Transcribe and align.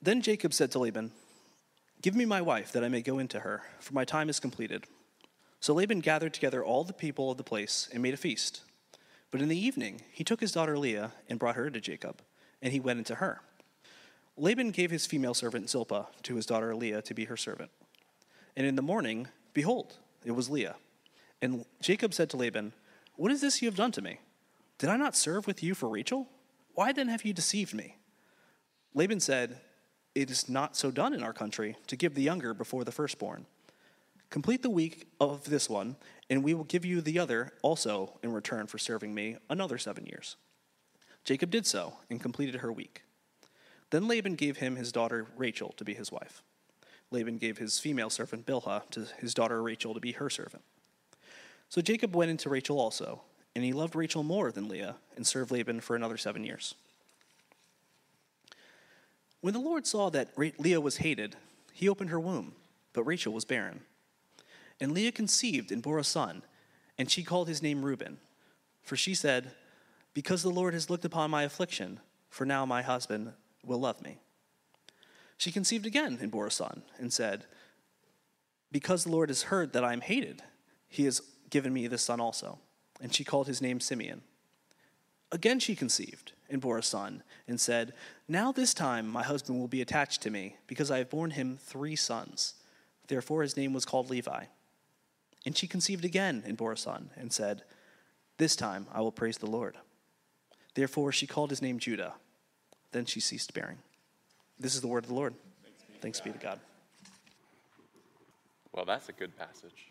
Then 0.00 0.22
Jacob 0.22 0.52
said 0.52 0.70
to 0.72 0.78
Laban, 0.78 1.12
Give 2.02 2.14
me 2.14 2.24
my 2.24 2.42
wife, 2.42 2.72
that 2.72 2.84
I 2.84 2.88
may 2.88 3.00
go 3.02 3.18
into 3.18 3.40
her, 3.40 3.62
for 3.80 3.94
my 3.94 4.04
time 4.04 4.28
is 4.28 4.38
completed. 4.38 4.84
So 5.60 5.74
Laban 5.74 6.00
gathered 6.00 6.34
together 6.34 6.64
all 6.64 6.84
the 6.84 6.92
people 6.92 7.30
of 7.30 7.38
the 7.38 7.44
place 7.44 7.88
and 7.92 8.02
made 8.02 8.14
a 8.14 8.18
feast. 8.18 8.62
But 9.30 9.40
in 9.40 9.48
the 9.48 9.58
evening 9.58 10.02
he 10.12 10.24
took 10.24 10.40
his 10.40 10.52
daughter 10.52 10.78
Leah 10.78 11.12
and 11.28 11.38
brought 11.38 11.56
her 11.56 11.70
to 11.70 11.80
Jacob, 11.80 12.22
and 12.62 12.72
he 12.72 12.80
went 12.80 12.98
into 12.98 13.16
her. 13.16 13.40
Laban 14.36 14.70
gave 14.70 14.90
his 14.90 15.06
female 15.06 15.34
servant 15.34 15.70
Zilpah 15.70 16.08
to 16.22 16.36
his 16.36 16.46
daughter 16.46 16.76
Leah 16.76 17.02
to 17.02 17.14
be 17.14 17.24
her 17.24 17.36
servant. 17.36 17.70
And 18.54 18.66
in 18.66 18.76
the 18.76 18.82
morning, 18.82 19.28
behold, 19.54 19.96
it 20.24 20.32
was 20.32 20.50
Leah. 20.50 20.76
And 21.40 21.64
Jacob 21.80 22.12
said 22.12 22.30
to 22.30 22.36
Laban, 22.36 22.72
What 23.16 23.32
is 23.32 23.40
this 23.40 23.62
you 23.62 23.68
have 23.68 23.76
done 23.76 23.92
to 23.92 24.02
me? 24.02 24.20
Did 24.78 24.90
I 24.90 24.96
not 24.96 25.16
serve 25.16 25.46
with 25.46 25.62
you 25.62 25.74
for 25.74 25.88
Rachel? 25.88 26.28
Why 26.74 26.92
then 26.92 27.08
have 27.08 27.24
you 27.24 27.32
deceived 27.32 27.72
me? 27.72 27.96
Laban 28.94 29.20
said, 29.20 29.60
It 30.16 30.30
is 30.30 30.48
not 30.48 30.74
so 30.74 30.90
done 30.90 31.12
in 31.12 31.22
our 31.22 31.34
country 31.34 31.76
to 31.88 31.94
give 31.94 32.14
the 32.14 32.22
younger 32.22 32.54
before 32.54 32.84
the 32.84 32.90
firstborn. 32.90 33.44
Complete 34.30 34.62
the 34.62 34.70
week 34.70 35.08
of 35.20 35.44
this 35.44 35.68
one, 35.68 35.96
and 36.30 36.42
we 36.42 36.54
will 36.54 36.64
give 36.64 36.86
you 36.86 37.02
the 37.02 37.18
other 37.18 37.52
also 37.60 38.18
in 38.22 38.32
return 38.32 38.66
for 38.66 38.78
serving 38.78 39.12
me 39.14 39.36
another 39.50 39.76
seven 39.76 40.06
years. 40.06 40.36
Jacob 41.22 41.50
did 41.50 41.66
so 41.66 41.98
and 42.08 42.18
completed 42.18 42.62
her 42.62 42.72
week. 42.72 43.02
Then 43.90 44.08
Laban 44.08 44.36
gave 44.36 44.56
him 44.56 44.76
his 44.76 44.90
daughter 44.90 45.26
Rachel 45.36 45.74
to 45.76 45.84
be 45.84 45.92
his 45.92 46.10
wife. 46.10 46.42
Laban 47.10 47.36
gave 47.36 47.58
his 47.58 47.78
female 47.78 48.08
servant 48.08 48.46
Bilhah 48.46 48.88
to 48.92 49.08
his 49.18 49.34
daughter 49.34 49.62
Rachel 49.62 49.92
to 49.92 50.00
be 50.00 50.12
her 50.12 50.30
servant. 50.30 50.62
So 51.68 51.82
Jacob 51.82 52.16
went 52.16 52.30
into 52.30 52.48
Rachel 52.48 52.80
also, 52.80 53.20
and 53.54 53.62
he 53.62 53.74
loved 53.74 53.94
Rachel 53.94 54.22
more 54.22 54.50
than 54.50 54.66
Leah, 54.66 54.96
and 55.14 55.26
served 55.26 55.50
Laban 55.50 55.80
for 55.80 55.94
another 55.94 56.16
seven 56.16 56.42
years. 56.42 56.74
When 59.46 59.54
the 59.54 59.60
Lord 59.60 59.86
saw 59.86 60.10
that 60.10 60.36
Leah 60.36 60.80
was 60.80 60.96
hated, 60.96 61.36
he 61.72 61.88
opened 61.88 62.10
her 62.10 62.18
womb, 62.18 62.56
but 62.92 63.04
Rachel 63.04 63.32
was 63.32 63.44
barren. 63.44 63.82
And 64.80 64.90
Leah 64.90 65.12
conceived 65.12 65.70
and 65.70 65.80
bore 65.80 66.00
a 66.00 66.02
son, 66.02 66.42
and 66.98 67.08
she 67.08 67.22
called 67.22 67.46
his 67.46 67.62
name 67.62 67.84
Reuben. 67.84 68.18
For 68.82 68.96
she 68.96 69.14
said, 69.14 69.52
Because 70.14 70.42
the 70.42 70.48
Lord 70.48 70.74
has 70.74 70.90
looked 70.90 71.04
upon 71.04 71.30
my 71.30 71.44
affliction, 71.44 72.00
for 72.28 72.44
now 72.44 72.66
my 72.66 72.82
husband 72.82 73.34
will 73.64 73.78
love 73.78 74.02
me. 74.02 74.18
She 75.38 75.52
conceived 75.52 75.86
again 75.86 76.18
and 76.20 76.32
bore 76.32 76.48
a 76.48 76.50
son, 76.50 76.82
and 76.98 77.12
said, 77.12 77.44
Because 78.72 79.04
the 79.04 79.12
Lord 79.12 79.28
has 79.28 79.42
heard 79.42 79.72
that 79.74 79.84
I 79.84 79.92
am 79.92 80.00
hated, 80.00 80.42
he 80.88 81.04
has 81.04 81.22
given 81.50 81.72
me 81.72 81.86
this 81.86 82.02
son 82.02 82.18
also. 82.18 82.58
And 83.00 83.14
she 83.14 83.22
called 83.22 83.46
his 83.46 83.62
name 83.62 83.78
Simeon. 83.78 84.22
Again 85.32 85.58
she 85.58 85.74
conceived 85.74 86.32
and 86.48 86.60
bore 86.60 86.78
a 86.78 86.82
son, 86.82 87.22
and 87.48 87.60
said, 87.60 87.92
Now 88.28 88.52
this 88.52 88.72
time 88.72 89.08
my 89.08 89.22
husband 89.22 89.58
will 89.58 89.68
be 89.68 89.82
attached 89.82 90.22
to 90.22 90.30
me, 90.30 90.56
because 90.66 90.90
I 90.90 90.98
have 90.98 91.10
borne 91.10 91.32
him 91.32 91.58
three 91.60 91.96
sons. 91.96 92.54
Therefore 93.08 93.42
his 93.42 93.56
name 93.56 93.72
was 93.72 93.84
called 93.84 94.10
Levi. 94.10 94.44
And 95.44 95.56
she 95.56 95.66
conceived 95.66 96.04
again 96.04 96.42
and 96.46 96.56
bore 96.56 96.72
a 96.72 96.76
son, 96.76 97.10
and 97.16 97.32
said, 97.32 97.62
This 98.36 98.54
time 98.54 98.86
I 98.92 99.00
will 99.00 99.12
praise 99.12 99.38
the 99.38 99.50
Lord. 99.50 99.76
Therefore 100.74 101.10
she 101.10 101.26
called 101.26 101.50
his 101.50 101.62
name 101.62 101.78
Judah. 101.78 102.14
Then 102.92 103.04
she 103.04 103.20
ceased 103.20 103.52
bearing. 103.54 103.78
This 104.58 104.74
is 104.74 104.80
the 104.80 104.88
word 104.88 105.04
of 105.04 105.08
the 105.08 105.14
Lord. 105.14 105.34
Thanks 106.00 106.20
be 106.20 106.30
to, 106.30 106.38
God. 106.38 106.60
Well, 108.72 108.84
that's 108.84 109.08
a 109.08 109.12
good 109.12 109.36
passage. 109.36 109.88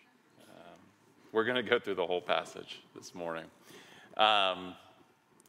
Um, 0.50 0.80
we're 1.32 1.44
going 1.44 1.56
to 1.56 1.70
go 1.70 1.80
through 1.80 1.96
the 1.96 2.06
whole 2.06 2.22
passage 2.22 2.82
this 2.96 3.14
morning. 3.14 3.46
Um, 4.18 4.76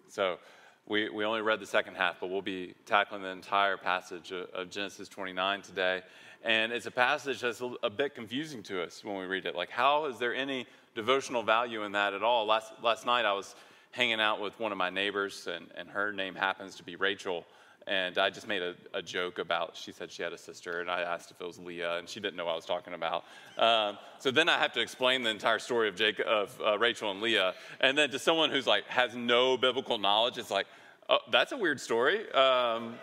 so 0.09 0.39
we, 0.87 1.09
we 1.09 1.25
only 1.25 1.41
read 1.41 1.61
the 1.61 1.67
second 1.67 1.97
half, 1.97 2.21
but 2.21 2.31
we'll 2.31 2.43
be 2.43 2.75
tackling 2.85 3.23
the 3.23 3.29
entire 3.29 3.77
passage 3.77 4.31
of, 4.33 4.49
of 4.51 4.71
Genesis 4.71 5.09
29 5.09 5.63
today. 5.63 6.03
And 6.45 6.73
it's 6.73 6.87
a 6.87 6.91
passage 6.91 7.41
that's 7.41 7.61
a, 7.61 7.73
a, 7.83 7.91
bit 7.91 8.15
confusing 8.15 8.63
to 8.65 8.83
us 8.83 9.03
when 9.03 9.17
we 9.17 9.25
read 9.25 9.47
it. 9.47 9.57
Like, 9.57 9.71
how 9.71 10.07
is 10.07 10.19
there 10.19 10.35
any 10.35 10.67
devotional 10.95 11.43
value 11.43 11.83
in 11.83 11.93
that 11.93 12.15
at 12.15 12.23
all? 12.23 12.47
Last, 12.47 12.73
last 12.83 13.05
night 13.05 13.25
I 13.25 13.33
was 13.33 13.57
hanging 13.91 14.21
out 14.21 14.41
with 14.41 14.59
one 14.61 14.71
of 14.71 14.79
my 14.79 14.91
neighbors, 14.91 15.49
and, 15.53 15.67
and 15.75 15.89
her 15.89 16.13
name 16.13 16.35
happens 16.35 16.77
to 16.77 16.85
be 16.85 16.95
Rachel. 16.95 17.45
And 17.87 18.19
I 18.19 18.31
just 18.31 18.49
made 18.49 18.63
a, 18.63 18.75
a, 18.95 19.01
joke 19.01 19.39
about, 19.39 19.77
she 19.77 19.93
said 19.93 20.11
she 20.11 20.23
had 20.23 20.33
a 20.33 20.39
sister, 20.39 20.81
and 20.81 20.91
I 20.91 21.03
asked 21.03 21.31
if 21.31 21.41
it 21.41 21.47
was 21.47 21.61
Leah, 21.61 21.99
and 21.99 22.09
she 22.09 22.19
didn't 22.19 22.37
know 22.37 22.45
what 22.47 22.53
I 22.53 22.57
was 22.57 22.65
talking 22.65 22.95
about. 22.95 23.25
Um, 23.57 23.97
so 24.19 24.33
then 24.33 24.49
I 24.49 24.59
have 24.59 24.73
to 24.73 24.81
explain 24.81 25.23
the 25.23 25.31
entire 25.31 25.61
story 25.61 25.89
of, 25.89 25.95
Jacob, 25.95 26.27
of 26.27 26.61
uh, 26.61 26.77
Rachel 26.79 27.13
and 27.13 27.21
Leah. 27.21 27.55
And 27.81 27.97
then 27.97 28.11
to 28.11 28.19
someone 28.19 28.51
who's 28.51 28.67
like, 28.67 28.89
has 28.89 29.15
no 29.15 29.57
biblical 29.57 29.99
knowledge, 29.99 30.37
it's 30.37 30.51
like, 30.51 30.67
oh, 31.09 31.19
that's 31.31 31.53
a 31.53 31.57
weird 31.57 31.81
story. 31.81 32.29
Um, 32.33 32.97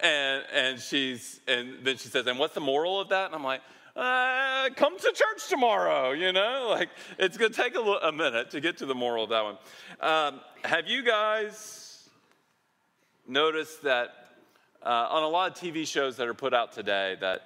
and, 0.00 0.44
and 0.54 0.80
she's, 0.80 1.40
and 1.46 1.84
then 1.84 1.98
she 1.98 2.08
says, 2.08 2.26
and 2.26 2.38
what's 2.38 2.54
the 2.54 2.60
moral 2.60 3.00
of 3.00 3.10
that? 3.10 3.26
And 3.26 3.34
I'm 3.34 3.44
like, 3.44 3.60
uh, 3.94 4.70
come 4.76 4.98
to 4.98 5.12
church 5.12 5.48
tomorrow, 5.50 6.12
you 6.12 6.32
know? 6.32 6.68
Like, 6.72 6.88
it's 7.18 7.36
gonna 7.36 7.52
take 7.52 7.76
a, 7.76 7.80
a 7.80 8.10
minute 8.10 8.50
to 8.52 8.60
get 8.62 8.78
to 8.78 8.86
the 8.86 8.94
moral 8.94 9.24
of 9.24 9.30
that 9.30 9.44
one. 9.44 9.58
Um, 10.00 10.40
have 10.64 10.88
you 10.88 11.04
guys 11.04 12.08
noticed 13.28 13.82
that 13.82 14.21
uh, 14.84 15.08
on 15.10 15.22
a 15.22 15.28
lot 15.28 15.50
of 15.50 15.56
TV 15.56 15.86
shows 15.86 16.16
that 16.16 16.26
are 16.26 16.34
put 16.34 16.54
out 16.54 16.72
today 16.72 17.16
that 17.20 17.42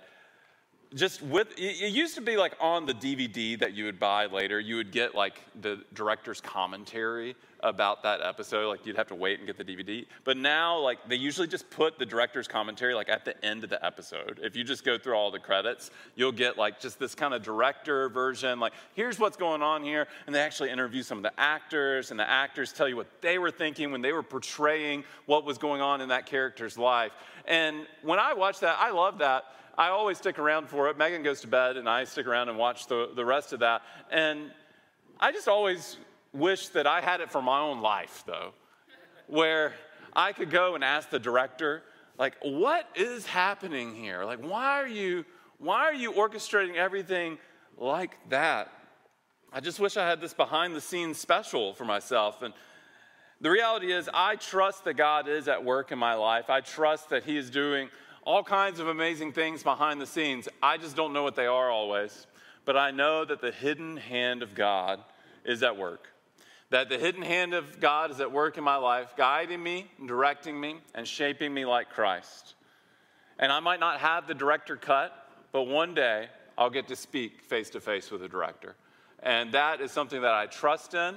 just 0.95 1.21
with 1.23 1.49
it 1.57 1.93
used 1.93 2.15
to 2.15 2.21
be 2.21 2.37
like 2.37 2.55
on 2.61 2.87
the 2.87 2.95
DVD 2.95 3.59
that 3.59 3.75
you 3.75 3.85
would 3.85 3.99
buy 3.99 4.27
later, 4.27 4.61
you 4.61 4.77
would 4.77 4.93
get 4.93 5.15
like 5.15 5.41
the 5.61 5.83
director's 5.95 6.41
commentary 6.41 7.35
about 7.61 8.03
that 8.05 8.21
episode. 8.23 8.69
Like 8.69 8.87
you'd 8.87 8.97
have 8.97 9.09
to 9.09 9.15
wait 9.15 9.39
and 9.39 9.47
get 9.47 9.59
the 9.59 9.65
DVD. 9.65 10.07
But 10.25 10.37
now, 10.37 10.79
like 10.79 10.99
they 11.09 11.17
usually 11.17 11.49
just 11.49 11.69
put 11.71 11.99
the 11.99 12.07
director's 12.07 12.47
commentary 12.47 12.95
like 12.95 13.09
at 13.09 13.25
the 13.25 13.45
end 13.45 13.65
of 13.65 13.71
the 13.71 13.85
episode. 13.85 14.41
If 14.43 14.57
you 14.57 14.65
just 14.65 14.85
go 14.85 14.97
through 14.97 15.15
all 15.15 15.31
the 15.31 15.41
credits, 15.41 15.91
you'll 16.15 16.33
get 16.33 16.57
like 16.57 16.81
just 16.81 16.99
this 16.99 17.15
kind 17.15 17.35
of 17.35 17.43
director 17.43 18.09
version. 18.09 18.61
Like 18.61 18.73
here's 18.95 19.19
what's 19.19 19.37
going 19.37 19.63
on 19.63 19.83
here, 19.83 20.07
and 20.27 20.35
they 20.35 20.41
actually 20.41 20.71
interview 20.71 21.03
some 21.03 21.19
of 21.19 21.25
the 21.25 21.39
actors, 21.39 22.11
and 22.11 22.21
the 22.21 22.29
actors 22.29 22.73
tell 22.73 22.89
you 22.89 22.97
what 22.97 23.09
they 23.21 23.39
were 23.39 23.51
thinking 23.51 23.91
when 23.91 24.03
they 24.03 24.13
were 24.13 24.23
portraying 24.23 25.05
what 25.27 25.45
was 25.45 25.59
going 25.59 25.81
on 25.81 26.01
in 26.01 26.11
that 26.11 26.27
character's 26.27 26.79
life. 26.79 27.13
And 27.47 27.87
when 28.03 28.19
I 28.19 28.35
watch 28.35 28.61
that, 28.61 28.77
I 28.79 28.91
love 28.91 29.19
that 29.19 29.45
I 29.79 29.89
always 29.89 30.17
stick 30.19 30.39
around 30.39 30.69
for 30.69 30.89
it. 30.89 30.97
Megan 30.97 31.23
goes 31.23 31.43
to 31.43 31.49
bed, 31.49 31.77
and 31.77 31.89
I 31.89 32.05
stick 32.05 32.27
around 32.27 32.49
and 32.49 32.57
watch 32.57 32.87
the, 32.87 33.11
the 33.15 33.25
rest 33.25 33.53
of 33.53 33.61
that. 33.61 33.83
And 34.11 34.51
I 35.21 35.33
just 35.33 35.49
always 35.49 35.99
wish 36.33 36.69
that 36.69 36.87
I 36.87 37.01
had 37.01 37.21
it 37.21 37.31
for 37.31 37.43
my 37.43 37.61
own 37.61 37.83
life, 37.83 38.25
though, 38.27 38.53
where 39.27 39.75
I 40.15 40.33
could 40.33 40.51
go 40.51 40.75
and 40.75 40.83
ask 40.83 41.11
the 41.11 41.19
director, 41.19 41.83
like, 42.19 42.35
what 42.43 42.89
is 42.95 43.27
happening 43.27 43.95
here? 43.95 44.25
Like, 44.25 44.41
why 44.41 44.81
are 44.81 44.89
you, 44.89 45.27
why 45.59 45.81
are 45.81 45.95
you 45.95 46.13
orchestrating 46.13 46.77
everything 46.77 47.37
like 47.77 48.17
that? 48.31 48.73
I 49.53 49.61
just 49.61 49.79
wish 49.79 49.99
I 49.99 50.09
had 50.09 50.23
this 50.23 50.33
behind 50.33 50.75
the 50.75 50.81
scenes 50.81 51.19
special 51.19 51.75
for 51.75 51.85
myself. 51.85 52.41
And 52.41 52.55
the 53.43 53.51
reality 53.51 53.93
is, 53.93 54.09
I 54.13 54.37
trust 54.37 54.85
that 54.85 54.95
God 54.95 55.29
is 55.29 55.49
at 55.49 55.63
work 55.63 55.93
in 55.93 55.99
my 55.99 56.15
life. 56.15 56.49
I 56.49 56.61
trust 56.63 57.11
that 57.11 57.25
He 57.25 57.37
is 57.37 57.51
doing 57.51 57.91
all 58.27 58.43
kinds 58.43 58.81
of 58.81 58.89
amazing 58.89 59.33
things 59.33 59.63
behind 59.63 60.01
the 60.01 60.07
scenes. 60.07 60.49
I 60.61 60.77
just 60.77 60.97
don't 60.97 61.13
know 61.13 61.23
what 61.23 61.37
they 61.37 61.47
are 61.47 61.71
always. 61.71 62.27
But 62.67 62.77
I 62.77 62.91
know 62.91 63.25
that 63.25 63.41
the 63.41 63.53
hidden 63.53 63.97
hand 63.97 64.43
of 64.43 64.55
God 64.55 65.01
is 65.45 65.63
at 65.63 65.77
work. 65.79 66.09
That 66.71 66.89
the 66.89 66.99
hidden 66.99 67.23
hand 67.23 67.55
of 67.55 67.81
God 67.81 68.11
is 68.11 68.19
at 68.19 68.33
work 68.33 68.59
in 68.59 68.65
my 68.65 68.75
life, 68.75 69.15
guiding 69.17 69.63
me, 69.63 69.87
directing 70.05 70.61
me, 70.61 70.81
and 70.93 71.07
shaping 71.07 71.55
me 71.55 71.65
like 71.65 71.91
Christ. 71.91 72.55
And 73.39 73.53
I 73.53 73.61
might 73.61 73.79
not 73.79 74.01
have 74.01 74.27
the 74.27 74.35
director 74.35 74.77
cut, 74.77 75.13
but 75.53 75.63
one 75.63 75.95
day 75.95 76.27
I'll 76.59 76.71
get 76.71 76.89
to 76.89 76.97
speak 76.97 77.43
face 77.43 77.71
to 77.71 77.81
face 77.81 78.11
with 78.11 78.23
the 78.23 78.29
director. 78.29 78.75
And 79.23 79.53
that 79.53 79.81
is 79.81 79.93
something 79.93 80.23
that 80.23 80.35
I 80.35 80.47
trust 80.47 80.95
in 80.95 81.15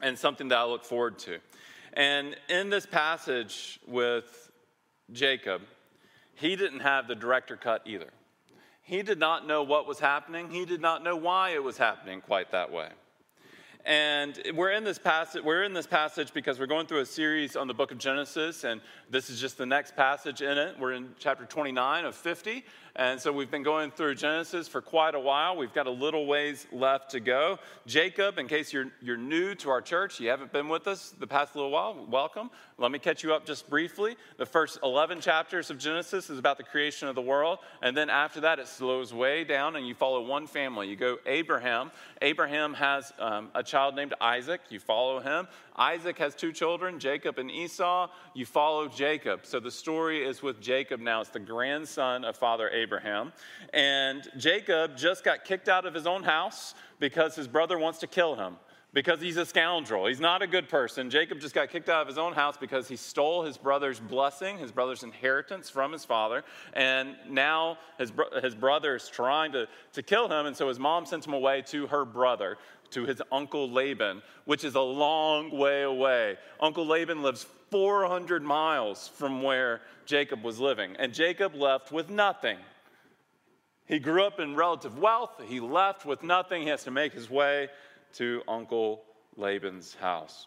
and 0.00 0.18
something 0.18 0.48
that 0.48 0.58
I 0.58 0.64
look 0.64 0.84
forward 0.84 1.20
to. 1.20 1.38
And 1.92 2.36
in 2.48 2.70
this 2.70 2.86
passage 2.86 3.78
with 3.86 4.50
Jacob, 5.12 5.62
he 6.40 6.56
didn't 6.56 6.80
have 6.80 7.06
the 7.06 7.14
director 7.14 7.56
cut 7.56 7.82
either. 7.84 8.08
He 8.82 9.02
did 9.02 9.18
not 9.18 9.46
know 9.46 9.62
what 9.62 9.86
was 9.86 10.00
happening. 10.00 10.50
He 10.50 10.64
did 10.64 10.80
not 10.80 11.04
know 11.04 11.14
why 11.14 11.50
it 11.50 11.62
was 11.62 11.76
happening 11.76 12.20
quite 12.22 12.50
that 12.52 12.72
way. 12.72 12.88
And 13.84 14.38
we're 14.54 14.72
in 14.72 14.84
this 14.84 14.98
passage, 14.98 15.42
we're 15.42 15.62
in 15.62 15.72
this 15.72 15.86
passage 15.86 16.34
because 16.34 16.58
we're 16.58 16.66
going 16.66 16.86
through 16.86 17.00
a 17.00 17.06
series 17.06 17.56
on 17.56 17.66
the 17.66 17.72
book 17.72 17.92
of 17.92 17.98
Genesis, 17.98 18.64
and 18.64 18.80
this 19.08 19.30
is 19.30 19.40
just 19.40 19.56
the 19.56 19.64
next 19.64 19.96
passage 19.96 20.42
in 20.42 20.58
it. 20.58 20.78
We're 20.78 20.92
in 20.92 21.10
chapter 21.18 21.44
29 21.46 22.04
of 22.04 22.14
50. 22.14 22.64
And 22.96 23.20
so 23.20 23.32
we've 23.32 23.50
been 23.50 23.62
going 23.62 23.90
through 23.90 24.16
Genesis 24.16 24.66
for 24.66 24.80
quite 24.80 25.14
a 25.14 25.20
while. 25.20 25.56
We've 25.56 25.72
got 25.72 25.86
a 25.86 25.90
little 25.90 26.26
ways 26.26 26.66
left 26.72 27.10
to 27.12 27.20
go. 27.20 27.58
Jacob, 27.86 28.38
in 28.38 28.48
case 28.48 28.72
you're, 28.72 28.90
you're 29.00 29.16
new 29.16 29.54
to 29.56 29.70
our 29.70 29.80
church, 29.80 30.18
you 30.18 30.28
haven't 30.28 30.52
been 30.52 30.68
with 30.68 30.86
us 30.86 31.14
the 31.18 31.26
past 31.26 31.54
little 31.54 31.70
while, 31.70 32.06
welcome. 32.08 32.50
Let 32.78 32.90
me 32.90 32.98
catch 32.98 33.22
you 33.22 33.34
up 33.34 33.46
just 33.46 33.68
briefly. 33.68 34.16
The 34.38 34.46
first 34.46 34.78
11 34.82 35.20
chapters 35.20 35.70
of 35.70 35.78
Genesis 35.78 36.30
is 36.30 36.38
about 36.38 36.56
the 36.56 36.64
creation 36.64 37.08
of 37.08 37.14
the 37.14 37.22
world. 37.22 37.58
And 37.82 37.96
then 37.96 38.10
after 38.10 38.40
that, 38.40 38.58
it 38.58 38.66
slows 38.66 39.14
way 39.14 39.44
down 39.44 39.76
and 39.76 39.86
you 39.86 39.94
follow 39.94 40.22
one 40.22 40.46
family. 40.46 40.88
You 40.88 40.96
go 40.96 41.18
Abraham. 41.26 41.90
Abraham 42.22 42.74
has 42.74 43.12
um, 43.18 43.50
a 43.54 43.62
child 43.62 43.94
named 43.94 44.14
Isaac. 44.20 44.60
You 44.70 44.80
follow 44.80 45.20
him. 45.20 45.46
Isaac 45.76 46.18
has 46.18 46.34
two 46.34 46.52
children, 46.52 46.98
Jacob 46.98 47.38
and 47.38 47.50
Esau. 47.50 48.08
You 48.34 48.46
follow 48.46 48.88
Jacob. 48.88 49.40
So 49.44 49.60
the 49.60 49.70
story 49.70 50.26
is 50.26 50.42
with 50.42 50.60
Jacob 50.60 51.00
now. 51.00 51.20
It's 51.20 51.30
the 51.30 51.40
grandson 51.40 52.24
of 52.24 52.36
Father 52.36 52.68
Abraham. 52.70 53.32
And 53.72 54.28
Jacob 54.36 54.96
just 54.96 55.24
got 55.24 55.44
kicked 55.44 55.68
out 55.68 55.86
of 55.86 55.94
his 55.94 56.06
own 56.06 56.22
house 56.22 56.74
because 56.98 57.34
his 57.34 57.48
brother 57.48 57.78
wants 57.78 57.98
to 58.00 58.06
kill 58.06 58.34
him 58.34 58.56
because 58.92 59.20
he's 59.20 59.36
a 59.36 59.46
scoundrel. 59.46 60.06
He's 60.06 60.20
not 60.20 60.42
a 60.42 60.46
good 60.46 60.68
person. 60.68 61.10
Jacob 61.10 61.40
just 61.40 61.54
got 61.54 61.70
kicked 61.70 61.88
out 61.88 62.02
of 62.02 62.08
his 62.08 62.18
own 62.18 62.32
house 62.32 62.56
because 62.56 62.88
he 62.88 62.96
stole 62.96 63.44
his 63.44 63.56
brother's 63.56 64.00
blessing, 64.00 64.58
his 64.58 64.72
brother's 64.72 65.02
inheritance 65.02 65.70
from 65.70 65.92
his 65.92 66.04
father. 66.04 66.44
And 66.72 67.16
now 67.28 67.78
his, 67.98 68.10
bro- 68.10 68.40
his 68.42 68.54
brother 68.54 68.96
is 68.96 69.08
trying 69.08 69.52
to, 69.52 69.68
to 69.92 70.02
kill 70.02 70.28
him. 70.28 70.46
And 70.46 70.56
so 70.56 70.68
his 70.68 70.78
mom 70.78 71.06
sends 71.06 71.26
him 71.26 71.34
away 71.34 71.62
to 71.68 71.86
her 71.86 72.04
brother, 72.04 72.58
to 72.90 73.04
his 73.04 73.22
uncle 73.30 73.70
Laban, 73.70 74.22
which 74.44 74.64
is 74.64 74.74
a 74.74 74.80
long 74.80 75.50
way 75.50 75.82
away. 75.82 76.36
Uncle 76.60 76.86
Laban 76.86 77.22
lives 77.22 77.46
400 77.70 78.42
miles 78.42 79.08
from 79.08 79.42
where 79.42 79.80
Jacob 80.06 80.42
was 80.42 80.58
living. 80.58 80.96
And 80.98 81.14
Jacob 81.14 81.54
left 81.54 81.92
with 81.92 82.10
nothing. 82.10 82.58
He 83.86 83.98
grew 83.98 84.24
up 84.24 84.38
in 84.38 84.54
relative 84.54 84.98
wealth. 84.98 85.40
He 85.46 85.60
left 85.60 86.04
with 86.04 86.22
nothing. 86.22 86.62
He 86.62 86.68
has 86.68 86.84
to 86.84 86.90
make 86.90 87.12
his 87.12 87.30
way 87.30 87.68
to 88.14 88.42
Uncle 88.48 89.02
Laban's 89.36 89.94
house. 89.94 90.46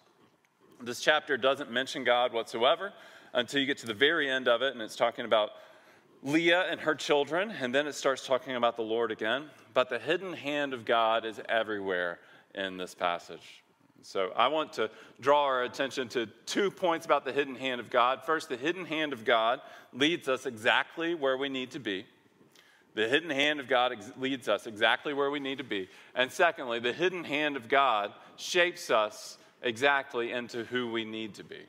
This 0.81 1.00
chapter 1.00 1.38
doesn't 1.38 1.72
mention 1.72 2.04
God 2.04 2.34
whatsoever 2.34 2.94
until 3.34 3.62
you 3.62 3.66
get 3.66 3.78
to 3.80 3.88
the 3.88 3.94
very 3.94 4.30
end 4.30 4.48
of 4.48 4.62
it, 4.62 4.74
and 4.74 4.81
it's 4.81 4.95
talking 4.95 5.25
about 5.25 5.51
Leah 6.24 6.68
and 6.69 6.80
her 6.81 6.95
children, 6.95 7.51
and 7.51 7.74
then 7.74 7.88
it 7.88 7.95
starts 7.95 8.25
talking 8.25 8.56
about 8.56 8.78
the 8.78 8.84
Lord 8.84 9.12
again. 9.12 9.50
But 9.74 9.90
the 9.90 10.00
hidden 10.00 10.34
hand 10.34 10.74
of 10.74 10.86
God 10.86 11.25
is 11.25 11.42
everywhere 11.50 12.19
in 12.55 12.77
this 12.77 12.94
passage. 12.94 13.63
So 14.01 14.31
I 14.35 14.47
want 14.47 14.73
to 14.73 14.89
draw 15.21 15.45
our 15.45 15.63
attention 15.63 16.09
to 16.09 16.25
two 16.45 16.69
points 16.69 17.05
about 17.05 17.23
the 17.23 17.31
hidden 17.31 17.55
hand 17.55 17.79
of 17.79 17.89
God. 17.89 18.23
First, 18.25 18.50
the 18.50 18.57
hidden 18.57 18.85
hand 18.85 19.13
of 19.13 19.23
God 19.23 19.61
leads 19.94 20.27
us 20.27 20.45
exactly 20.45 21.15
where 21.15 21.38
we 21.38 21.50
need 21.50 21.71
to 21.71 21.79
be. 21.79 22.05
The 22.95 23.07
hidden 23.07 23.29
hand 23.29 23.59
of 23.59 23.67
God 23.67 23.94
ex- 23.94 24.11
leads 24.17 24.47
us 24.47 24.67
exactly 24.67 25.13
where 25.13 25.31
we 25.31 25.39
need 25.39 25.57
to 25.59 25.63
be. 25.63 25.89
And 26.13 26.31
secondly, 26.31 26.79
the 26.79 26.94
hidden 26.94 27.23
hand 27.23 27.55
of 27.55 27.67
God 27.67 28.11
shapes 28.35 28.91
us 28.91 29.38
exactly 29.61 30.31
into 30.31 30.65
who 30.65 30.91
we 30.91 31.06
need 31.06 31.35
to 31.35 31.44
be. 31.44 31.61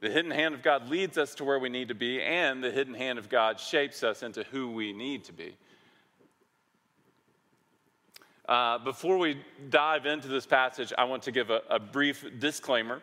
The 0.00 0.10
hidden 0.10 0.30
hand 0.30 0.54
of 0.54 0.62
God 0.62 0.88
leads 0.88 1.18
us 1.18 1.34
to 1.36 1.44
where 1.44 1.58
we 1.58 1.68
need 1.68 1.88
to 1.88 1.94
be, 1.94 2.20
and 2.20 2.62
the 2.62 2.70
hidden 2.70 2.94
hand 2.94 3.18
of 3.18 3.28
God 3.28 3.60
shapes 3.60 4.02
us 4.02 4.22
into 4.22 4.42
who 4.44 4.70
we 4.70 4.92
need 4.92 5.24
to 5.24 5.32
be. 5.32 5.56
Uh, 8.48 8.78
before 8.78 9.18
we 9.18 9.38
dive 9.70 10.04
into 10.04 10.26
this 10.26 10.46
passage, 10.46 10.92
I 10.98 11.04
want 11.04 11.22
to 11.24 11.32
give 11.32 11.50
a, 11.50 11.62
a 11.70 11.78
brief 11.78 12.24
disclaimer. 12.40 13.00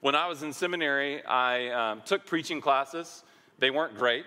When 0.00 0.14
I 0.14 0.26
was 0.26 0.42
in 0.42 0.52
seminary, 0.52 1.24
I 1.24 1.68
um, 1.68 2.02
took 2.04 2.26
preaching 2.26 2.60
classes. 2.60 3.22
They 3.58 3.70
weren't 3.70 3.96
great. 3.96 4.24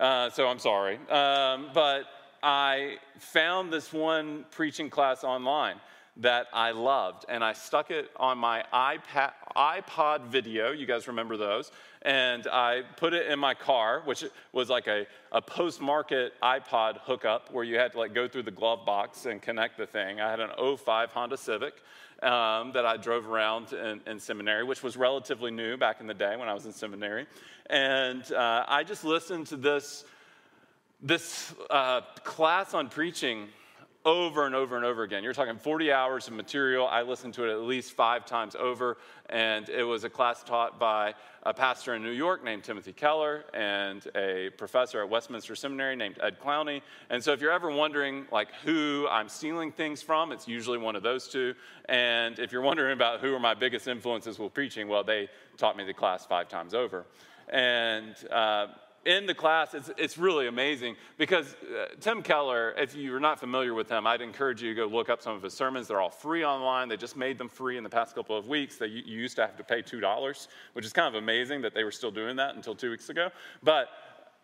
Uh, 0.00 0.30
so 0.30 0.46
I'm 0.46 0.58
sorry. 0.58 0.98
Um, 1.08 1.70
but 1.74 2.04
I 2.42 2.96
found 3.18 3.72
this 3.72 3.92
one 3.92 4.46
preaching 4.50 4.88
class 4.88 5.22
online 5.24 5.80
that 6.18 6.46
I 6.52 6.70
loved, 6.70 7.26
and 7.28 7.44
I 7.44 7.52
stuck 7.52 7.90
it 7.90 8.10
on 8.16 8.38
my 8.38 8.64
iPod 8.72 10.26
video. 10.28 10.72
You 10.72 10.86
guys 10.86 11.08
remember 11.08 11.36
those? 11.36 11.70
And 12.06 12.46
I 12.46 12.82
put 12.96 13.14
it 13.14 13.26
in 13.26 13.40
my 13.40 13.54
car, 13.54 14.00
which 14.04 14.24
was 14.52 14.70
like 14.70 14.86
a, 14.86 15.08
a 15.32 15.42
post 15.42 15.80
market 15.80 16.34
iPod 16.40 16.98
hookup 17.00 17.52
where 17.52 17.64
you 17.64 17.78
had 17.78 17.92
to 17.92 17.98
like 17.98 18.14
go 18.14 18.28
through 18.28 18.44
the 18.44 18.52
glove 18.52 18.86
box 18.86 19.26
and 19.26 19.42
connect 19.42 19.76
the 19.76 19.88
thing. 19.88 20.20
I 20.20 20.30
had 20.30 20.38
an 20.38 20.50
05 20.76 21.10
Honda 21.10 21.36
Civic. 21.36 21.74
Um, 22.22 22.72
that 22.72 22.86
I 22.86 22.96
drove 22.96 23.28
around 23.28 23.74
in, 23.74 24.00
in, 24.06 24.18
seminary, 24.18 24.64
which 24.64 24.82
was 24.82 24.96
relatively 24.96 25.50
new 25.50 25.76
back 25.76 26.00
in 26.00 26.06
the 26.06 26.14
day 26.14 26.34
when 26.38 26.48
I 26.48 26.54
was 26.54 26.64
in 26.64 26.72
seminary. 26.72 27.26
And 27.68 28.32
uh, 28.32 28.64
I 28.66 28.84
just 28.84 29.04
listened 29.04 29.48
to 29.48 29.56
this, 29.58 30.02
this 31.02 31.52
uh, 31.68 32.00
class 32.24 32.72
on 32.72 32.88
preaching 32.88 33.48
over 34.06 34.46
and 34.46 34.54
over 34.54 34.76
and 34.76 34.84
over 34.84 35.02
again. 35.02 35.24
You're 35.24 35.34
talking 35.34 35.58
40 35.58 35.90
hours 35.90 36.28
of 36.28 36.34
material. 36.34 36.86
I 36.86 37.02
listened 37.02 37.34
to 37.34 37.44
it 37.44 37.50
at 37.50 37.62
least 37.62 37.92
five 37.92 38.24
times 38.24 38.54
over, 38.54 38.98
and 39.28 39.68
it 39.68 39.82
was 39.82 40.04
a 40.04 40.08
class 40.08 40.44
taught 40.44 40.78
by 40.78 41.14
a 41.42 41.52
pastor 41.52 41.96
in 41.96 42.04
New 42.04 42.12
York 42.12 42.44
named 42.44 42.62
Timothy 42.62 42.92
Keller 42.92 43.44
and 43.52 44.06
a 44.14 44.50
professor 44.56 45.02
at 45.02 45.08
Westminster 45.08 45.56
Seminary 45.56 45.96
named 45.96 46.18
Ed 46.22 46.38
Clowney. 46.40 46.82
And 47.10 47.22
so 47.22 47.32
if 47.32 47.40
you're 47.40 47.50
ever 47.50 47.68
wondering 47.68 48.26
like 48.30 48.48
who 48.64 49.08
I'm 49.10 49.28
stealing 49.28 49.72
things 49.72 50.02
from, 50.02 50.30
it's 50.30 50.46
usually 50.46 50.78
one 50.78 50.94
of 50.94 51.02
those 51.02 51.26
two. 51.26 51.54
And 51.88 52.38
if 52.38 52.52
you're 52.52 52.62
wondering 52.62 52.92
about 52.92 53.20
who 53.20 53.34
are 53.34 53.40
my 53.40 53.54
biggest 53.54 53.88
influences 53.88 54.38
with 54.38 54.54
preaching, 54.54 54.86
well, 54.86 55.02
they 55.02 55.28
taught 55.56 55.76
me 55.76 55.84
the 55.84 55.94
class 55.94 56.24
five 56.24 56.48
times 56.48 56.74
over. 56.74 57.06
And 57.48 58.14
uh, 58.30 58.68
in 59.06 59.24
the 59.24 59.34
class, 59.34 59.72
it's, 59.72 59.90
it's 59.96 60.18
really 60.18 60.48
amazing 60.48 60.96
because 61.16 61.54
uh, 61.54 61.86
Tim 62.00 62.22
Keller, 62.22 62.74
if 62.76 62.94
you're 62.94 63.20
not 63.20 63.38
familiar 63.38 63.72
with 63.72 63.88
him, 63.88 64.06
I'd 64.06 64.20
encourage 64.20 64.60
you 64.60 64.70
to 64.70 64.74
go 64.74 64.86
look 64.86 65.08
up 65.08 65.22
some 65.22 65.36
of 65.36 65.42
his 65.42 65.54
sermons. 65.54 65.86
They're 65.86 66.00
all 66.00 66.10
free 66.10 66.44
online. 66.44 66.88
They 66.88 66.96
just 66.96 67.16
made 67.16 67.38
them 67.38 67.48
free 67.48 67.78
in 67.78 67.84
the 67.84 67.88
past 67.88 68.16
couple 68.16 68.36
of 68.36 68.48
weeks. 68.48 68.76
They, 68.76 68.88
you 68.88 69.02
used 69.04 69.36
to 69.36 69.42
have 69.42 69.56
to 69.56 69.64
pay 69.64 69.80
$2, 69.80 70.48
which 70.72 70.84
is 70.84 70.92
kind 70.92 71.06
of 71.06 71.22
amazing 71.22 71.62
that 71.62 71.72
they 71.72 71.84
were 71.84 71.92
still 71.92 72.10
doing 72.10 72.34
that 72.36 72.56
until 72.56 72.74
two 72.74 72.90
weeks 72.90 73.08
ago. 73.08 73.30
But 73.62 73.88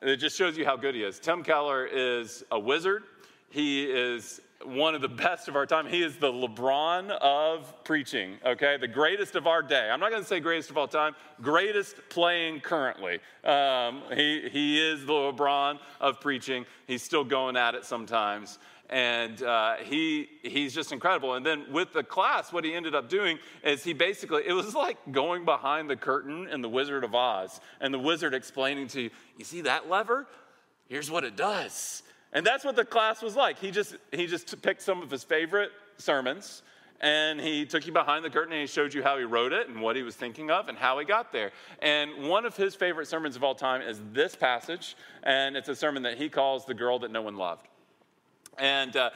it 0.00 0.16
just 0.16 0.38
shows 0.38 0.56
you 0.56 0.64
how 0.64 0.76
good 0.76 0.94
he 0.94 1.02
is. 1.02 1.18
Tim 1.18 1.42
Keller 1.42 1.84
is 1.84 2.44
a 2.52 2.58
wizard. 2.58 3.02
He 3.50 3.84
is 3.84 4.40
one 4.64 4.94
of 4.94 5.00
the 5.00 5.08
best 5.26 5.48
of 5.48 5.56
our 5.56 5.66
time. 5.66 5.86
He 5.86 6.02
is 6.02 6.16
the 6.16 6.32
LeBron 6.32 7.10
of 7.10 7.84
preaching, 7.84 8.36
okay? 8.44 8.76
The 8.76 8.88
greatest 8.88 9.34
of 9.34 9.46
our 9.46 9.62
day. 9.62 9.88
I'm 9.90 10.00
not 10.00 10.10
going 10.10 10.22
to 10.22 10.28
say 10.28 10.40
greatest 10.40 10.70
of 10.70 10.78
all 10.78 10.88
time, 10.88 11.14
greatest 11.40 11.96
playing 12.08 12.60
currently. 12.60 13.20
Um, 13.44 14.02
he, 14.14 14.48
he 14.50 14.80
is 14.80 15.04
the 15.04 15.12
LeBron 15.12 15.78
of 16.00 16.20
preaching. 16.20 16.64
He's 16.86 17.02
still 17.02 17.24
going 17.24 17.56
at 17.56 17.74
it 17.74 17.84
sometimes. 17.84 18.58
And 18.90 19.42
uh, 19.42 19.76
he, 19.76 20.28
he's 20.42 20.74
just 20.74 20.92
incredible. 20.92 21.34
And 21.34 21.46
then 21.46 21.64
with 21.72 21.94
the 21.94 22.04
class, 22.04 22.52
what 22.52 22.62
he 22.62 22.74
ended 22.74 22.94
up 22.94 23.08
doing 23.08 23.38
is 23.64 23.82
he 23.82 23.94
basically, 23.94 24.42
it 24.46 24.52
was 24.52 24.74
like 24.74 24.98
going 25.10 25.46
behind 25.46 25.88
the 25.88 25.96
curtain 25.96 26.46
in 26.48 26.60
The 26.60 26.68
Wizard 26.68 27.02
of 27.02 27.14
Oz 27.14 27.58
and 27.80 27.94
the 27.94 27.98
wizard 27.98 28.34
explaining 28.34 28.88
to 28.88 29.02
you, 29.02 29.10
you 29.38 29.44
see 29.46 29.62
that 29.62 29.88
lever? 29.88 30.26
Here's 30.88 31.10
what 31.10 31.24
it 31.24 31.36
does 31.36 32.02
and 32.32 32.46
that's 32.46 32.64
what 32.64 32.76
the 32.76 32.84
class 32.84 33.22
was 33.22 33.36
like. 33.36 33.58
He 33.58 33.70
just, 33.70 33.96
he 34.10 34.26
just 34.26 34.60
picked 34.62 34.82
some 34.82 35.02
of 35.02 35.10
his 35.10 35.24
favorite 35.24 35.70
sermons 35.98 36.62
and 37.02 37.40
he 37.40 37.66
took 37.66 37.84
you 37.84 37.92
behind 37.92 38.24
the 38.24 38.30
curtain 38.30 38.52
and 38.52 38.60
he 38.60 38.66
showed 38.66 38.94
you 38.94 39.02
how 39.02 39.18
he 39.18 39.24
wrote 39.24 39.52
it 39.52 39.68
and 39.68 39.80
what 39.80 39.96
he 39.96 40.02
was 40.02 40.14
thinking 40.14 40.50
of 40.50 40.68
and 40.68 40.78
how 40.78 40.98
he 40.98 41.04
got 41.04 41.32
there. 41.32 41.50
And 41.80 42.28
one 42.28 42.44
of 42.46 42.56
his 42.56 42.76
favorite 42.76 43.08
sermons 43.08 43.34
of 43.34 43.42
all 43.42 43.56
time 43.56 43.82
is 43.82 44.00
this 44.12 44.36
passage, 44.36 44.96
and 45.24 45.56
it's 45.56 45.68
a 45.68 45.74
sermon 45.74 46.04
that 46.04 46.16
he 46.16 46.28
calls 46.28 46.64
The 46.64 46.74
Girl 46.74 47.00
That 47.00 47.10
No 47.10 47.22
One 47.22 47.36
Loved. 47.36 47.66
And 48.56 48.96
uh, 48.96 49.10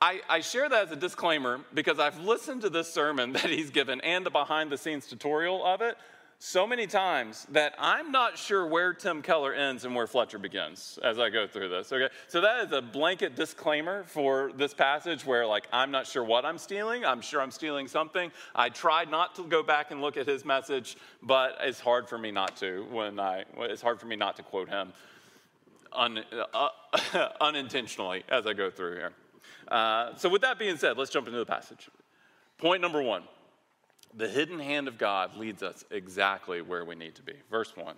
I, 0.00 0.20
I, 0.28 0.40
share 0.40 0.68
that 0.68 0.86
as 0.86 0.92
a 0.92 0.96
disclaimer 0.96 1.60
because 1.74 2.00
I've 2.00 2.18
listened 2.18 2.62
to 2.62 2.70
this 2.70 2.92
sermon 2.92 3.32
that 3.34 3.50
he's 3.50 3.70
given 3.70 4.00
and 4.00 4.26
the 4.26 4.30
behind 4.30 4.70
the 4.70 4.78
scenes 4.78 5.06
tutorial 5.06 5.64
of 5.64 5.80
it 5.80 5.96
so 6.44 6.66
many 6.66 6.88
times 6.88 7.46
that 7.52 7.72
I'm 7.78 8.10
not 8.10 8.36
sure 8.36 8.66
where 8.66 8.92
Tim 8.92 9.22
Keller 9.22 9.54
ends 9.54 9.84
and 9.84 9.94
where 9.94 10.08
Fletcher 10.08 10.40
begins 10.40 10.98
as 11.04 11.16
I 11.20 11.30
go 11.30 11.46
through 11.46 11.68
this. 11.68 11.92
Okay, 11.92 12.12
so 12.26 12.40
that 12.40 12.66
is 12.66 12.72
a 12.72 12.82
blanket 12.82 13.36
disclaimer 13.36 14.02
for 14.02 14.50
this 14.56 14.74
passage 14.74 15.24
where, 15.24 15.46
like, 15.46 15.68
I'm 15.72 15.92
not 15.92 16.04
sure 16.04 16.24
what 16.24 16.44
I'm 16.44 16.58
stealing. 16.58 17.04
I'm 17.04 17.20
sure 17.20 17.40
I'm 17.40 17.52
stealing 17.52 17.86
something. 17.86 18.32
I 18.56 18.70
tried 18.70 19.08
not 19.08 19.36
to 19.36 19.44
go 19.44 19.62
back 19.62 19.92
and 19.92 20.00
look 20.00 20.16
at 20.16 20.26
his 20.26 20.44
message, 20.44 20.96
but 21.22 21.58
it's 21.60 21.78
hard 21.78 22.08
for 22.08 22.18
me 22.18 22.32
not 22.32 22.56
to 22.56 22.88
when 22.90 23.20
I, 23.20 23.44
it's 23.58 23.80
hard 23.80 24.00
for 24.00 24.06
me 24.06 24.16
not 24.16 24.34
to 24.34 24.42
quote 24.42 24.68
him 24.68 24.92
un, 25.92 26.24
uh, 26.52 26.68
unintentionally 27.40 28.24
as 28.28 28.48
I 28.48 28.52
go 28.52 28.68
through 28.68 28.96
here. 28.96 29.12
Uh, 29.68 30.16
so, 30.16 30.28
with 30.28 30.42
that 30.42 30.58
being 30.58 30.76
said, 30.76 30.98
let's 30.98 31.12
jump 31.12 31.28
into 31.28 31.38
the 31.38 31.46
passage. 31.46 31.88
Point 32.58 32.82
number 32.82 33.00
one 33.00 33.22
the 34.14 34.28
hidden 34.28 34.58
hand 34.58 34.88
of 34.88 34.98
God 34.98 35.36
leads 35.36 35.62
us 35.62 35.84
exactly 35.90 36.60
where 36.60 36.84
we 36.84 36.94
need 36.94 37.14
to 37.16 37.22
be. 37.22 37.34
Verse 37.50 37.76
1. 37.76 37.94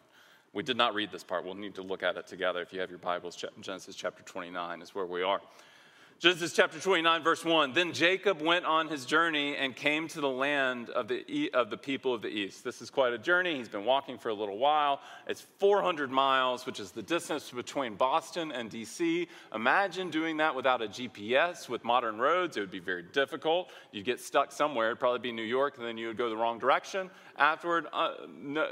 We 0.52 0.62
did 0.62 0.76
not 0.76 0.94
read 0.94 1.10
this 1.10 1.24
part. 1.24 1.44
We'll 1.44 1.54
need 1.54 1.74
to 1.74 1.82
look 1.82 2.04
at 2.04 2.16
it 2.16 2.28
together. 2.28 2.62
If 2.62 2.72
you 2.72 2.80
have 2.80 2.90
your 2.90 3.00
Bibles, 3.00 3.36
Genesis 3.60 3.96
chapter 3.96 4.22
29 4.22 4.82
is 4.82 4.94
where 4.94 5.06
we 5.06 5.22
are. 5.22 5.40
Genesis 6.20 6.52
chapter 6.52 6.78
29, 6.78 7.22
verse 7.22 7.44
1. 7.44 7.72
Then 7.72 7.92
Jacob 7.92 8.40
went 8.40 8.64
on 8.64 8.88
his 8.88 9.04
journey 9.04 9.56
and 9.56 9.74
came 9.74 10.06
to 10.08 10.20
the 10.20 10.28
land 10.28 10.88
of 10.90 11.08
the, 11.08 11.50
of 11.52 11.70
the 11.70 11.76
people 11.76 12.14
of 12.14 12.22
the 12.22 12.28
east. 12.28 12.62
This 12.62 12.80
is 12.80 12.88
quite 12.88 13.12
a 13.12 13.18
journey. 13.18 13.56
He's 13.56 13.68
been 13.68 13.84
walking 13.84 14.16
for 14.16 14.28
a 14.28 14.34
little 14.34 14.56
while. 14.56 15.00
It's 15.26 15.44
400 15.58 16.10
miles, 16.10 16.66
which 16.66 16.78
is 16.78 16.92
the 16.92 17.02
distance 17.02 17.50
between 17.50 17.96
Boston 17.96 18.52
and 18.52 18.70
DC. 18.70 19.26
Imagine 19.54 20.08
doing 20.08 20.36
that 20.36 20.54
without 20.54 20.80
a 20.80 20.86
GPS 20.86 21.68
with 21.68 21.84
modern 21.84 22.16
roads. 22.16 22.56
It 22.56 22.60
would 22.60 22.70
be 22.70 22.78
very 22.78 23.02
difficult. 23.02 23.70
You'd 23.90 24.06
get 24.06 24.20
stuck 24.20 24.52
somewhere. 24.52 24.86
It'd 24.86 25.00
probably 25.00 25.18
be 25.18 25.32
New 25.32 25.42
York, 25.42 25.78
and 25.78 25.86
then 25.86 25.98
you 25.98 26.06
would 26.06 26.16
go 26.16 26.30
the 26.30 26.36
wrong 26.36 26.58
direction. 26.58 27.10
Afterward, 27.36 27.86
uh, 27.92 28.12
no, 28.32 28.68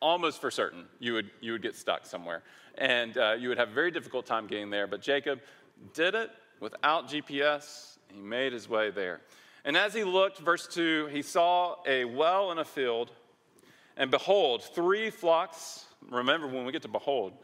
almost 0.00 0.40
for 0.40 0.52
certain, 0.52 0.84
you 1.00 1.14
would, 1.14 1.30
you 1.40 1.52
would 1.52 1.62
get 1.62 1.74
stuck 1.74 2.06
somewhere. 2.06 2.42
And 2.78 3.18
uh, 3.18 3.32
you 3.38 3.48
would 3.48 3.58
have 3.58 3.70
a 3.70 3.74
very 3.74 3.90
difficult 3.90 4.24
time 4.24 4.46
getting 4.46 4.70
there. 4.70 4.86
But 4.86 5.02
Jacob 5.02 5.40
did 5.92 6.14
it 6.14 6.30
without 6.60 7.08
GPS. 7.08 7.98
He 8.12 8.20
made 8.20 8.52
his 8.52 8.68
way 8.68 8.90
there. 8.90 9.20
And 9.64 9.76
as 9.76 9.92
he 9.92 10.04
looked, 10.04 10.38
verse 10.38 10.66
2, 10.66 11.08
he 11.12 11.22
saw 11.22 11.76
a 11.86 12.04
well 12.04 12.52
in 12.52 12.58
a 12.58 12.64
field, 12.64 13.10
and 13.96 14.10
behold, 14.10 14.62
three 14.62 15.10
flocks. 15.10 15.86
Remember, 16.10 16.46
when 16.46 16.64
we 16.64 16.72
get 16.72 16.82
to 16.82 16.88
behold, 16.88 17.34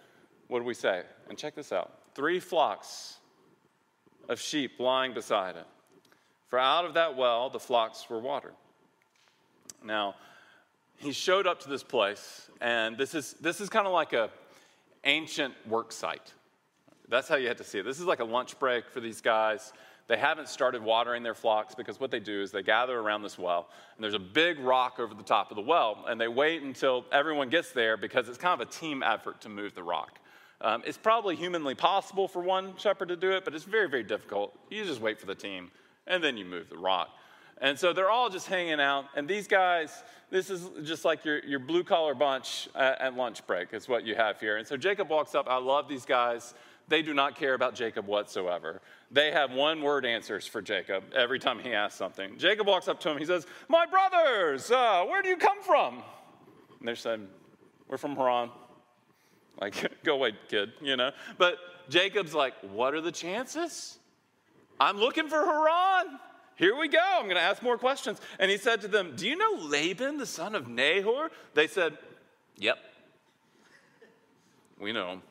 what 0.49 0.61
do 0.61 0.65
we 0.65 0.75
say? 0.75 1.03
And 1.29 1.37
check 1.37 1.55
this 1.55 1.73
out 1.73 1.93
three 2.15 2.41
flocks 2.41 3.19
of 4.31 4.41
sheep 4.41 4.81
lying 4.81 5.13
beside 5.13 5.55
it. 5.55 5.67
For 6.49 6.59
out 6.59 6.87
of 6.87 6.95
that 6.95 7.15
well 7.15 7.51
the 7.51 7.61
flocks 7.61 8.09
were 8.09 8.19
watered. 8.19 8.55
Now, 9.85 10.15
he 10.97 11.13
showed 11.13 11.47
up 11.47 11.61
to 11.61 11.69
this 11.69 11.83
place, 11.83 12.49
and 12.61 12.97
this 12.97 13.15
is, 13.15 13.35
this 13.35 13.61
is 13.61 13.69
kind 13.69 13.87
of 13.87 13.93
like 13.93 14.15
a 14.15 14.31
ancient 15.05 15.55
work 15.69 15.93
site. 15.93 16.33
That's 17.09 17.29
how 17.29 17.37
you 17.37 17.49
have 17.49 17.57
to 17.59 17.65
see 17.65 17.79
it. 17.79 17.85
This 17.85 18.01
is 18.01 18.07
like 18.07 18.21
a 18.21 18.25
lunch 18.25 18.59
break 18.59 18.91
for 18.91 19.01
these 19.01 19.21
guys. 19.21 19.73
They 20.09 20.17
haven't 20.17 20.49
started 20.49 20.83
watering 20.83 21.23
their 21.23 21.35
flocks 21.35 21.75
because 21.75 21.99
what 21.99 22.11
they 22.11 22.21
do 22.21 22.41
is 22.41 22.53
they 22.53 22.63
gather 22.63 22.99
around 22.99 23.23
this 23.23 23.39
well, 23.39 23.69
and 23.97 24.05
there's 24.05 24.15
a 24.15 24.21
big 24.21 24.61
rock 24.61 25.01
over 25.01 25.15
the 25.15 25.23
top 25.23 25.51
of 25.51 25.57
the 25.57 25.63
well, 25.63 26.05
and 26.07 26.21
they 26.21 26.29
wait 26.29 26.63
until 26.63 27.05
everyone 27.11 27.49
gets 27.49 27.73
there 27.73 27.97
because 27.97 28.29
it's 28.29 28.39
kind 28.39 28.61
of 28.61 28.69
a 28.69 28.71
team 28.71 29.03
effort 29.03 29.41
to 29.41 29.49
move 29.49 29.75
the 29.75 29.83
rock. 29.83 30.21
Um, 30.61 30.83
it's 30.87 30.97
probably 30.97 31.35
humanly 31.37 31.75
possible 31.75 32.29
for 32.29 32.41
one 32.41 32.77
shepherd 32.77 33.09
to 33.09 33.17
do 33.17 33.33
it, 33.33 33.45
but 33.45 33.55
it's 33.55 33.65
very, 33.65 33.89
very 33.89 34.05
difficult. 34.05 34.57
You 34.71 34.85
just 34.85 35.01
wait 35.01 35.19
for 35.19 35.27
the 35.27 35.35
team, 35.35 35.71
and 36.07 36.23
then 36.23 36.37
you 36.37 36.45
move 36.45 36.71
the 36.71 36.79
rock. 36.79 37.09
And 37.59 37.79
so 37.79 37.93
they're 37.93 38.11
all 38.11 38.31
just 38.31 38.47
hanging 38.47 38.81
out, 38.81 39.07
and 39.17 39.27
these 39.27 39.49
guys, 39.49 40.05
this 40.31 40.51
is 40.51 40.69
just 40.85 41.05
like 41.05 41.25
your, 41.25 41.45
your 41.45 41.59
blue 41.59 41.83
collar 41.83 42.15
bunch 42.15 42.69
at, 42.75 43.01
at 43.01 43.17
lunch 43.17 43.47
break, 43.47 43.73
is 43.73 43.89
what 43.89 44.05
you 44.05 44.15
have 44.15 44.39
here. 44.39 44.59
And 44.59 44.67
so 44.67 44.77
Jacob 44.77 45.09
walks 45.09 45.35
up. 45.35 45.47
I 45.49 45.57
love 45.57 45.89
these 45.89 46.05
guys. 46.05 46.55
They 46.89 47.03
do 47.03 47.15
not 47.15 47.35
care 47.35 47.55
about 47.55 47.75
Jacob 47.75 48.07
whatsoever. 48.07 48.81
They 49.11 49.33
have 49.33 49.51
one 49.51 49.83
word 49.83 50.07
answers 50.07 50.47
for 50.47 50.63
Jacob 50.63 51.05
every 51.15 51.39
time 51.39 51.59
he 51.59 51.73
asks 51.73 51.99
something. 51.99 52.39
Jacob 52.39 52.67
walks 52.67 52.87
up 52.87 53.01
to 53.01 53.11
him. 53.11 53.19
He 53.19 53.25
says, 53.25 53.47
My 53.69 53.87
brothers, 53.87 54.71
uh, 54.71 55.05
where 55.05 55.23
do 55.23 55.29
you 55.29 55.37
come 55.37 55.63
from? 55.63 56.03
And 56.79 56.87
they're 56.87 56.95
saying, 56.95 57.27
We're 57.89 57.97
from 57.97 58.15
Haran. 58.15 58.51
Like, 59.61 59.75
go 60.05 60.15
away, 60.15 60.35
kid, 60.49 60.73
you 60.81 60.97
know? 60.97 61.11
But 61.39 61.59
Jacob's 61.89 62.35
like, 62.35 62.55
What 62.71 62.95
are 62.95 63.01
the 63.01 63.13
chances? 63.13 63.99
I'm 64.79 64.99
looking 64.99 65.29
for 65.29 65.45
Haran. 65.45 66.19
Here 66.57 66.77
we 66.77 66.89
go. 66.89 66.99
I'm 67.03 67.25
going 67.25 67.37
to 67.37 67.43
ask 67.43 67.63
more 67.63 67.79
questions. 67.79 68.21
And 68.39 68.51
he 68.51 68.59
said 68.59 68.81
to 68.83 68.89
them, 68.89 69.15
Do 69.17 69.27
you 69.27 69.37
know 69.37 69.67
Laban, 69.67 70.19
the 70.19 70.27
son 70.27 70.55
of 70.55 70.69
Nahor? 70.69 71.31
They 71.55 71.67
said, 71.67 71.99
Yep. 72.59 72.79
We 74.79 74.93
know 74.93 75.13
him. 75.13 75.23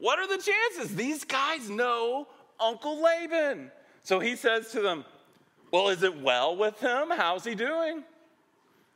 What 0.00 0.18
are 0.18 0.26
the 0.26 0.42
chances? 0.42 0.96
These 0.96 1.24
guys 1.24 1.68
know 1.68 2.26
Uncle 2.58 3.02
Laban. 3.02 3.70
So 4.02 4.18
he 4.18 4.34
says 4.34 4.72
to 4.72 4.80
them, 4.80 5.04
Well, 5.70 5.90
is 5.90 6.02
it 6.02 6.20
well 6.20 6.56
with 6.56 6.80
him? 6.80 7.10
How's 7.10 7.44
he 7.44 7.54
doing? 7.54 8.02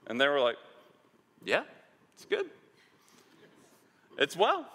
And 0.06 0.20
they 0.20 0.26
were 0.26 0.40
like, 0.40 0.56
Yeah, 1.44 1.62
it's 2.14 2.24
good. 2.24 2.46
It's 4.18 4.36
well. 4.36 4.66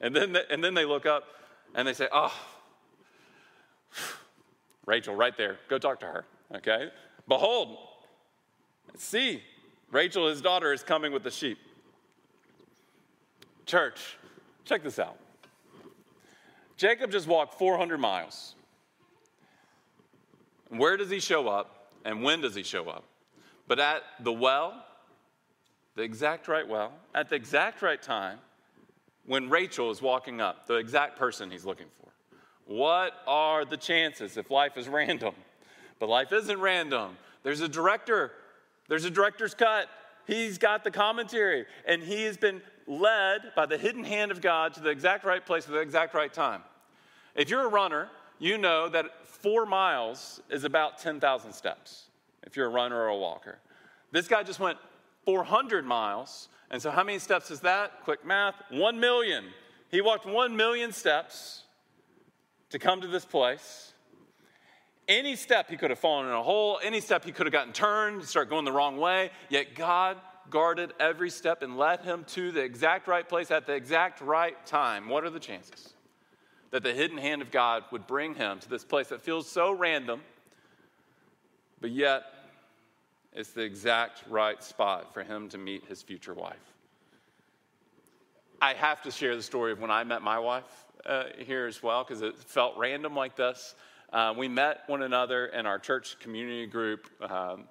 And 0.00 0.14
then, 0.14 0.32
they, 0.32 0.42
and 0.50 0.62
then 0.62 0.74
they 0.74 0.84
look 0.84 1.06
up 1.06 1.24
and 1.74 1.86
they 1.86 1.94
say, 1.94 2.08
Oh, 2.12 2.34
Rachel, 4.86 5.14
right 5.14 5.36
there. 5.36 5.58
Go 5.68 5.78
talk 5.78 6.00
to 6.00 6.06
her. 6.06 6.24
Okay? 6.56 6.90
Behold, 7.28 7.78
see, 8.96 9.40
Rachel, 9.92 10.28
his 10.28 10.40
daughter, 10.40 10.72
is 10.72 10.82
coming 10.82 11.12
with 11.12 11.22
the 11.22 11.30
sheep. 11.30 11.58
Church, 13.64 14.16
Check 14.64 14.82
this 14.82 14.98
out. 14.98 15.18
Jacob 16.76 17.10
just 17.10 17.26
walked 17.26 17.58
400 17.58 17.98
miles. 17.98 18.54
Where 20.68 20.96
does 20.96 21.10
he 21.10 21.20
show 21.20 21.48
up 21.48 21.90
and 22.04 22.22
when 22.22 22.40
does 22.40 22.54
he 22.54 22.62
show 22.62 22.88
up? 22.88 23.04
But 23.68 23.78
at 23.78 24.02
the 24.20 24.32
well, 24.32 24.84
the 25.94 26.02
exact 26.02 26.48
right 26.48 26.66
well, 26.66 26.92
at 27.14 27.28
the 27.28 27.36
exact 27.36 27.82
right 27.82 28.00
time, 28.00 28.38
when 29.26 29.48
Rachel 29.50 29.90
is 29.90 30.02
walking 30.02 30.40
up, 30.40 30.66
the 30.66 30.76
exact 30.76 31.18
person 31.18 31.50
he's 31.50 31.64
looking 31.64 31.86
for. 32.00 32.08
What 32.66 33.12
are 33.26 33.64
the 33.64 33.76
chances 33.76 34.36
if 34.36 34.50
life 34.50 34.76
is 34.76 34.88
random? 34.88 35.34
But 35.98 36.08
life 36.08 36.32
isn't 36.32 36.60
random. 36.60 37.16
There's 37.42 37.60
a 37.60 37.68
director, 37.68 38.32
there's 38.88 39.04
a 39.04 39.10
director's 39.10 39.54
cut. 39.54 39.88
He's 40.26 40.56
got 40.56 40.84
the 40.84 40.90
commentary, 40.90 41.66
and 41.86 42.02
he 42.02 42.24
has 42.24 42.36
been 42.36 42.62
led 42.86 43.52
by 43.54 43.66
the 43.66 43.78
hidden 43.78 44.04
hand 44.04 44.30
of 44.30 44.40
God 44.40 44.74
to 44.74 44.80
the 44.80 44.90
exact 44.90 45.24
right 45.24 45.44
place 45.44 45.66
at 45.66 45.72
the 45.72 45.80
exact 45.80 46.14
right 46.14 46.32
time. 46.32 46.62
If 47.34 47.50
you're 47.50 47.64
a 47.64 47.70
runner, 47.70 48.08
you 48.38 48.58
know 48.58 48.88
that 48.88 49.26
four 49.26 49.66
miles 49.66 50.40
is 50.50 50.64
about 50.64 50.98
10,000 50.98 51.52
steps 51.52 52.06
if 52.42 52.56
you're 52.56 52.66
a 52.66 52.70
runner 52.70 52.96
or 52.96 53.08
a 53.08 53.16
walker. 53.16 53.58
This 54.10 54.28
guy 54.28 54.42
just 54.42 54.60
went 54.60 54.78
400 55.24 55.84
miles. 55.84 56.48
And 56.70 56.80
so, 56.80 56.90
how 56.90 57.04
many 57.04 57.18
steps 57.18 57.50
is 57.50 57.60
that? 57.60 58.02
Quick 58.02 58.24
math 58.24 58.54
1 58.70 59.00
million. 59.00 59.44
He 59.90 60.00
walked 60.00 60.26
1 60.26 60.56
million 60.56 60.92
steps 60.92 61.62
to 62.70 62.78
come 62.78 63.00
to 63.00 63.06
this 63.06 63.24
place. 63.24 63.92
Any 65.08 65.36
step 65.36 65.68
he 65.68 65.76
could 65.76 65.90
have 65.90 65.98
fallen 65.98 66.26
in 66.26 66.32
a 66.32 66.42
hole, 66.42 66.78
any 66.82 67.00
step 67.00 67.24
he 67.24 67.32
could 67.32 67.46
have 67.46 67.52
gotten 67.52 67.72
turned, 67.72 68.24
start 68.24 68.48
going 68.48 68.64
the 68.64 68.72
wrong 68.72 68.96
way, 68.96 69.30
yet 69.50 69.74
God 69.74 70.16
guarded 70.50 70.92
every 71.00 71.30
step 71.30 71.62
and 71.62 71.76
led 71.76 72.00
him 72.00 72.24
to 72.28 72.52
the 72.52 72.60
exact 72.60 73.08
right 73.08 73.28
place 73.28 73.50
at 73.50 73.66
the 73.66 73.72
exact 73.72 74.20
right 74.20 74.64
time. 74.66 75.08
What 75.08 75.24
are 75.24 75.30
the 75.30 75.40
chances 75.40 75.94
that 76.70 76.82
the 76.82 76.92
hidden 76.92 77.18
hand 77.18 77.42
of 77.42 77.50
God 77.50 77.84
would 77.90 78.06
bring 78.06 78.34
him 78.34 78.58
to 78.60 78.68
this 78.68 78.84
place 78.84 79.08
that 79.08 79.20
feels 79.20 79.48
so 79.48 79.72
random, 79.72 80.20
but 81.80 81.90
yet 81.90 82.24
it's 83.32 83.50
the 83.50 83.62
exact 83.62 84.24
right 84.28 84.62
spot 84.62 85.12
for 85.14 85.22
him 85.22 85.48
to 85.50 85.58
meet 85.58 85.84
his 85.86 86.02
future 86.02 86.34
wife? 86.34 86.56
I 88.60 88.74
have 88.74 89.02
to 89.02 89.10
share 89.10 89.34
the 89.34 89.42
story 89.42 89.72
of 89.72 89.80
when 89.80 89.90
I 89.90 90.04
met 90.04 90.22
my 90.22 90.38
wife 90.38 90.84
uh, 91.04 91.24
here 91.38 91.66
as 91.66 91.82
well, 91.82 92.04
because 92.04 92.22
it 92.22 92.38
felt 92.38 92.76
random 92.76 93.16
like 93.16 93.34
this. 93.34 93.74
Uh, 94.12 94.34
we 94.36 94.46
met 94.46 94.80
one 94.86 95.02
another 95.02 95.46
in 95.46 95.66
our 95.66 95.78
church 95.78 96.18
community 96.20 96.66
group. 96.66 97.08
Um, 97.20 97.64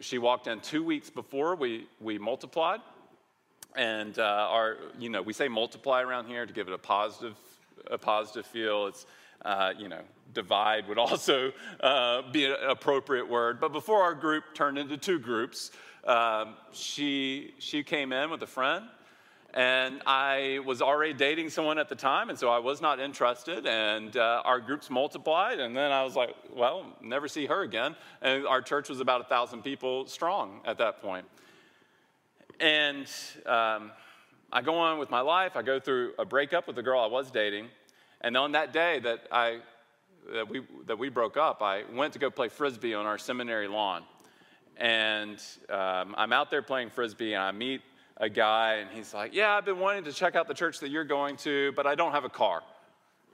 she 0.00 0.18
walked 0.18 0.46
in 0.46 0.60
two 0.60 0.82
weeks 0.82 1.10
before 1.10 1.54
we, 1.56 1.86
we 2.00 2.18
multiplied. 2.18 2.80
And 3.74 4.18
uh, 4.18 4.48
our, 4.50 4.78
you 4.98 5.10
know, 5.10 5.22
we 5.22 5.32
say 5.32 5.48
multiply 5.48 6.02
around 6.02 6.26
here 6.26 6.46
to 6.46 6.52
give 6.52 6.66
it 6.68 6.74
a 6.74 6.78
positive, 6.78 7.36
a 7.90 7.98
positive 7.98 8.46
feel. 8.46 8.86
It's, 8.86 9.06
uh, 9.44 9.74
you 9.78 9.88
know, 9.88 10.00
divide 10.32 10.88
would 10.88 10.98
also 11.06 11.52
uh, 11.80 12.22
be 12.32 12.46
an 12.46 12.56
appropriate 12.68 13.28
word. 13.28 13.60
But 13.60 13.72
before 13.72 14.02
our 14.02 14.14
group 14.14 14.44
turned 14.54 14.78
into 14.78 14.96
two 14.96 15.18
groups, 15.18 15.70
um, 16.04 16.54
she, 16.72 17.54
she 17.58 17.82
came 17.82 18.12
in 18.12 18.30
with 18.30 18.42
a 18.42 18.46
friend 18.46 18.86
and 19.56 20.02
I 20.04 20.60
was 20.66 20.82
already 20.82 21.14
dating 21.14 21.48
someone 21.48 21.78
at 21.78 21.88
the 21.88 21.94
time, 21.94 22.28
and 22.28 22.38
so 22.38 22.50
I 22.50 22.58
was 22.58 22.82
not 22.82 23.00
interested. 23.00 23.66
And 23.66 24.14
uh, 24.14 24.42
our 24.44 24.60
groups 24.60 24.90
multiplied, 24.90 25.60
and 25.60 25.74
then 25.74 25.92
I 25.92 26.04
was 26.04 26.14
like, 26.14 26.36
well, 26.54 26.84
never 27.00 27.26
see 27.26 27.46
her 27.46 27.62
again. 27.62 27.96
And 28.20 28.46
our 28.46 28.60
church 28.60 28.90
was 28.90 29.00
about 29.00 29.22
a 29.22 29.24
thousand 29.24 29.62
people 29.62 30.06
strong 30.08 30.60
at 30.66 30.76
that 30.76 31.00
point. 31.00 31.24
And 32.60 33.06
um, 33.46 33.92
I 34.52 34.60
go 34.62 34.74
on 34.74 34.98
with 34.98 35.08
my 35.10 35.22
life. 35.22 35.56
I 35.56 35.62
go 35.62 35.80
through 35.80 36.12
a 36.18 36.26
breakup 36.26 36.66
with 36.66 36.76
the 36.76 36.82
girl 36.82 37.00
I 37.00 37.06
was 37.06 37.30
dating, 37.30 37.68
and 38.20 38.36
on 38.36 38.52
that 38.52 38.74
day 38.74 39.00
that 39.00 39.26
I 39.32 39.60
that 40.34 40.50
we 40.50 40.66
that 40.86 40.98
we 40.98 41.08
broke 41.08 41.38
up, 41.38 41.62
I 41.62 41.84
went 41.94 42.12
to 42.12 42.18
go 42.18 42.28
play 42.28 42.48
frisbee 42.48 42.92
on 42.92 43.06
our 43.06 43.16
seminary 43.16 43.68
lawn. 43.68 44.02
And 44.76 45.42
um, 45.70 46.14
I'm 46.18 46.34
out 46.34 46.50
there 46.50 46.60
playing 46.60 46.90
frisbee, 46.90 47.32
and 47.32 47.42
I 47.42 47.52
meet 47.52 47.80
a 48.18 48.28
guy, 48.28 48.74
and 48.76 48.90
he's 48.90 49.12
like, 49.12 49.34
Yeah, 49.34 49.54
I've 49.54 49.64
been 49.64 49.78
wanting 49.78 50.04
to 50.04 50.12
check 50.12 50.36
out 50.36 50.48
the 50.48 50.54
church 50.54 50.80
that 50.80 50.90
you're 50.90 51.04
going 51.04 51.36
to, 51.38 51.72
but 51.72 51.86
I 51.86 51.94
don't 51.94 52.12
have 52.12 52.24
a 52.24 52.30
car. 52.30 52.62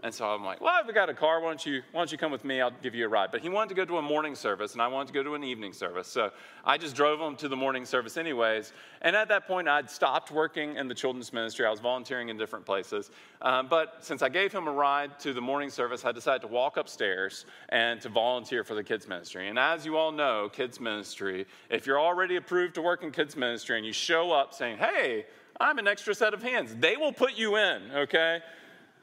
And 0.05 0.13
so 0.13 0.27
I'm 0.27 0.45
like, 0.45 0.61
well, 0.61 0.73
I've 0.75 0.93
got 0.93 1.09
a 1.11 1.15
car. 1.15 1.41
Why 1.41 1.51
don't, 1.51 1.65
you, 1.65 1.83
why 1.93 2.01
don't 2.01 2.11
you 2.11 2.19
come 2.19 2.33
with 2.33 2.45
me? 2.45 2.61
I'll 2.61 2.73
give 2.83 2.93
you 2.93 3.07
a 3.07 3.09
ride. 3.09 3.31
But 3.31 3.41
he 3.41 3.49
wanted 3.49 3.69
to 3.69 3.75
go 3.77 3.85
to 3.85 3.99
a 3.99 4.03
morning 4.03 4.35
service, 4.35 4.73
and 4.73 4.83
I 4.83 4.89
wanted 4.89 5.07
to 5.09 5.13
go 5.15 5.23
to 5.23 5.35
an 5.37 5.45
evening 5.45 5.73
service. 5.73 6.09
So 6.09 6.33
I 6.65 6.77
just 6.77 6.97
drove 6.97 7.21
him 7.21 7.37
to 7.37 7.47
the 7.47 7.55
morning 7.55 7.85
service, 7.85 8.17
anyways. 8.17 8.73
And 9.03 9.15
at 9.15 9.29
that 9.29 9.47
point, 9.47 9.69
I'd 9.69 9.89
stopped 9.89 10.33
working 10.33 10.75
in 10.75 10.89
the 10.89 10.95
children's 10.95 11.33
ministry. 11.33 11.67
I 11.67 11.71
was 11.71 11.79
volunteering 11.79 12.31
in 12.31 12.37
different 12.37 12.67
places. 12.67 13.13
Um, 13.43 13.69
but 13.69 13.99
since 14.01 14.23
I 14.23 14.29
gave 14.29 14.53
him 14.53 14.67
a 14.67 14.73
ride 14.73 15.21
to 15.21 15.33
the 15.33 15.41
morning 15.41 15.71
service, 15.71 16.05
I 16.05 16.11
decided 16.11 16.43
to 16.43 16.49
walk 16.49 16.79
upstairs 16.79 17.47
and 17.69 18.01
to 18.01 18.09
volunteer 18.09 18.65
for 18.65 18.75
the 18.75 18.83
kids' 18.83 19.07
ministry. 19.07 19.49
And 19.49 19.59
as 19.59 19.87
you 19.87 19.97
all 19.97 20.11
know, 20.11 20.49
kids' 20.53 20.81
ministry, 20.81 21.47
if 21.71 21.87
you're 21.87 22.01
already 22.01 22.35
approved 22.35 22.75
to 22.75 22.83
work 22.83 23.05
in 23.05 23.13
kids' 23.13 23.37
ministry 23.37 23.77
and 23.77 23.87
you 23.87 23.93
show 23.93 24.33
up 24.33 24.53
saying, 24.53 24.79
hey, 24.79 25.27
I'm 25.61 25.79
an 25.79 25.87
extra 25.87 26.13
set 26.13 26.35
of 26.35 26.43
hands, 26.43 26.75
they 26.75 26.97
will 26.97 27.13
put 27.13 27.39
you 27.39 27.57
in, 27.57 27.83
okay? 27.95 28.41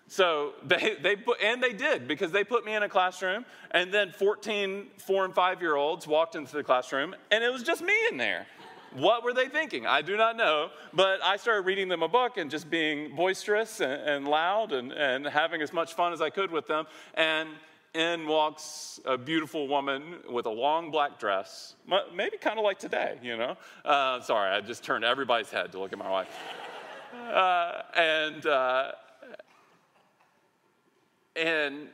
So 0.09 0.53
they, 0.65 0.95
they 1.01 1.15
put, 1.15 1.39
and 1.39 1.61
they 1.61 1.71
did 1.71 2.07
because 2.07 2.31
they 2.31 2.43
put 2.43 2.65
me 2.65 2.73
in 2.73 2.81
a 2.81 2.89
classroom, 2.89 3.45
and 3.71 3.93
then 3.93 4.11
14 4.11 4.87
four 4.97 5.23
and 5.23 5.33
five 5.33 5.61
year 5.61 5.75
olds 5.75 6.07
walked 6.07 6.35
into 6.35 6.55
the 6.55 6.63
classroom, 6.63 7.15
and 7.31 7.43
it 7.43 7.51
was 7.51 7.61
just 7.61 7.83
me 7.83 7.93
in 8.11 8.17
there. 8.17 8.47
What 8.93 9.23
were 9.23 9.33
they 9.33 9.47
thinking? 9.47 9.85
I 9.85 10.01
do 10.01 10.17
not 10.17 10.35
know, 10.35 10.71
but 10.93 11.23
I 11.23 11.37
started 11.37 11.61
reading 11.61 11.89
them 11.89 12.01
a 12.01 12.07
book 12.07 12.37
and 12.37 12.49
just 12.49 12.71
being 12.71 13.15
boisterous 13.15 13.81
and, 13.81 14.01
and 14.01 14.27
loud 14.27 14.73
and, 14.73 14.91
and 14.91 15.27
having 15.27 15.61
as 15.61 15.71
much 15.71 15.93
fun 15.93 16.11
as 16.11 16.21
I 16.21 16.31
could 16.31 16.49
with 16.49 16.65
them. 16.65 16.85
And 17.13 17.49
in 17.93 18.27
walks 18.27 18.99
a 19.05 19.15
beautiful 19.15 19.67
woman 19.67 20.15
with 20.27 20.47
a 20.47 20.51
long 20.51 20.89
black 20.89 21.19
dress, 21.19 21.75
maybe 22.15 22.37
kind 22.37 22.57
of 22.57 22.65
like 22.65 22.79
today, 22.79 23.19
you 23.21 23.37
know. 23.37 23.57
Uh, 23.85 24.21
sorry, 24.21 24.49
I 24.49 24.61
just 24.61 24.83
turned 24.83 25.05
everybody's 25.05 25.51
head 25.51 25.71
to 25.73 25.79
look 25.79 25.93
at 25.93 25.99
my 25.99 26.09
wife. 26.09 26.29
Uh, 27.11 27.81
and 27.95 28.45
uh, 28.45 28.91
and 31.39 31.87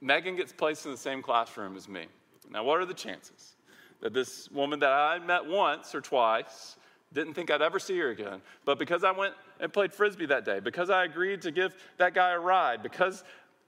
Megan 0.00 0.36
gets 0.36 0.52
placed 0.52 0.84
in 0.86 0.92
the 0.92 0.98
same 0.98 1.22
classroom 1.22 1.76
as 1.76 1.88
me. 1.88 2.06
Now, 2.50 2.64
what 2.64 2.80
are 2.80 2.86
the 2.86 2.94
chances 2.94 3.56
that 4.00 4.12
this 4.12 4.50
woman 4.50 4.78
that 4.80 4.92
I 4.92 5.18
met 5.18 5.44
once 5.44 5.94
or 5.94 6.00
twice 6.00 6.76
didn't 7.12 7.34
think 7.34 7.50
I'd 7.50 7.62
ever 7.62 7.78
see 7.78 7.98
her 7.98 8.10
again, 8.10 8.40
but 8.64 8.78
because 8.78 9.04
I 9.04 9.10
went 9.10 9.34
and 9.58 9.72
played 9.72 9.92
frisbee 9.92 10.26
that 10.26 10.44
day, 10.44 10.60
because 10.60 10.90
I 10.90 11.04
agreed 11.04 11.42
to 11.42 11.50
give 11.50 11.74
that 11.98 12.14
guy 12.14 12.30
a 12.30 12.38
ride, 12.38 12.82
because 12.82 13.24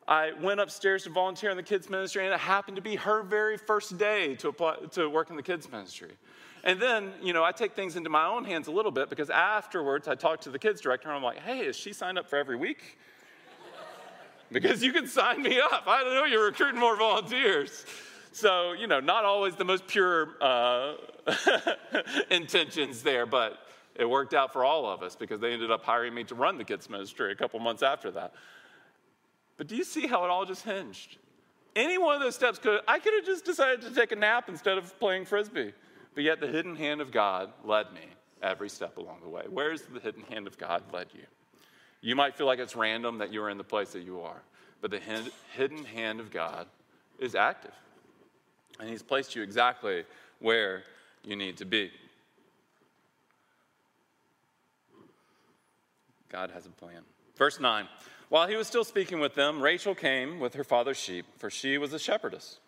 I 0.06 0.32
went 0.40 0.60
upstairs 0.60 1.04
to 1.04 1.10
volunteer 1.10 1.50
in 1.50 1.56
the 1.56 1.62
kids 1.62 1.90
ministry, 1.90 2.24
and 2.24 2.32
it 2.32 2.40
happened 2.40 2.76
to 2.76 2.82
be 2.82 2.96
her 2.96 3.22
very 3.22 3.56
first 3.56 3.98
day 3.98 4.36
to 4.36 4.48
apply 4.48 4.76
to 4.92 5.08
work 5.08 5.30
in 5.30 5.36
the 5.36 5.42
kids 5.42 5.70
ministry. 5.70 6.12
And 6.64 6.80
then, 6.80 7.12
you 7.20 7.32
know, 7.32 7.42
I 7.42 7.50
take 7.52 7.74
things 7.74 7.96
into 7.96 8.10
my 8.10 8.26
own 8.26 8.44
hands 8.44 8.68
a 8.68 8.70
little 8.70 8.92
bit 8.92 9.10
because 9.10 9.30
afterwards 9.30 10.06
I 10.06 10.14
talk 10.14 10.40
to 10.42 10.50
the 10.50 10.58
kids 10.58 10.80
director 10.80 11.08
and 11.08 11.16
I'm 11.16 11.22
like, 11.22 11.40
hey, 11.40 11.66
is 11.66 11.76
she 11.76 11.92
signed 11.92 12.18
up 12.18 12.28
for 12.28 12.36
every 12.36 12.56
week? 12.56 12.98
Because 14.52 14.82
you 14.82 14.92
can 14.92 15.06
sign 15.06 15.42
me 15.42 15.60
up. 15.60 15.84
I 15.86 16.02
don't 16.02 16.14
know, 16.14 16.24
you're 16.24 16.44
recruiting 16.44 16.80
more 16.80 16.96
volunteers. 16.96 17.84
So, 18.32 18.72
you 18.72 18.86
know, 18.86 19.00
not 19.00 19.24
always 19.24 19.56
the 19.56 19.64
most 19.64 19.86
pure 19.86 20.36
uh, 20.40 20.94
intentions 22.30 23.02
there, 23.02 23.26
but 23.26 23.58
it 23.94 24.08
worked 24.08 24.32
out 24.32 24.52
for 24.52 24.64
all 24.64 24.86
of 24.86 25.02
us 25.02 25.16
because 25.16 25.40
they 25.40 25.52
ended 25.52 25.70
up 25.70 25.84
hiring 25.84 26.14
me 26.14 26.24
to 26.24 26.34
run 26.34 26.56
the 26.56 26.64
kids' 26.64 26.88
ministry 26.88 27.30
a 27.32 27.34
couple 27.34 27.60
months 27.60 27.82
after 27.82 28.10
that. 28.12 28.32
But 29.58 29.66
do 29.66 29.76
you 29.76 29.84
see 29.84 30.06
how 30.06 30.24
it 30.24 30.30
all 30.30 30.46
just 30.46 30.64
hinged? 30.64 31.18
Any 31.76 31.98
one 31.98 32.14
of 32.14 32.20
those 32.20 32.34
steps 32.34 32.58
could, 32.58 32.80
I 32.88 32.98
could 32.98 33.14
have 33.14 33.24
just 33.24 33.44
decided 33.44 33.82
to 33.82 33.94
take 33.94 34.12
a 34.12 34.16
nap 34.16 34.48
instead 34.48 34.78
of 34.78 34.98
playing 34.98 35.26
frisbee. 35.26 35.72
But 36.14 36.24
yet 36.24 36.40
the 36.40 36.46
hidden 36.46 36.76
hand 36.76 37.00
of 37.00 37.10
God 37.10 37.52
led 37.64 37.92
me 37.92 38.06
every 38.42 38.68
step 38.68 38.96
along 38.96 39.20
the 39.22 39.28
way. 39.28 39.44
Where's 39.48 39.82
the 39.82 40.00
hidden 40.00 40.22
hand 40.24 40.46
of 40.46 40.58
God 40.58 40.82
led 40.92 41.08
you? 41.14 41.24
You 42.02 42.16
might 42.16 42.36
feel 42.36 42.46
like 42.46 42.58
it's 42.58 42.76
random 42.76 43.18
that 43.18 43.32
you're 43.32 43.48
in 43.48 43.56
the 43.56 43.64
place 43.64 43.92
that 43.92 44.02
you 44.02 44.20
are, 44.20 44.42
but 44.80 44.90
the 44.90 45.00
hidden 45.54 45.84
hand 45.84 46.20
of 46.20 46.30
God 46.30 46.66
is 47.18 47.34
active. 47.34 47.72
And 48.80 48.90
He's 48.90 49.02
placed 49.02 49.36
you 49.36 49.42
exactly 49.42 50.04
where 50.40 50.82
you 51.24 51.36
need 51.36 51.56
to 51.58 51.64
be. 51.64 51.90
God 56.28 56.50
has 56.50 56.66
a 56.66 56.70
plan. 56.70 57.02
Verse 57.36 57.60
9 57.60 57.86
While 58.30 58.48
he 58.48 58.56
was 58.56 58.66
still 58.66 58.84
speaking 58.84 59.20
with 59.20 59.34
them, 59.34 59.60
Rachel 59.60 59.94
came 59.94 60.40
with 60.40 60.54
her 60.54 60.64
father's 60.64 60.96
sheep, 60.96 61.26
for 61.38 61.50
she 61.50 61.78
was 61.78 61.92
a 61.92 61.98
shepherdess. 61.98 62.58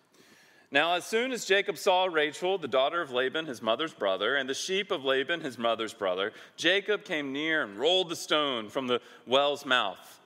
Now, 0.75 0.95
as 0.95 1.05
soon 1.05 1.31
as 1.31 1.45
Jacob 1.45 1.79
saw 1.79 2.07
Rachel, 2.07 2.59
the 2.59 2.67
daughter 2.67 3.01
of 3.01 3.13
Laban, 3.13 3.47
his 3.47 3.63
mother's 3.63 3.95
brother, 3.95 4.35
and 4.35 4.49
the 4.49 4.55
sheep 4.55 4.91
of 4.91 5.05
Laban, 5.05 5.41
his 5.41 5.57
mother's 5.57 5.95
brother, 5.95 6.33
Jacob 6.57 7.05
came 7.05 7.33
near 7.33 7.63
and 7.63 7.79
rolled 7.79 8.09
the 8.09 8.17
stone 8.17 8.69
from 8.69 8.89
the 8.89 9.01
well's 9.25 9.65
mouth 9.65 10.19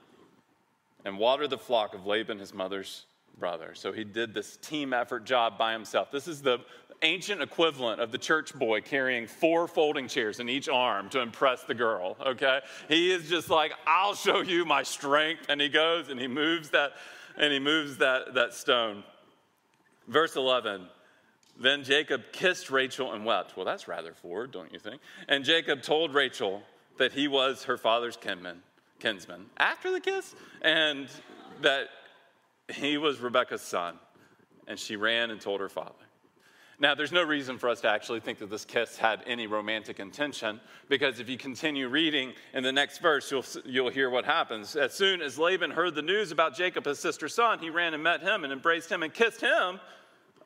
and 1.04 1.18
watered 1.18 1.50
the 1.50 1.58
flock 1.58 1.94
of 1.94 2.06
Laban, 2.06 2.38
his 2.38 2.54
mother's 2.54 3.04
brother. 3.38 3.74
So 3.74 3.92
he 3.92 4.04
did 4.04 4.32
this 4.32 4.56
team 4.56 4.94
effort 4.94 5.26
job 5.26 5.58
by 5.58 5.74
himself. 5.74 6.10
This 6.10 6.26
is 6.26 6.40
the 6.40 6.60
ancient 7.02 7.42
equivalent 7.42 8.00
of 8.00 8.10
the 8.10 8.16
church 8.16 8.54
boy 8.54 8.80
carrying 8.80 9.26
four 9.26 9.68
folding 9.68 10.08
chairs 10.08 10.40
in 10.40 10.48
each 10.48 10.70
arm 10.70 11.10
to 11.10 11.20
impress 11.20 11.64
the 11.64 11.74
girl, 11.74 12.16
okay? 12.24 12.60
He 12.88 13.12
is 13.12 13.28
just 13.28 13.50
like, 13.50 13.74
I'll 13.86 14.14
show 14.14 14.40
you 14.40 14.64
my 14.64 14.82
strength. 14.82 15.44
And 15.50 15.60
he 15.60 15.68
goes 15.68 16.08
and 16.08 16.18
he 16.18 16.26
moves 16.26 16.70
that, 16.70 16.92
and 17.36 17.52
he 17.52 17.58
moves 17.58 17.98
that, 17.98 18.32
that 18.32 18.54
stone. 18.54 19.04
Verse 20.08 20.36
11 20.36 20.88
Then 21.60 21.84
Jacob 21.84 22.22
kissed 22.32 22.70
Rachel 22.70 23.12
and 23.12 23.24
wept. 23.24 23.56
Well, 23.56 23.66
that's 23.66 23.86
rather 23.86 24.12
forward, 24.12 24.50
don't 24.50 24.72
you 24.72 24.78
think? 24.78 25.00
And 25.28 25.44
Jacob 25.44 25.82
told 25.82 26.14
Rachel 26.14 26.62
that 26.96 27.12
he 27.12 27.28
was 27.28 27.64
her 27.64 27.76
father's 27.76 28.16
kinman, 28.16 28.58
kinsman 28.98 29.46
after 29.58 29.92
the 29.92 30.00
kiss, 30.00 30.34
and 30.62 31.08
that 31.60 31.88
he 32.68 32.98
was 32.98 33.20
Rebekah's 33.20 33.62
son. 33.62 33.98
And 34.66 34.78
she 34.78 34.96
ran 34.96 35.30
and 35.30 35.40
told 35.40 35.60
her 35.60 35.68
father. 35.68 35.94
Now, 36.80 36.94
there's 36.94 37.10
no 37.10 37.24
reason 37.24 37.58
for 37.58 37.68
us 37.68 37.80
to 37.80 37.88
actually 37.88 38.20
think 38.20 38.38
that 38.38 38.50
this 38.50 38.64
kiss 38.64 38.96
had 38.96 39.24
any 39.26 39.48
romantic 39.48 39.98
intention, 39.98 40.60
because 40.88 41.18
if 41.18 41.28
you 41.28 41.36
continue 41.36 41.88
reading 41.88 42.34
in 42.54 42.62
the 42.62 42.70
next 42.70 42.98
verse, 42.98 43.28
you'll, 43.32 43.44
you'll 43.64 43.90
hear 43.90 44.10
what 44.10 44.24
happens. 44.24 44.76
As 44.76 44.94
soon 44.94 45.20
as 45.20 45.38
Laban 45.38 45.72
heard 45.72 45.96
the 45.96 46.02
news 46.02 46.30
about 46.30 46.56
Jacob, 46.56 46.84
his 46.84 47.00
sister's 47.00 47.34
son, 47.34 47.58
he 47.58 47.68
ran 47.68 47.94
and 47.94 48.02
met 48.02 48.22
him 48.22 48.44
and 48.44 48.52
embraced 48.52 48.92
him 48.92 49.02
and 49.02 49.12
kissed 49.12 49.40
him. 49.40 49.80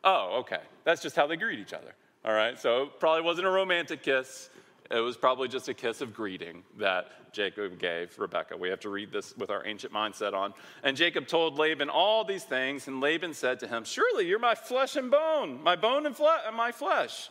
Oh, 0.04 0.38
okay. 0.40 0.60
That's 0.84 1.02
just 1.02 1.16
how 1.16 1.26
they 1.26 1.36
greet 1.36 1.58
each 1.58 1.74
other. 1.74 1.94
All 2.24 2.32
right. 2.32 2.58
So 2.58 2.84
it 2.84 2.98
probably 2.98 3.22
wasn't 3.22 3.46
a 3.46 3.50
romantic 3.50 4.02
kiss. 4.02 4.48
It 4.92 5.00
was 5.00 5.16
probably 5.16 5.48
just 5.48 5.68
a 5.68 5.74
kiss 5.74 6.02
of 6.02 6.12
greeting 6.12 6.64
that 6.78 7.32
Jacob 7.32 7.78
gave 7.78 8.18
Rebekah. 8.18 8.58
We 8.58 8.68
have 8.68 8.80
to 8.80 8.90
read 8.90 9.10
this 9.10 9.34
with 9.38 9.48
our 9.48 9.66
ancient 9.66 9.90
mindset 9.90 10.34
on. 10.34 10.52
And 10.82 10.98
Jacob 10.98 11.26
told 11.26 11.58
Laban 11.58 11.88
all 11.88 12.24
these 12.24 12.44
things, 12.44 12.86
and 12.88 13.00
Laban 13.00 13.32
said 13.32 13.58
to 13.60 13.66
him, 13.66 13.84
Surely 13.84 14.26
you're 14.26 14.38
my 14.38 14.54
flesh 14.54 14.96
and 14.96 15.10
bone, 15.10 15.62
my 15.62 15.76
bone 15.76 16.04
and, 16.04 16.14
fle- 16.14 16.46
and 16.46 16.54
my 16.54 16.72
flesh. 16.72 17.30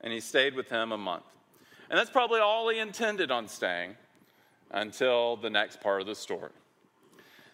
And 0.00 0.12
he 0.12 0.18
stayed 0.18 0.54
with 0.54 0.68
him 0.68 0.90
a 0.90 0.98
month. 0.98 1.24
And 1.88 1.96
that's 1.96 2.10
probably 2.10 2.40
all 2.40 2.68
he 2.68 2.80
intended 2.80 3.30
on 3.30 3.46
staying 3.46 3.94
until 4.72 5.36
the 5.36 5.50
next 5.50 5.80
part 5.80 6.00
of 6.00 6.08
the 6.08 6.14
story. 6.16 6.50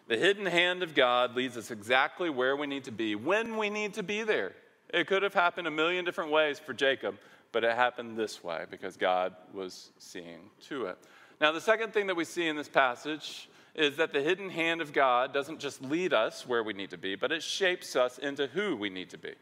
The 0.08 0.16
hidden 0.16 0.46
hand 0.46 0.82
of 0.82 0.94
God 0.94 1.36
leads 1.36 1.58
us 1.58 1.70
exactly 1.70 2.30
where 2.30 2.56
we 2.56 2.66
need 2.66 2.84
to 2.84 2.90
be 2.90 3.16
when 3.16 3.58
we 3.58 3.68
need 3.68 3.94
to 3.94 4.02
be 4.02 4.22
there. 4.22 4.52
It 4.92 5.06
could 5.06 5.22
have 5.22 5.34
happened 5.34 5.66
a 5.66 5.70
million 5.70 6.04
different 6.06 6.30
ways 6.30 6.58
for 6.58 6.72
Jacob, 6.72 7.18
but 7.52 7.64
it 7.64 7.74
happened 7.76 8.16
this 8.16 8.42
way 8.42 8.64
because 8.70 8.96
God 8.96 9.34
was 9.52 9.90
seeing 9.98 10.50
to 10.68 10.86
it. 10.86 10.98
Now, 11.40 11.52
the 11.52 11.60
second 11.60 11.92
thing 11.92 12.06
that 12.06 12.16
we 12.16 12.24
see 12.24 12.48
in 12.48 12.56
this 12.56 12.68
passage 12.68 13.48
is 13.74 13.96
that 13.96 14.12
the 14.12 14.20
hidden 14.20 14.50
hand 14.50 14.80
of 14.80 14.92
God 14.92 15.32
doesn't 15.32 15.60
just 15.60 15.82
lead 15.82 16.12
us 16.12 16.46
where 16.46 16.62
we 16.62 16.72
need 16.72 16.90
to 16.90 16.98
be, 16.98 17.14
but 17.14 17.32
it 17.32 17.42
shapes 17.42 17.96
us 17.96 18.18
into 18.18 18.46
who 18.48 18.76
we 18.76 18.90
need 18.90 19.10
to 19.10 19.18
be. 19.18 19.34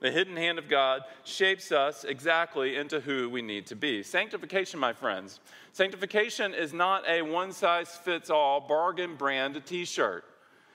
The 0.00 0.10
hidden 0.10 0.36
hand 0.36 0.58
of 0.58 0.68
God 0.68 1.02
shapes 1.24 1.72
us 1.72 2.04
exactly 2.04 2.76
into 2.76 3.00
who 3.00 3.30
we 3.30 3.40
need 3.40 3.66
to 3.68 3.76
be. 3.76 4.02
Sanctification, 4.02 4.78
my 4.78 4.92
friends, 4.92 5.40
sanctification 5.72 6.52
is 6.52 6.74
not 6.74 7.08
a 7.08 7.22
one 7.22 7.52
size 7.52 7.88
fits 7.96 8.28
all 8.28 8.60
bargain 8.60 9.16
brand 9.16 9.60
t 9.64 9.84
shirt. 9.86 10.24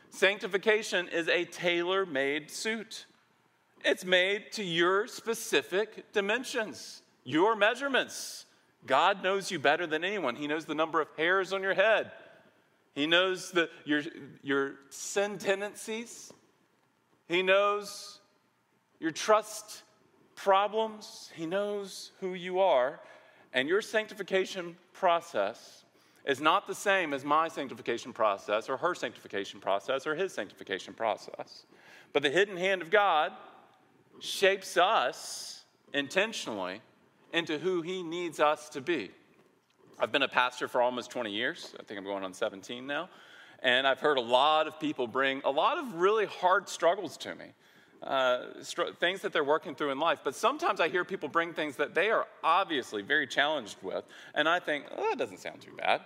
Sanctification 0.10 1.08
is 1.08 1.28
a 1.28 1.46
tailor 1.46 2.06
made 2.06 2.50
suit. 2.50 3.06
It's 3.84 4.06
made 4.06 4.52
to 4.54 4.64
your 4.64 5.08
specific 5.08 6.12
dimensions, 6.14 7.02
your 7.24 7.56
measurements. 7.56 8.46
God 8.86 9.24
knows 9.24 9.52
you 9.52 9.60
better 9.60 9.88
than 9.88 10.04
anyone. 10.04 10.36
He 10.36 10.48
knows 10.48 10.66
the 10.66 10.76
number 10.76 11.02
of 11.02 11.08
hairs 11.18 11.54
on 11.54 11.62
your 11.62 11.74
head. 11.74 12.12
He 12.94 13.08
knows 13.08 13.52
the, 13.52 13.70
your, 13.86 14.02
your 14.44 14.74
sin 14.90 15.38
tendencies. 15.38 16.32
He 17.28 17.42
knows 17.42 18.20
your 19.00 19.12
trust 19.12 19.84
problems. 20.36 21.32
He 21.36 21.46
knows 21.46 22.12
who 22.20 22.34
you 22.34 22.60
are. 22.60 23.00
And 23.54 23.68
your 23.68 23.82
sanctification 23.82 24.76
process 24.94 25.86
is 26.26 26.40
not 26.40 26.68
the 26.68 26.76
same 26.76 27.14
as 27.14 27.26
my 27.26 27.48
sanctification 27.48 28.14
process 28.14 28.70
or 28.70 28.78
her 28.78 28.94
sanctification 28.94 29.60
process 29.60 30.06
or 30.06 30.16
his 30.16 30.34
sanctification 30.34 30.94
process. 30.94 31.66
But 32.14 32.24
the 32.24 32.30
hidden 32.30 32.58
hand 32.58 32.82
of 32.82 32.92
God 32.92 33.32
shapes 34.22 34.78
us 34.78 35.64
intentionally 35.94 36.82
into 37.34 37.58
who 37.58 37.82
He 37.82 38.04
needs 38.04 38.40
us 38.40 38.70
to 38.70 38.82
be. 38.82 39.12
I've 40.00 40.12
been 40.12 40.22
a 40.22 40.28
pastor 40.28 40.68
for 40.68 40.82
almost 40.82 41.12
20 41.12 41.32
years. 41.32 41.74
I 41.80 41.84
think 41.84 41.98
I'm 41.98 42.06
going 42.06 42.24
on 42.24 42.34
17 42.34 42.88
now. 42.88 43.10
And 43.64 43.86
I've 43.86 44.00
heard 44.00 44.18
a 44.18 44.22
lot 44.22 44.68
of 44.68 44.80
people 44.80 45.08
bring 45.08 45.42
a 45.44 45.52
lot 45.52 45.78
of 45.78 45.96
really 45.96 46.26
hard 46.26 46.70
struggles 46.70 47.18
to 47.18 47.36
me, 47.36 47.46
uh, 48.02 48.46
str- 48.62 48.94
things 49.00 49.22
that 49.22 49.34
they're 49.34 49.44
working 49.44 49.76
through 49.76 49.92
in 49.92 50.00
life. 50.00 50.20
But 50.24 50.36
sometimes 50.36 50.80
I 50.80 50.90
hear 50.90 51.04
people 51.04 51.30
bring 51.30 51.54
things 51.54 51.76
that 51.78 51.94
they 51.94 52.10
are 52.10 52.28
obviously 52.44 53.02
very 53.02 53.28
challenged 53.28 53.78
with. 53.82 54.04
And 54.34 54.48
I 54.48 54.60
think, 54.60 54.86
oh, 54.96 55.10
that 55.10 55.18
doesn't 55.18 55.40
sound 55.40 55.62
too 55.62 55.76
bad. 55.78 56.02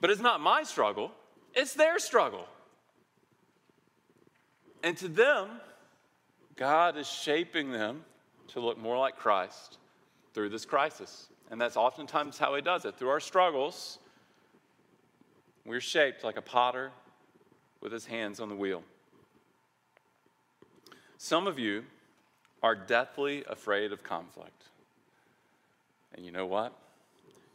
But 0.00 0.10
it's 0.10 0.20
not 0.20 0.40
my 0.40 0.62
struggle, 0.62 1.12
it's 1.54 1.74
their 1.74 1.98
struggle. 1.98 2.46
And 4.82 4.96
to 4.98 5.08
them, 5.08 5.48
God 6.56 6.96
is 6.96 7.08
shaping 7.08 7.70
them 7.70 8.04
to 8.48 8.60
look 8.60 8.78
more 8.78 8.96
like 8.96 9.16
Christ 9.16 9.78
through 10.32 10.50
this 10.50 10.64
crisis. 10.64 11.28
And 11.50 11.60
that's 11.60 11.76
oftentimes 11.76 12.38
how 12.38 12.54
He 12.54 12.62
does 12.62 12.84
it. 12.84 12.96
Through 12.96 13.08
our 13.10 13.20
struggles, 13.20 13.98
we're 15.64 15.80
shaped 15.80 16.24
like 16.24 16.36
a 16.36 16.42
potter 16.42 16.92
with 17.80 17.92
his 17.92 18.06
hands 18.06 18.40
on 18.40 18.48
the 18.48 18.54
wheel. 18.54 18.82
Some 21.16 21.46
of 21.46 21.58
you 21.58 21.84
are 22.62 22.74
deathly 22.74 23.44
afraid 23.48 23.92
of 23.92 24.02
conflict. 24.02 24.64
And 26.14 26.24
you 26.24 26.32
know 26.32 26.46
what? 26.46 26.76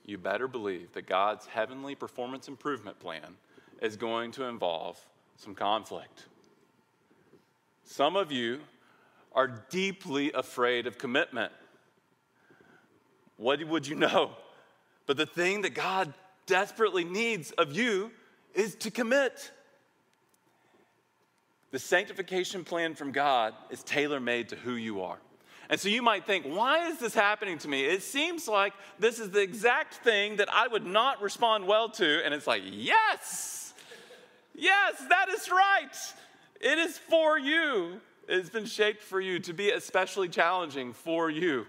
You 0.05 0.17
better 0.17 0.47
believe 0.47 0.91
that 0.93 1.07
God's 1.07 1.45
heavenly 1.45 1.95
performance 1.95 2.47
improvement 2.47 2.99
plan 2.99 3.35
is 3.81 3.95
going 3.95 4.31
to 4.33 4.45
involve 4.45 4.99
some 5.37 5.55
conflict. 5.55 6.25
Some 7.83 8.15
of 8.15 8.31
you 8.31 8.59
are 9.33 9.47
deeply 9.69 10.31
afraid 10.31 10.87
of 10.87 10.97
commitment. 10.97 11.51
What 13.37 13.63
would 13.63 13.87
you 13.87 13.95
know? 13.95 14.31
But 15.05 15.17
the 15.17 15.25
thing 15.25 15.61
that 15.61 15.73
God 15.73 16.13
desperately 16.45 17.03
needs 17.03 17.51
of 17.51 17.71
you 17.71 18.11
is 18.53 18.75
to 18.75 18.91
commit. 18.91 19.51
The 21.71 21.79
sanctification 21.79 22.63
plan 22.63 22.95
from 22.95 23.11
God 23.11 23.53
is 23.69 23.83
tailor 23.83 24.19
made 24.19 24.49
to 24.49 24.55
who 24.55 24.73
you 24.73 25.01
are. 25.01 25.19
And 25.69 25.79
so 25.79 25.87
you 25.87 26.01
might 26.01 26.25
think, 26.25 26.45
why 26.45 26.87
is 26.87 26.97
this 26.97 27.13
happening 27.13 27.59
to 27.59 27.67
me? 27.67 27.85
It 27.85 28.01
seems 28.01 28.47
like 28.47 28.73
this 28.97 29.19
is 29.19 29.29
the 29.29 29.41
exact 29.41 29.95
thing 29.95 30.37
that 30.37 30.51
I 30.51 30.67
would 30.67 30.85
not 30.85 31.21
respond 31.21 31.67
well 31.67 31.89
to. 31.89 32.25
And 32.25 32.33
it's 32.33 32.47
like, 32.47 32.63
yes, 32.65 33.75
yes, 34.55 34.95
that 35.09 35.29
is 35.29 35.49
right. 35.51 35.95
It 36.59 36.79
is 36.79 36.97
for 36.97 37.37
you. 37.37 38.01
It's 38.31 38.51
been 38.51 38.65
shaped 38.65 39.01
for 39.01 39.19
you 39.19 39.39
to 39.39 39.53
be 39.53 39.71
especially 39.71 40.29
challenging 40.29 40.93
for 40.93 41.31
you. 41.31 41.65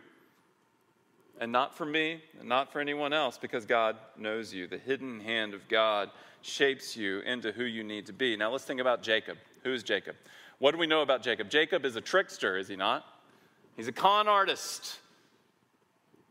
And 1.41 1.51
not 1.51 1.75
for 1.75 1.87
me, 1.87 2.23
and 2.39 2.47
not 2.51 2.71
for 2.71 2.81
anyone 2.81 3.15
else, 3.15 3.39
because 3.39 3.65
God 3.65 3.97
knows 4.19 4.53
you. 4.53 4.67
The 4.67 4.77
hidden 4.77 5.21
hand 5.21 5.55
of 5.55 5.67
God 5.69 6.11
shapes 6.43 6.99
you 6.99 7.21
into 7.21 7.51
who 7.51 7.65
you 7.65 7.83
need 7.83 8.05
to 8.07 8.13
be. 8.13 8.37
Now 8.37 8.51
let's 8.51 8.65
think 8.65 8.79
about 8.79 9.03
Jacob. 9.03 9.39
Who 9.65 9.73
is 9.73 9.83
Jacob? 9.83 10.17
What 10.59 10.73
do 10.73 10.79
we 10.79 10.87
know 10.87 11.01
about 11.01 11.23
Jacob? 11.23 11.49
Jacob 11.49 11.87
is 11.87 11.97
a 11.97 12.01
trickster, 12.03 12.59
is 12.59 12.69
he 12.69 12.77
not? 12.77 13.07
He's 13.75 13.89
a 13.89 13.93
con 13.93 14.29
artist. 14.29 14.99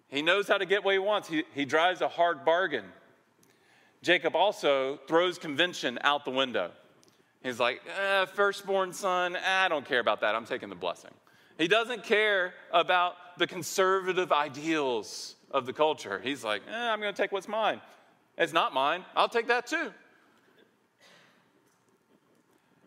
He 0.10 0.22
knows 0.22 0.48
how 0.48 0.60
to 0.60 0.66
get 0.68 0.84
what 0.84 0.94
he 0.94 1.00
wants. 1.00 1.28
He, 1.28 1.44
he 1.56 1.66
drives 1.66 2.02
a 2.02 2.08
hard 2.08 2.46
bargain. 2.46 2.86
Jacob 4.04 4.36
also 4.36 5.00
throws 5.08 5.40
convention 5.40 5.98
out 6.04 6.24
the 6.24 6.32
window. 6.32 6.70
He's 7.44 7.60
like, 7.60 7.82
eh, 7.88 8.26
firstborn 8.26 8.92
son, 8.94 9.36
I 9.38 9.68
don't 9.70 9.86
care 9.86 10.00
about 10.00 10.22
that. 10.22 10.36
I'm 10.36 10.46
taking 10.46 10.70
the 10.70 10.76
blessing. 10.76 11.12
He 11.58 11.68
doesn't 11.68 12.04
care 12.04 12.54
about 12.72 13.16
the 13.38 13.48
conservative 13.48 14.32
ideals 14.32 15.36
of 15.52 15.66
the 15.66 15.74
culture. 15.74 16.20
He's 16.24 16.44
like, 16.44 16.62
eh, 16.70 16.90
I'm 16.90 17.00
going 17.00 17.14
to 17.14 17.22
take 17.22 17.32
what's 17.32 17.48
mine. 17.48 17.82
It's 18.38 18.54
not 18.54 18.74
mine. 18.74 19.04
I'll 19.16 19.30
take 19.30 19.48
that 19.48 19.68
too. 19.68 19.92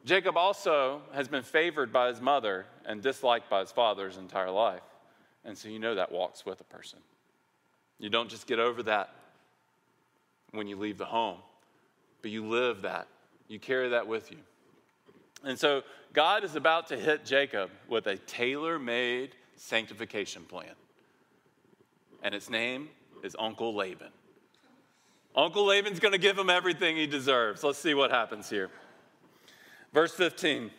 Jacob 0.04 0.36
also 0.36 1.02
has 1.12 1.28
been 1.28 1.42
favored 1.42 1.92
by 1.92 2.08
his 2.08 2.20
mother 2.20 2.66
and 2.84 3.02
disliked 3.02 3.48
by 3.48 3.60
his 3.60 3.70
father 3.70 4.08
his 4.08 4.16
entire 4.16 4.50
life. 4.50 4.82
And 5.44 5.56
so 5.56 5.68
you 5.68 5.78
know 5.78 5.94
that 5.94 6.10
walks 6.10 6.44
with 6.44 6.60
a 6.60 6.64
person. 6.64 6.98
You 7.98 8.10
don't 8.10 8.28
just 8.28 8.46
get 8.46 8.58
over 8.58 8.82
that 8.84 9.14
when 10.50 10.66
you 10.66 10.76
leave 10.76 10.98
the 10.98 11.04
home, 11.04 11.38
but 12.20 12.30
you 12.30 12.46
live 12.46 12.82
that. 12.82 13.06
You 13.52 13.58
carry 13.58 13.90
that 13.90 14.06
with 14.06 14.30
you. 14.30 14.38
And 15.44 15.58
so 15.58 15.82
God 16.14 16.42
is 16.42 16.56
about 16.56 16.86
to 16.86 16.96
hit 16.96 17.26
Jacob 17.26 17.68
with 17.86 18.06
a 18.06 18.16
tailor 18.16 18.78
made 18.78 19.36
sanctification 19.56 20.44
plan. 20.44 20.72
And 22.22 22.34
its 22.34 22.48
name 22.48 22.88
is 23.22 23.36
Uncle 23.38 23.74
Laban. 23.74 24.08
Uncle 25.36 25.66
Laban's 25.66 26.00
going 26.00 26.12
to 26.12 26.18
give 26.18 26.38
him 26.38 26.48
everything 26.48 26.96
he 26.96 27.06
deserves. 27.06 27.62
Let's 27.62 27.78
see 27.78 27.92
what 27.92 28.10
happens 28.10 28.48
here. 28.48 28.70
Verse 29.92 30.14
15. 30.14 30.70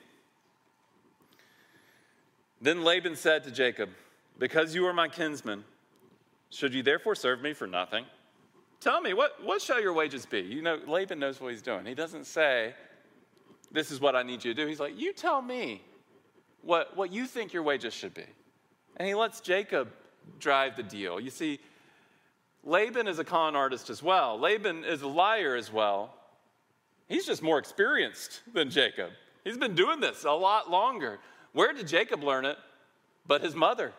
Then 2.60 2.84
Laban 2.84 3.16
said 3.16 3.44
to 3.44 3.52
Jacob, 3.52 3.90
Because 4.40 4.74
you 4.74 4.88
are 4.88 4.94
my 4.94 5.10
kinsman, 5.10 5.64
should 6.50 6.74
you 6.74 6.82
therefore 6.82 7.14
serve 7.14 7.40
me 7.40 7.54
for 7.54 7.68
nothing? 7.68 8.06
Tell 8.84 9.00
me, 9.00 9.14
what, 9.14 9.42
what 9.42 9.62
shall 9.62 9.82
your 9.82 9.94
wages 9.94 10.26
be? 10.26 10.42
You 10.42 10.62
know, 10.62 10.78
Laban 10.86 11.18
knows 11.18 11.40
what 11.40 11.54
he's 11.54 11.62
doing. 11.62 11.86
He 11.86 11.96
doesn't 11.96 12.26
say, 12.26 12.74
This 13.72 13.92
is 13.92 14.02
what 14.02 14.14
I 14.14 14.24
need 14.24 14.44
you 14.44 14.54
to 14.54 14.62
do. 14.62 14.68
He's 14.68 14.82
like, 14.82 15.00
You 15.00 15.14
tell 15.14 15.42
me 15.42 15.82
what, 16.62 16.98
what 16.98 17.10
you 17.10 17.26
think 17.26 17.54
your 17.54 17.64
wages 17.64 17.94
should 17.94 18.14
be. 18.14 18.26
And 18.98 19.08
he 19.08 19.16
lets 19.16 19.40
Jacob 19.40 19.88
drive 20.38 20.76
the 20.76 20.84
deal. 20.84 21.18
You 21.18 21.30
see, 21.30 21.62
Laban 22.66 23.08
is 23.08 23.20
a 23.20 23.24
con 23.24 23.56
artist 23.56 23.90
as 23.90 24.04
well, 24.04 24.38
Laban 24.38 24.84
is 24.84 25.02
a 25.02 25.08
liar 25.08 25.56
as 25.56 25.72
well. 25.72 26.14
He's 27.08 27.26
just 27.26 27.42
more 27.42 27.60
experienced 27.60 28.42
than 28.54 28.70
Jacob. 28.70 29.12
He's 29.46 29.58
been 29.58 29.76
doing 29.76 30.02
this 30.02 30.26
a 30.26 30.32
lot 30.32 30.70
longer. 30.70 31.20
Where 31.54 31.72
did 31.72 31.88
Jacob 31.88 32.22
learn 32.22 32.44
it? 32.44 32.58
But 33.28 33.42
his 33.42 33.56
mother, 33.56 33.94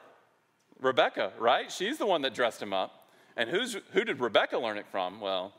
Rebecca, 0.79 1.33
right? 1.39 1.73
She's 1.73 1.97
the 1.97 2.07
one 2.07 2.21
that 2.23 2.35
dressed 2.35 2.61
him 2.61 2.75
up. 2.75 3.04
And 3.37 3.51
who's, 3.51 3.77
who 3.93 4.05
did 4.05 4.21
Rebecca 4.21 4.59
learn 4.59 4.79
it 4.79 4.87
from? 4.91 5.21
Well, 5.21 5.53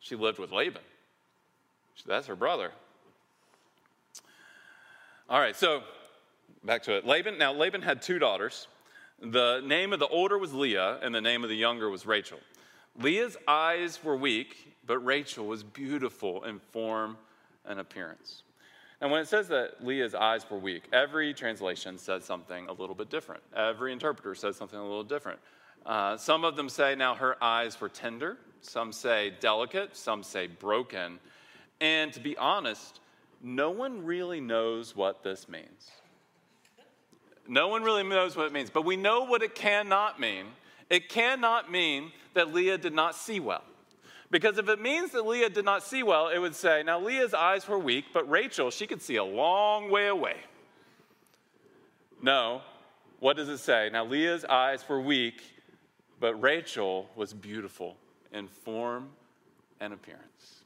she 0.00 0.16
lived 0.16 0.38
with 0.38 0.52
Laban. 0.52 0.82
That's 2.06 2.26
her 2.26 2.36
brother. 2.36 2.72
All 5.28 5.40
right, 5.40 5.56
so 5.56 5.82
back 6.64 6.82
to 6.84 6.96
it. 6.96 7.06
Laban, 7.06 7.38
now 7.38 7.52
Laban 7.52 7.82
had 7.82 8.02
two 8.02 8.18
daughters. 8.18 8.68
The 9.20 9.62
name 9.64 9.92
of 9.92 9.98
the 9.98 10.08
older 10.08 10.36
was 10.36 10.52
Leah, 10.52 10.98
and 11.02 11.14
the 11.14 11.20
name 11.20 11.42
of 11.42 11.48
the 11.48 11.56
younger 11.56 11.88
was 11.88 12.04
Rachel. 12.06 12.38
Leah's 13.00 13.36
eyes 13.48 14.02
were 14.04 14.16
weak, 14.16 14.74
but 14.86 14.98
Rachel 14.98 15.46
was 15.46 15.62
beautiful 15.62 16.44
in 16.44 16.58
form 16.58 17.16
and 17.64 17.80
appearance. 17.80 18.42
And 19.00 19.10
when 19.10 19.20
it 19.20 19.28
says 19.28 19.48
that 19.48 19.84
Leah's 19.84 20.14
eyes 20.14 20.48
were 20.48 20.58
weak, 20.58 20.84
every 20.92 21.34
translation 21.34 21.98
says 21.98 22.24
something 22.24 22.66
a 22.68 22.72
little 22.72 22.94
bit 22.94 23.10
different. 23.10 23.42
Every 23.54 23.92
interpreter 23.92 24.34
says 24.34 24.56
something 24.56 24.78
a 24.78 24.82
little 24.82 25.04
different. 25.04 25.38
Uh, 25.86 26.16
some 26.16 26.44
of 26.44 26.56
them 26.56 26.68
say 26.68 26.96
now 26.96 27.14
her 27.14 27.42
eyes 27.42 27.80
were 27.80 27.88
tender, 27.88 28.36
some 28.60 28.92
say 28.92 29.32
delicate, 29.38 29.96
some 29.96 30.24
say 30.24 30.48
broken. 30.48 31.20
And 31.80 32.12
to 32.12 32.20
be 32.20 32.36
honest, 32.36 32.98
no 33.40 33.70
one 33.70 34.04
really 34.04 34.40
knows 34.40 34.96
what 34.96 35.22
this 35.22 35.48
means. 35.48 35.90
No 37.46 37.68
one 37.68 37.84
really 37.84 38.02
knows 38.02 38.36
what 38.36 38.46
it 38.46 38.52
means, 38.52 38.68
but 38.68 38.84
we 38.84 38.96
know 38.96 39.22
what 39.24 39.42
it 39.42 39.54
cannot 39.54 40.18
mean. 40.18 40.46
It 40.90 41.08
cannot 41.08 41.70
mean 41.70 42.10
that 42.34 42.52
Leah 42.52 42.78
did 42.78 42.92
not 42.92 43.14
see 43.14 43.38
well. 43.38 43.62
Because 44.28 44.58
if 44.58 44.68
it 44.68 44.80
means 44.80 45.12
that 45.12 45.24
Leah 45.24 45.50
did 45.50 45.64
not 45.64 45.84
see 45.84 46.02
well, 46.02 46.28
it 46.28 46.38
would 46.38 46.56
say, 46.56 46.82
now 46.82 46.98
Leah's 46.98 47.32
eyes 47.32 47.68
were 47.68 47.78
weak, 47.78 48.06
but 48.12 48.28
Rachel, 48.28 48.72
she 48.72 48.88
could 48.88 49.00
see 49.00 49.16
a 49.16 49.24
long 49.24 49.88
way 49.88 50.08
away. 50.08 50.38
No, 52.20 52.62
what 53.20 53.36
does 53.36 53.48
it 53.48 53.58
say? 53.58 53.88
Now 53.92 54.04
Leah's 54.04 54.44
eyes 54.44 54.84
were 54.88 55.00
weak, 55.00 55.42
but 56.20 56.34
Rachel 56.40 57.08
was 57.14 57.32
beautiful 57.32 57.96
in 58.32 58.48
form 58.48 59.10
and 59.80 59.92
appearance. 59.92 60.62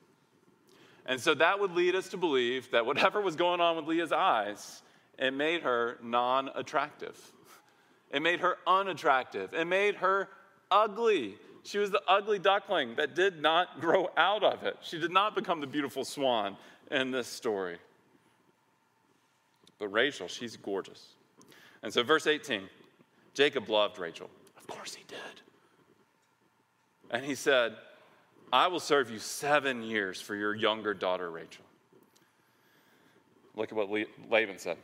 And 1.07 1.21
so 1.21 1.35
that 1.35 1.59
would 1.59 1.73
lead 1.73 1.95
us 1.95 2.09
to 2.11 2.17
believe 2.17 2.71
that 2.71 2.87
whatever 2.87 3.21
was 3.21 3.37
going 3.37 3.61
on 3.61 3.77
with 3.77 3.87
Leah's 3.87 4.13
eyes, 4.13 4.83
it 5.19 5.33
made 5.33 5.63
her 5.63 5.99
non 6.03 6.51
attractive. 6.55 7.19
It 8.11 8.23
made 8.23 8.41
her 8.41 8.57
unattractive. 8.67 9.55
It 9.55 9.67
made 9.67 9.97
her 9.97 10.29
ugly. 10.71 11.37
She 11.63 11.79
was 11.79 11.91
the 11.91 12.03
ugly 12.09 12.39
duckling 12.39 12.95
that 12.97 13.15
did 13.15 13.41
not 13.41 13.81
grow 13.81 14.11
out 14.17 14.43
of 14.43 14.63
it. 14.63 14.77
She 14.83 14.99
did 14.99 15.11
not 15.11 15.35
become 15.35 15.61
the 15.61 15.67
beautiful 15.67 16.05
swan 16.05 16.57
in 16.91 17.11
this 17.11 17.29
story. 17.29 17.79
But 19.79 19.89
Rachel, 19.89 20.29
she's 20.29 20.57
gorgeous. 20.57 21.15
And 21.83 21.93
so, 21.93 22.03
verse 22.03 22.27
18 22.27 22.63
Jacob 23.35 23.69
loved 23.69 23.99
Rachel. 23.99 24.29
Of 24.71 24.77
course 24.77 24.95
he 24.95 25.05
did. 25.09 25.19
And 27.11 27.25
he 27.25 27.35
said, 27.35 27.75
I 28.53 28.69
will 28.69 28.81
serve 28.81 29.11
you 29.11 29.19
seven 29.19 29.83
years 29.83 30.21
for 30.21 30.35
your 30.35 30.55
younger 30.55 30.95
daughter, 30.95 31.31
Rachel. 31.31 31.65
Look 33.57 33.73
at 33.73 33.77
what 33.77 33.91
Laban 34.31 34.59
said. 34.59 34.77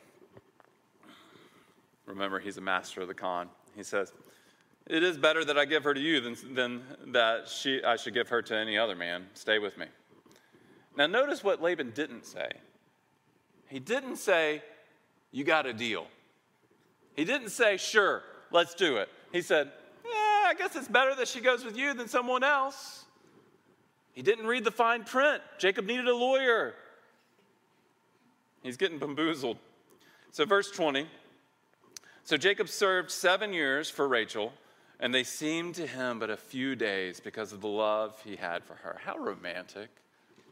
Remember, 2.07 2.38
he's 2.38 2.57
a 2.57 2.61
master 2.61 3.01
of 3.01 3.09
the 3.09 3.14
con. 3.14 3.49
He 3.77 3.83
says, 3.83 4.12
it 4.87 5.03
is 5.03 5.16
better 5.16 5.44
that 5.44 5.59
I 5.59 5.64
give 5.64 5.85
her 5.85 5.94
to 5.94 6.01
you 6.01 6.20
than, 6.20 6.55
than 6.55 6.83
that 7.12 7.49
she, 7.49 7.83
I 7.83 7.96
should 7.96 8.14
give 8.14 8.29
her 8.29 8.42
to 8.42 8.57
any 8.57 8.79
other 8.79 8.94
man. 8.94 9.27
Stay 9.35 9.59
with 9.59 9.77
me. 9.77 9.87
Now, 10.96 11.07
notice 11.07 11.42
what 11.42 11.61
Laban 11.61 11.90
didn't 11.90 12.25
say. 12.25 12.49
He 13.68 13.81
didn't 13.81 14.16
say, 14.16 14.62
You 15.33 15.44
got 15.44 15.66
a 15.66 15.72
deal. 15.72 16.07
He 17.14 17.25
didn't 17.25 17.51
say, 17.51 17.77
Sure, 17.77 18.22
let's 18.53 18.75
do 18.75 18.96
it. 18.96 19.09
He 19.32 19.42
said, 19.42 19.70
Yeah, 20.04 20.10
I 20.46 20.54
guess 20.56 20.76
it's 20.76 20.88
better 20.88 21.14
that 21.14 21.28
she 21.28 21.40
goes 21.40 21.64
with 21.64 21.76
you 21.76 21.94
than 21.94 22.08
someone 22.08 22.44
else. 22.44 23.04
He 24.12 24.22
didn't 24.22 24.46
read 24.46 24.64
the 24.64 24.70
fine 24.70 25.04
print. 25.04 25.42
Jacob 25.58 25.84
needed 25.84 26.08
a 26.08 26.16
lawyer. 26.16 26.74
He's 28.62 28.76
getting 28.76 28.98
bamboozled. 28.98 29.58
So, 30.32 30.44
verse 30.44 30.70
20. 30.70 31.06
So 32.24 32.36
Jacob 32.36 32.68
served 32.68 33.12
seven 33.12 33.52
years 33.52 33.88
for 33.88 34.08
Rachel 34.08 34.52
and 34.98 35.14
they 35.14 35.22
seemed 35.22 35.76
to 35.76 35.86
him 35.86 36.18
but 36.18 36.28
a 36.28 36.36
few 36.36 36.74
days 36.74 37.20
because 37.20 37.52
of 37.52 37.60
the 37.60 37.68
love 37.68 38.20
he 38.24 38.34
had 38.34 38.64
for 38.64 38.74
her. 38.74 38.98
How 39.04 39.16
romantic. 39.16 39.88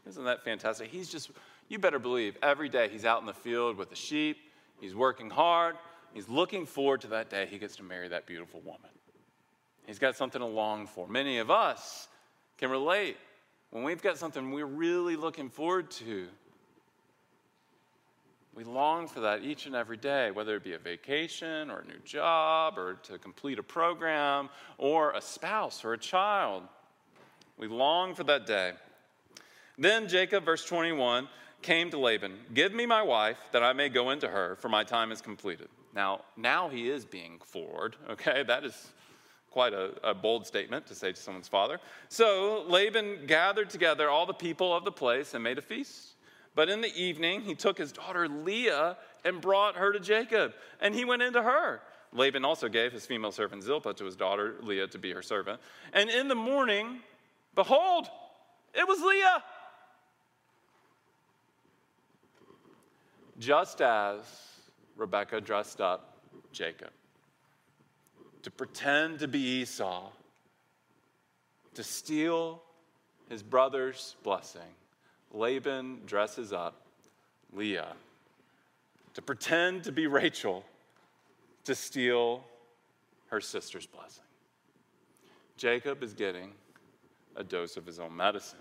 Isn't 0.07 0.23
that 0.23 0.43
fantastic? 0.43 0.89
He's 0.89 1.09
just, 1.09 1.31
you 1.67 1.79
better 1.79 1.99
believe, 1.99 2.37
every 2.41 2.69
day 2.69 2.87
he's 2.87 3.03
out 3.05 3.19
in 3.19 3.25
the 3.25 3.33
field 3.33 3.75
with 3.75 3.89
the 3.89 3.95
sheep, 3.95 4.37
he's 4.79 4.95
working 4.95 5.29
hard, 5.29 5.75
he's 6.15 6.27
looking 6.27 6.65
forward 6.65 7.01
to 7.01 7.07
that 7.07 7.29
day 7.29 7.45
he 7.45 7.59
gets 7.59 7.75
to 7.75 7.83
marry 7.83 8.07
that 8.07 8.25
beautiful 8.25 8.61
woman. 8.61 8.89
He's 9.85 9.99
got 9.99 10.15
something 10.15 10.39
to 10.39 10.47
long 10.47 10.87
for. 10.87 11.07
Many 11.07 11.37
of 11.37 11.51
us 11.51 12.07
can 12.57 12.71
relate 12.71 13.17
when 13.69 13.83
we've 13.83 14.01
got 14.01 14.17
something 14.17 14.51
we're 14.51 14.65
really 14.65 15.15
looking 15.15 15.49
forward 15.49 15.91
to. 15.91 16.27
We 18.55 18.63
long 18.63 19.07
for 19.07 19.19
that 19.19 19.43
each 19.43 19.65
and 19.65 19.75
every 19.75 19.97
day, 19.97 20.31
whether 20.31 20.55
it 20.55 20.63
be 20.63 20.73
a 20.73 20.79
vacation 20.79 21.69
or 21.69 21.79
a 21.79 21.85
new 21.85 21.99
job 22.05 22.77
or 22.77 22.93
to 23.03 23.17
complete 23.19 23.59
a 23.59 23.63
program 23.63 24.49
or 24.77 25.11
a 25.11 25.21
spouse 25.21 25.83
or 25.83 25.91
a 25.93 25.97
child. 25.97 26.63
We 27.57 27.67
long 27.67 28.15
for 28.15 28.23
that 28.23 28.45
day. 28.45 28.71
Then 29.77 30.07
Jacob, 30.07 30.45
verse 30.45 30.63
21, 30.65 31.27
came 31.61 31.89
to 31.91 31.97
Laban, 31.97 32.37
Give 32.53 32.73
me 32.73 32.85
my 32.85 33.01
wife 33.01 33.37
that 33.51 33.61
I 33.61 33.73
may 33.73 33.89
go 33.89 34.11
into 34.11 34.27
her, 34.29 34.55
for 34.55 34.69
my 34.69 34.85
time 34.85 35.11
is 35.11 35.21
completed. 35.21 35.67
Now, 35.95 36.21
now 36.35 36.69
he 36.69 36.89
is 36.89 37.05
being 37.05 37.39
forward, 37.43 37.95
okay? 38.09 38.43
That 38.43 38.63
is 38.63 38.91
quite 39.49 39.73
a, 39.73 39.93
a, 40.03 40.13
bold 40.13 40.45
statement 40.45 40.85
to 40.87 40.95
say 40.95 41.13
to 41.13 41.19
someone's 41.19 41.47
father. 41.47 41.79
So 42.09 42.65
Laban 42.67 43.25
gathered 43.25 43.69
together 43.69 44.09
all 44.09 44.25
the 44.25 44.33
people 44.33 44.75
of 44.75 44.83
the 44.83 44.91
place 44.91 45.33
and 45.33 45.41
made 45.41 45.57
a 45.57 45.61
feast. 45.61 46.15
But 46.55 46.67
in 46.67 46.81
the 46.81 46.93
evening, 46.93 47.41
he 47.41 47.55
took 47.55 47.77
his 47.77 47.93
daughter 47.93 48.27
Leah 48.27 48.97
and 49.23 49.39
brought 49.39 49.77
her 49.77 49.93
to 49.93 49.99
Jacob, 49.99 50.53
and 50.81 50.93
he 50.93 51.05
went 51.05 51.21
into 51.21 51.41
her. 51.41 51.81
Laban 52.11 52.43
also 52.43 52.67
gave 52.67 52.91
his 52.91 53.05
female 53.05 53.31
servant 53.31 53.63
Zilpah 53.63 53.93
to 53.93 54.05
his 54.05 54.15
daughter 54.17 54.55
Leah 54.61 54.87
to 54.87 54.97
be 54.97 55.11
her 55.11 55.21
servant. 55.21 55.61
And 55.93 56.09
in 56.09 56.27
the 56.27 56.35
morning, 56.35 56.99
behold, 57.55 58.07
it 58.73 58.87
was 58.87 59.01
Leah. 59.01 59.41
just 63.39 63.81
as 63.81 64.23
Rebekah 64.95 65.41
dressed 65.41 65.81
up 65.81 66.17
Jacob 66.51 66.91
to 68.43 68.51
pretend 68.51 69.19
to 69.19 69.27
be 69.27 69.39
Esau, 69.39 70.09
to 71.73 71.83
steal 71.83 72.61
his 73.29 73.41
brother's 73.41 74.15
blessing. 74.23 74.61
Laban 75.33 76.01
dresses 76.05 76.53
up 76.53 76.75
Leah 77.53 77.93
to 79.15 79.21
pretend 79.21 79.85
to 79.85 79.91
be 79.91 80.07
Rachel, 80.07 80.63
to 81.63 81.73
steal 81.73 82.43
her 83.27 83.41
sister's 83.41 83.87
blessing. 83.87 84.23
Jacob 85.57 86.03
is 86.03 86.13
getting 86.13 86.51
a 87.35 87.43
dose 87.43 87.77
of 87.77 87.85
his 87.85 87.97
own 87.97 88.15
medicine. 88.15 88.59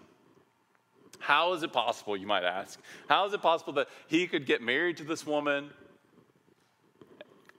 How 1.18 1.52
is 1.52 1.62
it 1.62 1.72
possible, 1.72 2.16
you 2.16 2.26
might 2.26 2.44
ask? 2.44 2.80
How 3.08 3.26
is 3.26 3.32
it 3.32 3.42
possible 3.42 3.72
that 3.74 3.88
he 4.06 4.26
could 4.26 4.46
get 4.46 4.62
married 4.62 4.96
to 4.98 5.04
this 5.04 5.26
woman, 5.26 5.70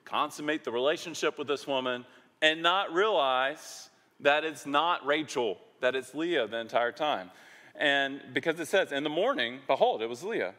consummate 0.05 0.63
the 0.63 0.71
relationship 0.71 1.37
with 1.37 1.47
this 1.47 1.67
woman, 1.67 2.05
and 2.41 2.61
not 2.61 2.93
realize 2.93 3.89
that 4.19 4.43
it's 4.43 4.65
not 4.65 5.05
Rachel, 5.05 5.57
that 5.81 5.95
it's 5.95 6.13
Leah 6.13 6.47
the 6.47 6.59
entire 6.59 6.91
time? 6.91 7.31
And 7.75 8.21
because 8.33 8.59
it 8.59 8.67
says, 8.67 8.91
in 8.91 9.03
the 9.03 9.09
morning, 9.09 9.59
behold, 9.67 10.01
it 10.01 10.07
was 10.07 10.23
Leah. 10.23 10.53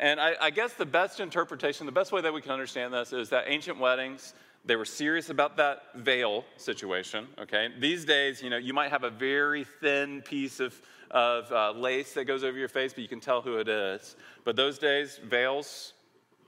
And 0.00 0.20
I, 0.20 0.34
I 0.40 0.50
guess 0.50 0.74
the 0.74 0.86
best 0.86 1.20
interpretation, 1.20 1.86
the 1.86 1.92
best 1.92 2.12
way 2.12 2.20
that 2.20 2.32
we 2.32 2.40
can 2.40 2.52
understand 2.52 2.92
this 2.92 3.12
is 3.12 3.28
that 3.30 3.44
ancient 3.46 3.78
weddings, 3.78 4.34
they 4.64 4.76
were 4.76 4.84
serious 4.84 5.30
about 5.30 5.56
that 5.56 5.82
veil 5.96 6.44
situation, 6.56 7.28
okay? 7.38 7.68
These 7.78 8.04
days, 8.04 8.42
you 8.42 8.50
know, 8.50 8.56
you 8.56 8.74
might 8.74 8.90
have 8.90 9.04
a 9.04 9.10
very 9.10 9.64
thin 9.80 10.22
piece 10.22 10.60
of 10.60 10.80
of 11.10 11.50
uh, 11.50 11.72
lace 11.72 12.12
that 12.14 12.26
goes 12.26 12.44
over 12.44 12.58
your 12.58 12.68
face, 12.68 12.92
but 12.92 13.02
you 13.02 13.08
can 13.08 13.20
tell 13.20 13.40
who 13.40 13.56
it 13.56 13.68
is. 13.68 14.16
But 14.44 14.56
those 14.56 14.78
days, 14.78 15.18
veils, 15.24 15.94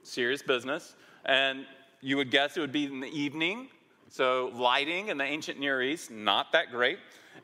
serious 0.03 0.43
business. 0.43 0.97
And 1.25 1.67
you 2.01 2.17
would 2.17 2.31
guess 2.31 2.57
it 2.57 2.61
would 2.61 2.73
be 2.73 2.85
in 2.85 3.01
the 3.01 3.09
evening. 3.09 3.69
So, 4.09 4.51
lighting 4.55 5.09
in 5.09 5.19
the 5.19 5.25
ancient 5.25 5.61
Near 5.61 5.83
East, 5.83 6.11
not 6.11 6.53
that 6.53 6.71
great. 6.71 6.99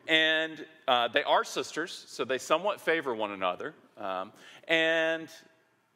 And 0.07 0.65
uh, 0.87 1.07
they 1.07 1.23
are 1.23 1.43
sisters, 1.43 2.05
so 2.07 2.25
they 2.25 2.37
somewhat 2.37 2.81
favor 2.81 3.15
one 3.15 3.31
another. 3.31 3.73
Um, 3.97 4.31
and 4.67 5.29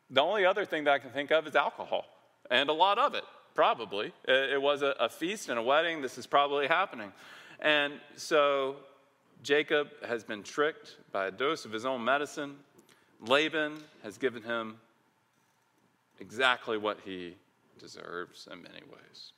the 0.10 0.21
only 0.21 0.45
other 0.45 0.65
thing 0.65 0.86
that 0.86 0.91
I 0.91 1.00
can 1.00 1.12
think 1.12 1.32
of 1.32 1.47
is 1.47 1.56
alcohol, 1.56 2.06
and 2.50 2.69
a 2.69 2.74
lot 2.74 2.97
of 2.97 3.15
it, 3.15 3.24
probably. 3.54 4.13
It, 4.26 4.54
it 4.54 4.62
was 4.62 4.82
a, 4.82 4.95
a 5.00 5.10
feast 5.10 5.50
and 5.50 5.60
a 5.60 5.63
wedding. 5.63 6.02
This 6.02 6.17
is 6.17 6.26
probably 6.26 6.67
happening. 6.67 7.12
And 7.60 7.93
so 8.15 8.78
Jacob 9.43 9.89
has 10.06 10.24
been 10.24 10.43
tricked 10.43 10.97
by 11.12 11.28
a 11.28 11.32
dose 11.32 11.65
of 11.65 11.71
his 11.71 11.86
own 11.86 12.04
medicine. 12.04 12.56
Laban 13.21 13.78
has 14.04 14.17
given 14.17 14.41
him 14.41 14.78
exactly 16.19 16.78
what 16.78 17.00
he 17.04 17.36
deserves 17.79 18.47
in 18.51 18.62
many 18.62 18.81
ways. 18.91 19.34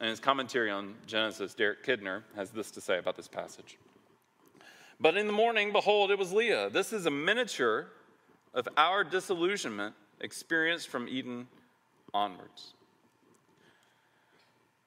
In 0.00 0.08
his 0.08 0.20
commentary 0.20 0.70
on 0.70 0.94
Genesis, 1.06 1.54
Derek 1.54 1.84
Kidner 1.84 2.22
has 2.34 2.50
this 2.50 2.70
to 2.72 2.80
say 2.80 2.98
about 2.98 3.16
this 3.16 3.28
passage. 3.28 3.78
But 4.98 5.16
in 5.16 5.26
the 5.26 5.32
morning, 5.32 5.72
behold, 5.72 6.10
it 6.10 6.18
was 6.18 6.32
Leah. 6.32 6.70
This 6.70 6.92
is 6.92 7.06
a 7.06 7.10
miniature 7.10 7.88
of 8.54 8.68
our 8.76 9.04
disillusionment 9.04 9.94
experienced 10.20 10.88
from 10.88 11.08
Eden 11.08 11.48
onwards. 12.12 12.74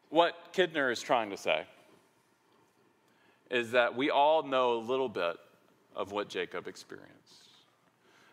What 0.10 0.54
Kidner 0.54 0.92
is 0.92 1.02
trying 1.02 1.32
to 1.32 1.38
say 1.38 1.66
is 3.50 3.72
that 3.72 3.96
we 3.96 4.10
all 4.10 4.44
know 4.44 4.74
a 4.74 4.82
little 4.82 5.10
bit 5.10 5.38
of 5.96 6.12
what 6.12 6.30
Jacob 6.30 6.68
experienced 6.68 7.12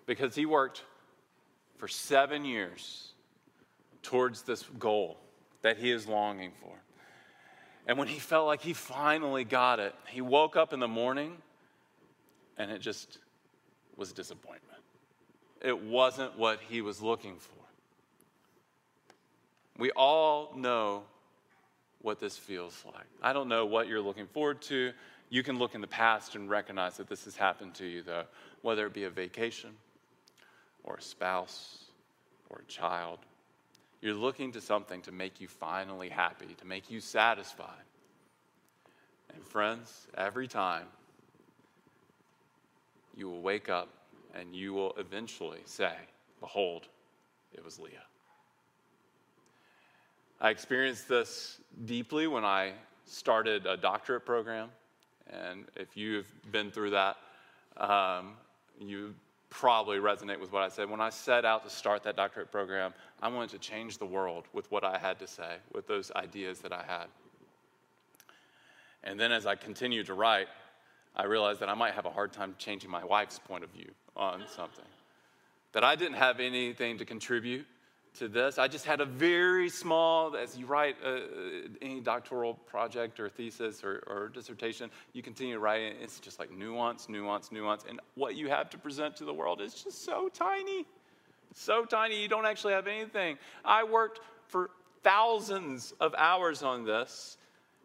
because 0.06 0.34
he 0.34 0.46
worked 0.46 0.82
for 1.78 1.88
seven 1.88 2.44
years 2.44 3.09
towards 4.02 4.42
this 4.42 4.64
goal 4.78 5.18
that 5.62 5.76
he 5.76 5.90
is 5.90 6.06
longing 6.06 6.52
for. 6.60 6.72
And 7.86 7.98
when 7.98 8.08
he 8.08 8.18
felt 8.18 8.46
like 8.46 8.60
he 8.60 8.72
finally 8.72 9.44
got 9.44 9.80
it, 9.80 9.94
he 10.08 10.20
woke 10.20 10.56
up 10.56 10.72
in 10.72 10.80
the 10.80 10.88
morning 10.88 11.36
and 12.56 12.70
it 12.70 12.80
just 12.80 13.18
was 13.96 14.12
disappointment. 14.12 14.82
It 15.60 15.82
wasn't 15.82 16.38
what 16.38 16.60
he 16.68 16.80
was 16.80 17.02
looking 17.02 17.36
for. 17.36 17.52
We 19.78 19.90
all 19.92 20.52
know 20.56 21.04
what 22.02 22.20
this 22.20 22.36
feels 22.36 22.82
like. 22.86 23.06
I 23.22 23.32
don't 23.32 23.48
know 23.48 23.66
what 23.66 23.88
you're 23.88 24.00
looking 24.00 24.26
forward 24.26 24.62
to. 24.62 24.92
You 25.28 25.42
can 25.42 25.58
look 25.58 25.74
in 25.74 25.80
the 25.80 25.86
past 25.86 26.34
and 26.34 26.50
recognize 26.50 26.96
that 26.96 27.08
this 27.08 27.24
has 27.24 27.36
happened 27.36 27.74
to 27.74 27.86
you, 27.86 28.02
though, 28.02 28.24
whether 28.62 28.86
it 28.86 28.92
be 28.92 29.04
a 29.04 29.10
vacation 29.10 29.70
or 30.84 30.96
a 30.96 31.02
spouse 31.02 31.84
or 32.48 32.60
a 32.60 32.64
child. 32.64 33.18
You're 34.02 34.14
looking 34.14 34.52
to 34.52 34.60
something 34.60 35.02
to 35.02 35.12
make 35.12 35.40
you 35.40 35.48
finally 35.48 36.08
happy, 36.08 36.54
to 36.58 36.66
make 36.66 36.90
you 36.90 37.00
satisfied. 37.00 37.84
And, 39.34 39.44
friends, 39.44 40.06
every 40.16 40.48
time 40.48 40.86
you 43.14 43.28
will 43.28 43.42
wake 43.42 43.68
up 43.68 43.88
and 44.34 44.54
you 44.54 44.72
will 44.72 44.94
eventually 44.96 45.60
say, 45.66 45.92
Behold, 46.40 46.88
it 47.52 47.62
was 47.62 47.78
Leah. 47.78 48.04
I 50.40 50.48
experienced 50.48 51.06
this 51.06 51.60
deeply 51.84 52.26
when 52.26 52.46
I 52.46 52.72
started 53.04 53.66
a 53.66 53.76
doctorate 53.76 54.24
program. 54.24 54.70
And 55.30 55.66
if 55.76 55.96
you've 55.96 56.30
been 56.50 56.70
through 56.70 56.90
that, 56.90 57.16
um, 57.76 58.32
you 58.78 59.14
probably 59.50 59.98
resonate 59.98 60.40
with 60.40 60.52
what 60.52 60.62
I 60.62 60.68
said. 60.68 60.88
When 60.88 61.00
I 61.00 61.10
set 61.10 61.44
out 61.44 61.64
to 61.64 61.70
start 61.70 62.04
that 62.04 62.16
doctorate 62.16 62.50
program, 62.50 62.94
I 63.20 63.28
wanted 63.28 63.50
to 63.50 63.58
change 63.58 63.98
the 63.98 64.06
world 64.06 64.44
with 64.52 64.70
what 64.70 64.84
I 64.84 64.96
had 64.96 65.18
to 65.18 65.26
say, 65.26 65.56
with 65.74 65.86
those 65.86 66.10
ideas 66.12 66.60
that 66.60 66.72
I 66.72 66.84
had. 66.86 67.06
And 69.02 69.18
then 69.18 69.32
as 69.32 69.46
I 69.46 69.56
continued 69.56 70.06
to 70.06 70.14
write, 70.14 70.48
I 71.16 71.24
realized 71.24 71.60
that 71.60 71.68
I 71.68 71.74
might 71.74 71.94
have 71.94 72.06
a 72.06 72.10
hard 72.10 72.32
time 72.32 72.54
changing 72.58 72.90
my 72.90 73.04
wife's 73.04 73.38
point 73.38 73.64
of 73.64 73.70
view 73.70 73.90
on 74.16 74.44
something. 74.48 74.84
That 75.72 75.84
I 75.84 75.96
didn't 75.96 76.16
have 76.16 76.40
anything 76.40 76.98
to 76.98 77.04
contribute 77.04 77.66
to 78.18 78.28
this. 78.28 78.58
I 78.58 78.68
just 78.68 78.84
had 78.84 79.00
a 79.00 79.04
very 79.04 79.68
small, 79.68 80.36
as 80.36 80.56
you 80.56 80.66
write 80.66 80.96
uh, 81.04 81.08
uh, 81.08 81.18
any 81.80 82.00
doctoral 82.00 82.54
project 82.54 83.20
or 83.20 83.28
thesis 83.28 83.84
or, 83.84 84.02
or, 84.06 84.28
dissertation, 84.28 84.90
you 85.12 85.22
continue 85.22 85.54
to 85.54 85.60
write 85.60 85.82
it. 85.82 85.96
It's 86.00 86.18
just 86.20 86.38
like 86.38 86.50
nuance, 86.50 87.08
nuance, 87.08 87.52
nuance. 87.52 87.84
And 87.88 88.00
what 88.14 88.36
you 88.36 88.48
have 88.48 88.68
to 88.70 88.78
present 88.78 89.16
to 89.16 89.24
the 89.24 89.32
world 89.32 89.60
is 89.60 89.74
just 89.74 90.04
so 90.04 90.28
tiny. 90.28 90.86
So 91.54 91.84
tiny, 91.84 92.20
you 92.20 92.28
don't 92.28 92.46
actually 92.46 92.74
have 92.74 92.86
anything. 92.86 93.38
I 93.64 93.84
worked 93.84 94.20
for 94.48 94.70
thousands 95.02 95.92
of 96.00 96.14
hours 96.16 96.62
on 96.62 96.84
this. 96.84 97.36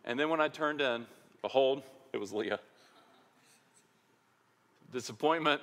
And 0.06 0.20
then 0.20 0.30
when 0.30 0.42
I 0.42 0.48
turned 0.48 0.82
in, 0.82 1.06
behold, 1.42 1.84
it 2.14 2.18
was 2.18 2.34
Leah. 2.34 2.60
Disappointment 4.92 5.62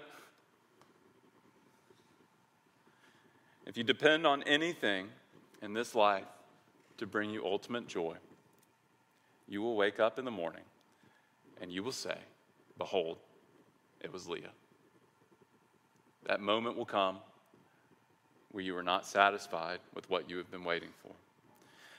If 3.73 3.79
you 3.79 3.85
depend 3.85 4.27
on 4.27 4.43
anything 4.43 5.09
in 5.63 5.73
this 5.73 5.95
life 5.95 6.27
to 6.99 7.07
bring 7.07 7.31
you 7.31 7.43
ultimate 7.43 7.87
joy, 7.87 8.17
you 9.49 9.63
will 9.63 9.77
wake 9.77 9.99
up 9.99 10.19
in 10.19 10.27
the 10.27 10.31
morning 10.31 10.65
and 11.59 11.73
you 11.73 11.83
will 11.83 11.91
say, 11.91 12.19
Behold, 12.77 13.17
it 14.03 14.13
was 14.13 14.29
Leah. 14.29 14.51
That 16.27 16.43
moment 16.43 16.77
will 16.77 16.85
come 16.85 17.17
where 18.51 18.63
you 18.63 18.77
are 18.77 18.83
not 18.83 19.07
satisfied 19.07 19.79
with 19.95 20.11
what 20.11 20.29
you 20.29 20.37
have 20.37 20.51
been 20.51 20.65
waiting 20.65 20.91
for. 21.03 21.13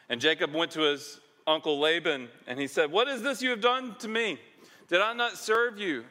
And 0.09 0.21
Jacob 0.21 0.53
went 0.53 0.69
to 0.73 0.81
his 0.81 1.21
uncle 1.47 1.79
Laban 1.79 2.29
and 2.45 2.59
he 2.59 2.67
said, 2.67 2.91
What 2.91 3.07
is 3.07 3.23
this 3.23 3.41
you 3.41 3.49
have 3.49 3.61
done 3.61 3.95
to 3.97 4.07
me? 4.07 4.37
Did 4.89 5.01
I 5.01 5.13
not 5.13 5.39
serve 5.39 5.79
you 5.79 6.03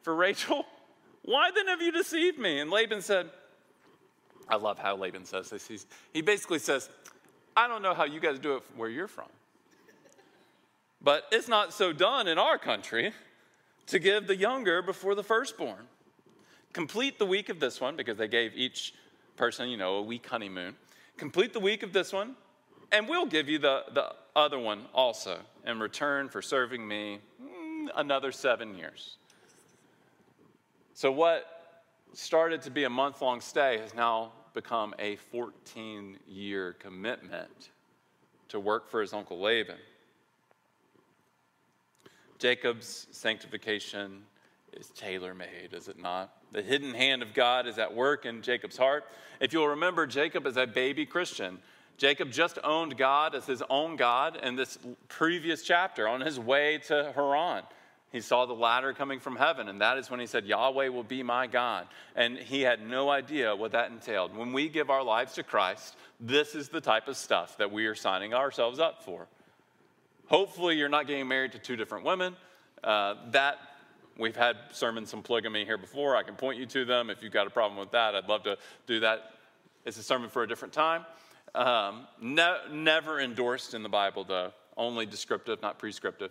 for 0.00 0.14
Rachel? 0.14 0.64
Why 1.26 1.50
then 1.54 1.66
have 1.66 1.82
you 1.82 1.92
deceived 1.92 2.38
me? 2.38 2.60
And 2.60 2.70
Laban 2.70 3.02
said, 3.02 3.28
I 4.50 4.56
love 4.56 4.78
how 4.78 4.96
Laban 4.96 5.24
says 5.24 5.48
this. 5.50 5.66
He's, 5.66 5.86
he 6.12 6.22
basically 6.22 6.58
says, 6.58 6.90
I 7.56 7.68
don't 7.68 7.82
know 7.82 7.94
how 7.94 8.04
you 8.04 8.20
guys 8.20 8.38
do 8.38 8.56
it 8.56 8.62
where 8.76 8.88
you're 8.88 9.08
from, 9.08 9.28
but 11.00 11.24
it's 11.30 11.48
not 11.48 11.72
so 11.72 11.92
done 11.92 12.26
in 12.26 12.36
our 12.36 12.58
country 12.58 13.12
to 13.86 13.98
give 13.98 14.26
the 14.26 14.36
younger 14.36 14.82
before 14.82 15.14
the 15.14 15.22
firstborn. 15.22 15.86
Complete 16.72 17.18
the 17.18 17.26
week 17.26 17.48
of 17.48 17.60
this 17.60 17.80
one, 17.80 17.96
because 17.96 18.16
they 18.16 18.28
gave 18.28 18.54
each 18.54 18.94
person, 19.36 19.68
you 19.68 19.76
know, 19.76 19.94
a 19.96 20.02
week 20.02 20.26
honeymoon. 20.26 20.74
Complete 21.16 21.52
the 21.52 21.60
week 21.60 21.82
of 21.82 21.92
this 21.92 22.12
one, 22.12 22.36
and 22.92 23.08
we'll 23.08 23.26
give 23.26 23.48
you 23.48 23.58
the, 23.58 23.84
the 23.92 24.12
other 24.36 24.58
one 24.58 24.84
also 24.94 25.38
in 25.66 25.80
return 25.80 26.28
for 26.28 26.42
serving 26.42 26.86
me 26.86 27.18
mm, 27.42 27.88
another 27.96 28.32
seven 28.32 28.76
years. 28.76 29.16
So, 30.94 31.10
what 31.10 31.46
started 32.12 32.62
to 32.62 32.70
be 32.70 32.84
a 32.84 32.90
month 32.90 33.22
long 33.22 33.40
stay 33.40 33.78
has 33.78 33.94
now 33.94 34.32
become 34.54 34.94
a 34.98 35.16
14 35.16 36.18
year 36.28 36.74
commitment 36.74 37.70
to 38.48 38.60
work 38.60 38.90
for 38.90 39.00
his 39.00 39.12
uncle 39.12 39.40
Laban. 39.40 39.76
Jacob's 42.38 43.06
sanctification 43.10 44.22
is 44.72 44.88
tailor 44.90 45.34
made, 45.34 45.70
is 45.72 45.88
it 45.88 45.98
not? 45.98 46.32
The 46.52 46.62
hidden 46.62 46.94
hand 46.94 47.22
of 47.22 47.34
God 47.34 47.66
is 47.66 47.78
at 47.78 47.94
work 47.94 48.24
in 48.24 48.42
Jacob's 48.42 48.76
heart. 48.76 49.04
If 49.40 49.52
you'll 49.52 49.68
remember, 49.68 50.06
Jacob 50.06 50.46
is 50.46 50.56
a 50.56 50.66
baby 50.66 51.06
Christian. 51.06 51.58
Jacob 51.98 52.30
just 52.30 52.58
owned 52.64 52.96
God 52.96 53.34
as 53.34 53.46
his 53.46 53.62
own 53.68 53.96
God 53.96 54.38
in 54.42 54.56
this 54.56 54.78
previous 55.08 55.62
chapter 55.62 56.08
on 56.08 56.22
his 56.22 56.40
way 56.40 56.78
to 56.86 57.12
Haran. 57.14 57.64
He 58.12 58.20
saw 58.20 58.44
the 58.44 58.54
ladder 58.54 58.92
coming 58.92 59.20
from 59.20 59.36
heaven, 59.36 59.68
and 59.68 59.80
that 59.80 59.96
is 59.96 60.10
when 60.10 60.18
he 60.18 60.26
said, 60.26 60.44
Yahweh 60.44 60.88
will 60.88 61.04
be 61.04 61.22
my 61.22 61.46
God. 61.46 61.86
And 62.16 62.36
he 62.36 62.62
had 62.62 62.84
no 62.84 63.08
idea 63.08 63.54
what 63.54 63.72
that 63.72 63.90
entailed. 63.90 64.36
When 64.36 64.52
we 64.52 64.68
give 64.68 64.90
our 64.90 65.04
lives 65.04 65.34
to 65.34 65.44
Christ, 65.44 65.96
this 66.18 66.56
is 66.56 66.68
the 66.68 66.80
type 66.80 67.06
of 67.06 67.16
stuff 67.16 67.56
that 67.58 67.70
we 67.70 67.86
are 67.86 67.94
signing 67.94 68.34
ourselves 68.34 68.80
up 68.80 69.04
for. 69.04 69.28
Hopefully, 70.26 70.76
you're 70.76 70.88
not 70.88 71.06
getting 71.06 71.28
married 71.28 71.52
to 71.52 71.58
two 71.58 71.76
different 71.76 72.04
women. 72.04 72.34
Uh, 72.82 73.14
that 73.30 73.58
we've 74.16 74.36
had 74.36 74.56
sermons 74.72 75.14
on 75.14 75.22
polygamy 75.22 75.64
here 75.64 75.78
before. 75.78 76.16
I 76.16 76.24
can 76.24 76.34
point 76.34 76.58
you 76.58 76.66
to 76.66 76.84
them. 76.84 77.10
If 77.10 77.22
you've 77.22 77.32
got 77.32 77.46
a 77.46 77.50
problem 77.50 77.78
with 77.78 77.92
that, 77.92 78.16
I'd 78.16 78.28
love 78.28 78.42
to 78.44 78.58
do 78.86 79.00
that. 79.00 79.34
It's 79.84 79.98
a 79.98 80.02
sermon 80.02 80.30
for 80.30 80.42
a 80.42 80.48
different 80.48 80.74
time. 80.74 81.04
Um, 81.54 82.06
ne- 82.20 82.58
never 82.72 83.20
endorsed 83.20 83.74
in 83.74 83.82
the 83.82 83.88
Bible, 83.88 84.24
though, 84.24 84.52
only 84.76 85.06
descriptive, 85.06 85.62
not 85.62 85.78
prescriptive. 85.78 86.30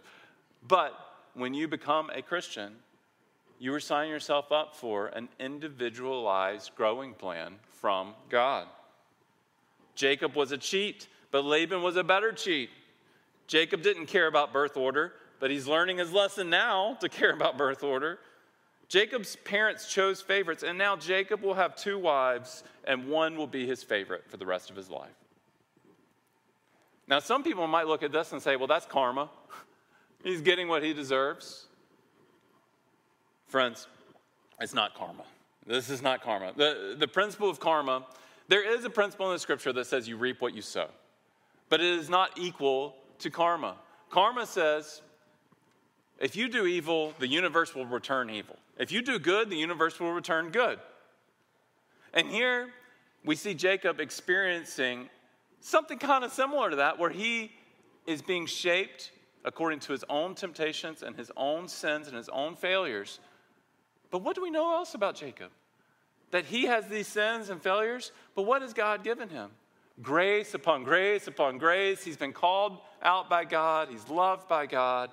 But 0.68 0.94
when 1.40 1.54
you 1.54 1.68
become 1.68 2.10
a 2.14 2.22
Christian, 2.22 2.76
you 3.60 3.74
are 3.74 3.80
signing 3.80 4.12
yourself 4.12 4.52
up 4.52 4.76
for 4.76 5.08
an 5.08 5.30
individualized 5.40 6.72
growing 6.76 7.14
plan 7.14 7.56
from 7.72 8.14
God. 8.30 8.68
Jacob 9.96 10.36
was 10.36 10.52
a 10.52 10.58
cheat, 10.58 11.08
but 11.32 11.44
Laban 11.44 11.82
was 11.82 11.98
a 11.98 12.04
better 12.04 12.32
cheat. 12.32 12.70
Jacob 13.48 13.82
didn't 13.82 14.06
care 14.06 14.28
about 14.28 14.54
birth 14.54 14.78
order, 14.78 15.14
but 15.40 15.52
he's 15.52 15.68
learning 15.68 15.98
his 15.98 16.14
lesson 16.14 16.50
now 16.50 16.96
to 17.02 17.10
care 17.10 17.34
about 17.34 17.58
birth 17.58 17.84
order. 17.84 18.20
Jacob's 18.88 19.36
parents 19.38 19.92
chose 19.92 20.22
favorites, 20.22 20.64
and 20.64 20.78
now 20.78 20.96
Jacob 20.96 21.42
will 21.42 21.54
have 21.54 21.76
two 21.76 22.00
wives, 22.00 22.64
and 22.86 23.08
one 23.08 23.36
will 23.36 23.48
be 23.48 23.68
his 23.68 23.84
favorite 23.84 24.24
for 24.28 24.38
the 24.38 24.46
rest 24.46 24.70
of 24.70 24.76
his 24.76 24.90
life. 24.90 25.10
Now, 27.08 27.20
some 27.20 27.44
people 27.44 27.68
might 27.68 27.88
look 27.88 28.04
at 28.04 28.12
this 28.12 28.32
and 28.32 28.42
say, 28.42 28.56
well, 28.56 28.68
that's 28.68 28.86
karma. 28.86 29.30
He's 30.24 30.42
getting 30.42 30.68
what 30.68 30.84
he 30.84 30.94
deserves. 30.94 31.66
Friends, 33.48 33.88
it's 34.60 34.74
not 34.74 34.94
karma. 34.96 35.24
This 35.66 35.90
is 35.90 36.02
not 36.02 36.22
karma. 36.22 36.54
The, 36.56 36.96
the 36.98 37.08
principle 37.08 37.50
of 37.50 37.60
karma, 37.60 38.06
there 38.48 38.76
is 38.76 38.84
a 38.86 38.90
principle 38.90 39.28
in 39.28 39.34
the 39.34 39.40
scripture 39.40 39.72
that 39.74 39.86
says 39.86 40.08
you 40.08 40.18
reap 40.18 40.42
what 40.42 40.54
you 40.54 40.62
sow, 40.62 40.90
but 41.70 41.80
it 41.80 42.00
is 42.00 42.10
not 42.10 42.38
equal 42.38 42.96
to 43.20 43.30
karma. 43.30 43.76
Karma 44.10 44.46
says 44.46 45.02
if 46.20 46.36
you 46.36 46.50
do 46.50 46.66
evil, 46.66 47.14
the 47.20 47.28
universe 47.28 47.74
will 47.74 47.86
return 47.86 48.30
evil. 48.30 48.58
If 48.78 48.92
you 48.92 49.02
do 49.02 49.20
good, 49.20 49.50
the 49.50 49.56
universe 49.56 50.00
will 50.00 50.12
return 50.12 50.50
good. 50.50 50.80
And 52.14 52.28
here 52.28 52.70
we 53.24 53.36
see 53.36 53.54
Jacob 53.54 54.00
experiencing 54.00 55.10
something 55.62 55.98
kind 55.98 56.24
of 56.24 56.32
similar 56.34 56.70
to 56.70 56.76
that, 56.78 57.00
where 57.00 57.10
he 57.10 57.52
is 58.06 58.22
being 58.22 58.46
shaped 58.46 59.12
according 59.46 59.80
to 59.80 59.92
his 59.92 60.04
own 60.10 60.36
temptations 60.36 61.04
and 61.04 61.16
his 61.16 61.32
own 61.38 61.68
sins 61.68 62.08
and 62.08 62.16
his 62.16 62.30
own 62.30 62.56
failures. 62.56 63.20
But 64.12 64.24
what 64.24 64.36
do 64.36 64.42
we 64.42 64.50
know 64.50 64.74
else 64.76 64.94
about 64.94 65.16
Jacob? 65.16 65.52
That 66.32 66.46
he 66.46 66.66
has 66.66 66.88
these 66.88 67.08
sins 67.08 67.50
and 67.50 67.62
failures, 67.62 68.12
but 68.36 68.44
what 68.44 68.62
has 68.62 68.74
God 68.74 69.04
given 69.04 69.30
him? 69.30 69.50
Grace 70.02 70.54
upon 70.54 70.84
grace 70.84 71.28
upon 71.28 71.58
grace. 71.58 72.04
He's 72.04 72.18
been 72.18 72.34
called 72.34 72.78
out 73.02 73.30
by 73.30 73.46
God, 73.46 73.90
he's 73.90 74.08
loved 74.10 74.48
by 74.48 74.66
God. 74.66 75.10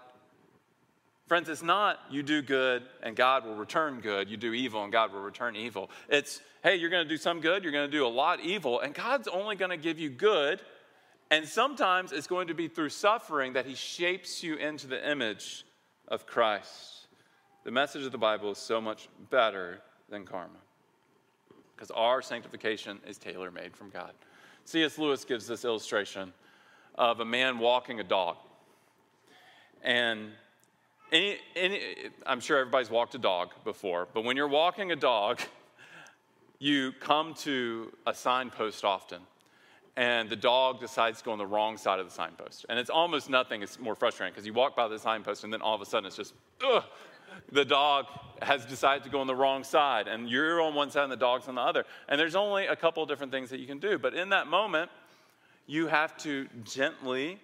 Friends, 1.27 1.49
it's 1.49 1.63
not 1.63 1.99
you 2.09 2.23
do 2.23 2.41
good 2.41 2.85
and 3.03 3.17
God 3.17 3.45
will 3.45 3.57
return 3.57 4.01
good. 4.01 4.31
You 4.31 4.37
do 4.37 4.53
evil 4.53 4.85
and 4.85 4.93
God 4.93 5.13
will 5.13 5.23
return 5.23 5.57
evil. 5.57 5.91
It's, 6.09 6.41
hey, 6.63 6.77
you're 6.77 6.91
going 6.91 7.03
to 7.03 7.09
do 7.09 7.17
some 7.17 7.41
good, 7.41 7.65
you're 7.65 7.73
going 7.73 7.91
to 7.91 7.97
do 7.97 8.07
a 8.07 8.09
lot 8.09 8.41
evil, 8.41 8.79
and 8.81 8.95
God's 8.95 9.27
only 9.27 9.57
going 9.57 9.73
to 9.73 9.77
give 9.77 9.99
you 9.99 10.09
good. 10.09 10.61
And 11.31 11.47
sometimes 11.47 12.13
it's 12.13 12.27
going 12.27 12.49
to 12.49 12.55
be 12.55 12.69
through 12.69 12.91
suffering 12.91 13.55
that 13.55 13.67
He 13.67 13.75
shapes 13.75 14.43
you 14.43 14.57
into 14.57 14.87
the 14.87 15.11
image 15.11 15.65
of 16.09 16.27
Christ. 16.27 17.09
The 17.65 17.71
message 17.73 18.05
of 18.05 18.13
the 18.13 18.19
Bible 18.19 18.53
is 18.53 18.59
so 18.59 18.81
much 18.81 19.09
better 19.31 19.81
than 20.09 20.25
karma 20.25 20.59
because 21.75 21.91
our 21.91 22.23
sanctification 22.23 22.99
is 23.07 23.19
tailor 23.19 23.51
made 23.51 23.77
from 23.77 23.91
God. 23.91 24.13
C.S. 24.65 24.99
Lewis 24.99 25.25
gives 25.25 25.47
this 25.47 25.65
illustration 25.65 26.33
of 26.95 27.21
a 27.21 27.25
man 27.25 27.59
walking 27.59 28.01
a 28.01 28.05
dog. 28.05 28.37
And 29.83 30.31
any, 31.13 31.37
any, 31.55 31.81
I'm 32.25 32.41
sure 32.41 32.59
everybody's 32.59 32.91
walked 32.91 33.15
a 33.15 33.19
dog 33.19 33.51
before, 33.65 34.09
but 34.13 34.25
when 34.25 34.37
you're 34.37 34.49
walking 34.49 34.93
a 34.93 34.97
dog, 34.97 35.41
you 36.59 36.93
come 37.01 37.35
to 37.35 37.93
a 38.07 38.15
signpost 38.15 38.85
often, 38.85 39.21
and 39.97 40.29
the 40.29 40.37
dog 40.37 40.81
decides 40.81 41.19
to 41.19 41.25
go 41.25 41.33
on 41.33 41.39
the 41.39 41.47
wrong 41.47 41.77
side 41.79 41.99
of 41.99 42.07
the 42.07 42.13
signpost. 42.13 42.67
And 42.69 42.79
it's 42.79 42.91
almost 42.91 43.31
nothing, 43.31 43.63
it's 43.63 43.79
more 43.79 43.95
frustrating 43.95 44.33
because 44.33 44.47
you 44.47 44.53
walk 44.53 44.77
by 44.77 44.89
the 44.89 44.99
signpost, 44.99 45.45
and 45.45 45.53
then 45.53 45.63
all 45.63 45.75
of 45.75 45.81
a 45.81 45.87
sudden 45.87 46.07
it's 46.07 46.17
just, 46.17 46.35
ugh, 46.65 46.85
the 47.51 47.65
dog 47.65 48.07
has 48.43 48.67
decided 48.67 49.05
to 49.05 49.11
go 49.11 49.21
on 49.21 49.27
the 49.27 49.35
wrong 49.35 49.65
side, 49.65 50.09
and 50.09 50.29
you're 50.29 50.61
on 50.61 50.75
one 50.75 50.91
side 50.91 51.05
and 51.05 51.13
the 51.13 51.17
dog's 51.17 51.49
on 51.49 51.55
the 51.55 51.61
other. 51.61 51.85
And 52.09 52.21
there's 52.21 52.37
only 52.37 52.67
a 52.67 52.77
couple 52.77 53.03
of 53.03 53.09
different 53.09 53.33
things 53.33 53.51
that 53.51 53.61
you 53.61 53.67
can 53.67 53.79
do. 53.79 53.99
But 53.99 54.15
in 54.15 54.31
that 54.31 54.47
moment, 54.47 54.91
you 55.67 55.87
have 55.87 56.17
to 56.19 56.47
gently 56.65 57.41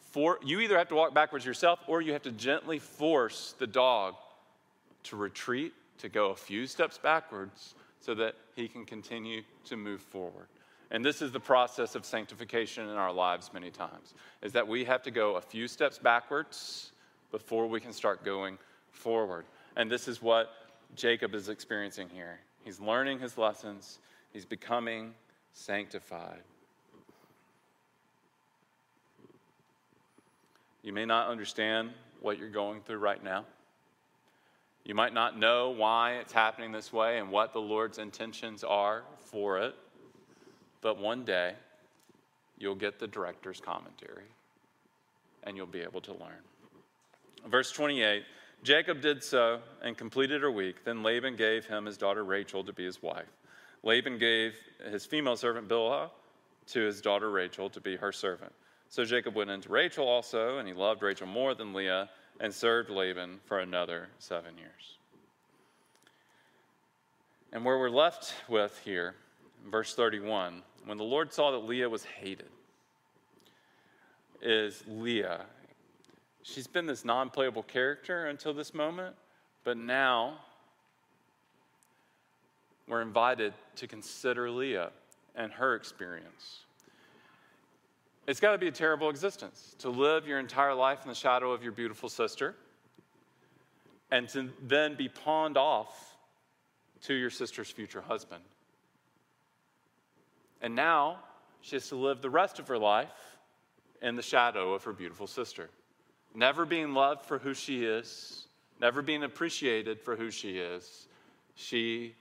for, 0.00 0.38
you 0.42 0.60
either 0.60 0.78
have 0.78 0.88
to 0.88 0.94
walk 0.94 1.12
backwards 1.12 1.44
yourself 1.44 1.78
or 1.86 2.00
you 2.00 2.14
have 2.14 2.22
to 2.22 2.32
gently 2.32 2.78
force 2.78 3.54
the 3.58 3.66
dog 3.66 4.14
to 5.04 5.16
retreat, 5.16 5.74
to 5.98 6.08
go 6.08 6.30
a 6.30 6.36
few 6.36 6.66
steps 6.66 6.96
backwards 6.96 7.74
so 8.00 8.14
that 8.14 8.34
he 8.54 8.66
can 8.66 8.86
continue 8.86 9.42
to 9.66 9.76
move 9.76 10.00
forward. 10.00 10.46
And 10.90 11.04
this 11.04 11.20
is 11.20 11.32
the 11.32 11.40
process 11.40 11.94
of 11.94 12.04
sanctification 12.04 12.88
in 12.88 12.96
our 12.96 13.12
lives 13.12 13.50
many 13.52 13.70
times, 13.70 14.14
is 14.42 14.52
that 14.52 14.66
we 14.66 14.84
have 14.84 15.02
to 15.02 15.10
go 15.10 15.36
a 15.36 15.40
few 15.40 15.66
steps 15.66 15.98
backwards 15.98 16.92
before 17.32 17.66
we 17.66 17.80
can 17.80 17.92
start 17.92 18.24
going 18.24 18.58
forward. 18.90 19.44
And 19.76 19.90
this 19.90 20.06
is 20.06 20.22
what 20.22 20.50
Jacob 20.94 21.34
is 21.34 21.48
experiencing 21.48 22.08
here. 22.08 22.38
He's 22.64 22.80
learning 22.80 23.18
his 23.18 23.36
lessons, 23.36 23.98
he's 24.32 24.44
becoming 24.44 25.14
sanctified. 25.52 26.42
You 30.82 30.92
may 30.92 31.04
not 31.04 31.28
understand 31.28 31.90
what 32.20 32.38
you're 32.38 32.48
going 32.48 32.80
through 32.80 32.98
right 32.98 33.22
now. 33.22 33.44
You 34.84 34.94
might 34.94 35.12
not 35.12 35.36
know 35.36 35.70
why 35.70 36.18
it's 36.18 36.32
happening 36.32 36.70
this 36.70 36.92
way 36.92 37.18
and 37.18 37.30
what 37.32 37.52
the 37.52 37.60
Lord's 37.60 37.98
intentions 37.98 38.62
are 38.62 39.02
for 39.18 39.58
it. 39.58 39.74
But 40.80 40.98
one 40.98 41.24
day, 41.24 41.54
you'll 42.58 42.74
get 42.74 42.98
the 42.98 43.06
director's 43.06 43.60
commentary 43.60 44.24
and 45.42 45.56
you'll 45.56 45.66
be 45.66 45.80
able 45.80 46.00
to 46.02 46.12
learn. 46.12 46.42
Verse 47.48 47.70
28 47.72 48.24
Jacob 48.62 49.00
did 49.00 49.22
so 49.22 49.60
and 49.82 49.96
completed 49.96 50.42
her 50.42 50.50
week. 50.50 50.84
Then 50.84 51.02
Laban 51.02 51.36
gave 51.36 51.66
him 51.66 51.84
his 51.84 51.96
daughter 51.96 52.24
Rachel 52.24 52.64
to 52.64 52.72
be 52.72 52.84
his 52.84 53.02
wife. 53.02 53.28
Laban 53.82 54.18
gave 54.18 54.54
his 54.90 55.06
female 55.06 55.36
servant 55.36 55.68
Bilhah 55.68 56.10
to 56.68 56.80
his 56.80 57.00
daughter 57.00 57.30
Rachel 57.30 57.70
to 57.70 57.80
be 57.80 57.96
her 57.96 58.10
servant. 58.10 58.52
So 58.88 59.04
Jacob 59.04 59.34
went 59.34 59.50
into 59.50 59.68
Rachel 59.68 60.08
also, 60.08 60.58
and 60.58 60.66
he 60.66 60.74
loved 60.74 61.02
Rachel 61.02 61.26
more 61.26 61.54
than 61.54 61.72
Leah, 61.72 62.08
and 62.40 62.52
served 62.52 62.90
Laban 62.90 63.40
for 63.44 63.60
another 63.60 64.08
seven 64.18 64.56
years. 64.58 64.98
And 67.52 67.64
where 67.64 67.78
we're 67.78 67.90
left 67.90 68.34
with 68.48 68.80
here, 68.84 69.14
verse 69.70 69.94
31, 69.94 70.62
when 70.84 70.98
the 70.98 71.04
Lord 71.04 71.32
saw 71.32 71.50
that 71.50 71.58
Leah 71.58 71.88
was 71.88 72.04
hated, 72.04 72.50
is 74.42 74.84
Leah. 74.86 75.46
She's 76.42 76.66
been 76.66 76.86
this 76.86 77.04
non 77.04 77.30
playable 77.30 77.62
character 77.62 78.26
until 78.26 78.54
this 78.54 78.74
moment, 78.74 79.16
but 79.64 79.76
now 79.76 80.38
we're 82.88 83.02
invited 83.02 83.52
to 83.76 83.86
consider 83.86 84.50
Leah 84.50 84.90
and 85.34 85.52
her 85.52 85.74
experience. 85.74 86.60
It's 88.26 88.40
got 88.40 88.52
to 88.52 88.58
be 88.58 88.68
a 88.68 88.72
terrible 88.72 89.08
existence 89.08 89.74
to 89.78 89.88
live 89.88 90.26
your 90.26 90.38
entire 90.38 90.74
life 90.74 91.02
in 91.02 91.08
the 91.08 91.14
shadow 91.14 91.52
of 91.52 91.62
your 91.62 91.72
beautiful 91.72 92.08
sister 92.08 92.56
and 94.10 94.28
to 94.30 94.50
then 94.62 94.96
be 94.96 95.08
pawned 95.08 95.56
off 95.56 96.16
to 97.02 97.14
your 97.14 97.30
sister's 97.30 97.70
future 97.70 98.00
husband. 98.00 98.42
And 100.62 100.74
now 100.74 101.18
she 101.60 101.76
has 101.76 101.88
to 101.88 101.96
live 101.96 102.22
the 102.22 102.30
rest 102.30 102.58
of 102.58 102.68
her 102.68 102.78
life 102.78 103.36
in 104.02 104.16
the 104.16 104.22
shadow 104.22 104.74
of 104.74 104.84
her 104.84 104.92
beautiful 104.92 105.26
sister, 105.26 105.70
never 106.34 106.64
being 106.64 106.94
loved 106.94 107.24
for 107.24 107.38
who 107.38 107.54
she 107.54 107.84
is, 107.84 108.46
never 108.80 109.02
being 109.02 109.24
appreciated 109.24 110.00
for 110.00 110.16
who 110.16 110.30
she 110.30 110.58
is. 110.58 111.08
She 111.54 112.14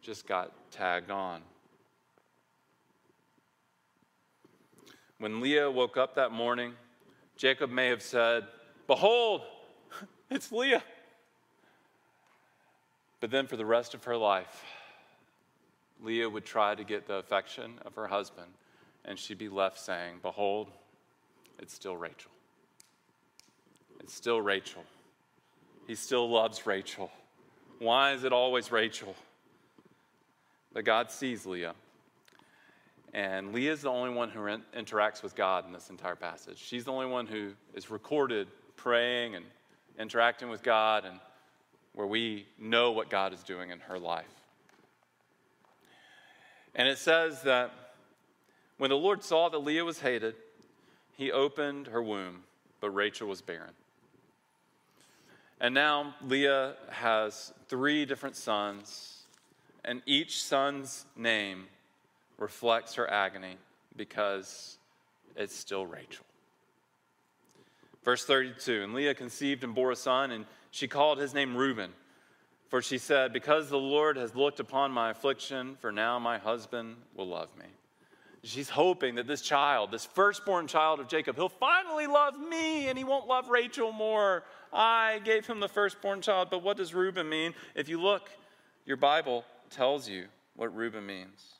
just 0.00 0.26
got 0.26 0.52
tagged 0.70 1.10
on. 1.10 1.42
When 5.18 5.40
Leah 5.40 5.70
woke 5.70 5.96
up 5.96 6.14
that 6.16 6.30
morning, 6.30 6.74
Jacob 7.36 7.70
may 7.70 7.88
have 7.88 8.02
said, 8.02 8.44
Behold, 8.86 9.42
it's 10.30 10.52
Leah. 10.52 10.82
But 13.20 13.30
then 13.30 13.46
for 13.46 13.56
the 13.56 13.64
rest 13.64 13.94
of 13.94 14.04
her 14.04 14.16
life, 14.16 14.62
Leah 16.02 16.28
would 16.28 16.44
try 16.44 16.74
to 16.74 16.84
get 16.84 17.06
the 17.06 17.14
affection 17.14 17.78
of 17.84 17.94
her 17.94 18.06
husband, 18.06 18.48
and 19.04 19.18
she'd 19.18 19.38
be 19.38 19.48
left 19.48 19.78
saying, 19.78 20.16
Behold, 20.22 20.70
it's 21.58 21.74
still 21.74 21.96
Rachel. 21.96 22.30
It's 24.00 24.14
still 24.14 24.40
Rachel. 24.40 24.84
He 25.86 25.94
still 25.94 26.28
loves 26.28 26.66
Rachel. 26.66 27.10
Why 27.78 28.12
is 28.12 28.24
it 28.24 28.32
always 28.32 28.72
Rachel? 28.72 29.14
But 30.72 30.84
God 30.84 31.10
sees 31.10 31.46
Leah. 31.46 31.74
And 33.14 33.52
Leah 33.52 33.72
is 33.72 33.82
the 33.82 33.90
only 33.90 34.14
one 34.14 34.28
who 34.28 34.40
interacts 34.40 35.22
with 35.22 35.34
God 35.34 35.66
in 35.66 35.72
this 35.72 35.88
entire 35.88 36.16
passage. 36.16 36.58
She's 36.58 36.84
the 36.84 36.92
only 36.92 37.06
one 37.06 37.26
who 37.26 37.52
is 37.74 37.90
recorded 37.90 38.48
praying 38.76 39.34
and 39.34 39.44
interacting 39.98 40.50
with 40.50 40.62
God, 40.62 41.04
and 41.06 41.18
where 41.94 42.06
we 42.06 42.46
know 42.58 42.92
what 42.92 43.08
God 43.08 43.32
is 43.32 43.42
doing 43.42 43.70
in 43.70 43.80
her 43.80 43.98
life. 43.98 44.26
And 46.76 46.86
it 46.86 46.98
says 46.98 47.42
that 47.42 47.72
when 48.76 48.90
the 48.90 48.96
Lord 48.96 49.24
saw 49.24 49.48
that 49.48 49.58
Leah 49.58 49.84
was 49.84 50.00
hated, 50.00 50.34
he 51.16 51.32
opened 51.32 51.86
her 51.88 52.02
womb, 52.02 52.42
but 52.80 52.90
Rachel 52.90 53.26
was 53.26 53.40
barren. 53.40 53.72
And 55.58 55.74
now 55.74 56.14
Leah 56.22 56.74
has 56.90 57.54
three 57.68 58.04
different 58.04 58.36
sons, 58.36 59.22
and 59.86 60.02
each 60.04 60.44
son's 60.44 61.06
name 61.16 61.64
reflects 62.36 62.94
her 62.94 63.10
agony 63.10 63.56
because 63.96 64.76
it's 65.34 65.56
still 65.56 65.86
Rachel. 65.86 66.26
Verse 68.04 68.26
32 68.26 68.82
And 68.82 68.92
Leah 68.92 69.14
conceived 69.14 69.64
and 69.64 69.74
bore 69.74 69.92
a 69.92 69.96
son, 69.96 70.30
and 70.30 70.44
she 70.70 70.86
called 70.86 71.16
his 71.18 71.32
name 71.32 71.56
Reuben. 71.56 71.92
For 72.68 72.82
she 72.82 72.98
said, 72.98 73.32
Because 73.32 73.68
the 73.68 73.78
Lord 73.78 74.16
has 74.16 74.34
looked 74.34 74.60
upon 74.60 74.90
my 74.90 75.10
affliction, 75.10 75.76
for 75.80 75.92
now 75.92 76.18
my 76.18 76.38
husband 76.38 76.96
will 77.14 77.28
love 77.28 77.48
me. 77.58 77.66
She's 78.42 78.68
hoping 78.68 79.16
that 79.16 79.26
this 79.26 79.40
child, 79.42 79.90
this 79.90 80.04
firstborn 80.04 80.68
child 80.68 81.00
of 81.00 81.08
Jacob, 81.08 81.34
he'll 81.34 81.48
finally 81.48 82.06
love 82.06 82.38
me 82.38 82.88
and 82.88 82.96
he 82.96 83.02
won't 83.02 83.26
love 83.26 83.48
Rachel 83.48 83.90
more. 83.90 84.44
I 84.72 85.20
gave 85.24 85.46
him 85.46 85.58
the 85.58 85.68
firstborn 85.68 86.20
child. 86.20 86.48
But 86.50 86.62
what 86.62 86.76
does 86.76 86.94
Reuben 86.94 87.28
mean? 87.28 87.54
If 87.74 87.88
you 87.88 88.00
look, 88.00 88.30
your 88.84 88.96
Bible 88.96 89.44
tells 89.70 90.08
you 90.08 90.26
what 90.54 90.74
Reuben 90.76 91.04
means. 91.04 91.54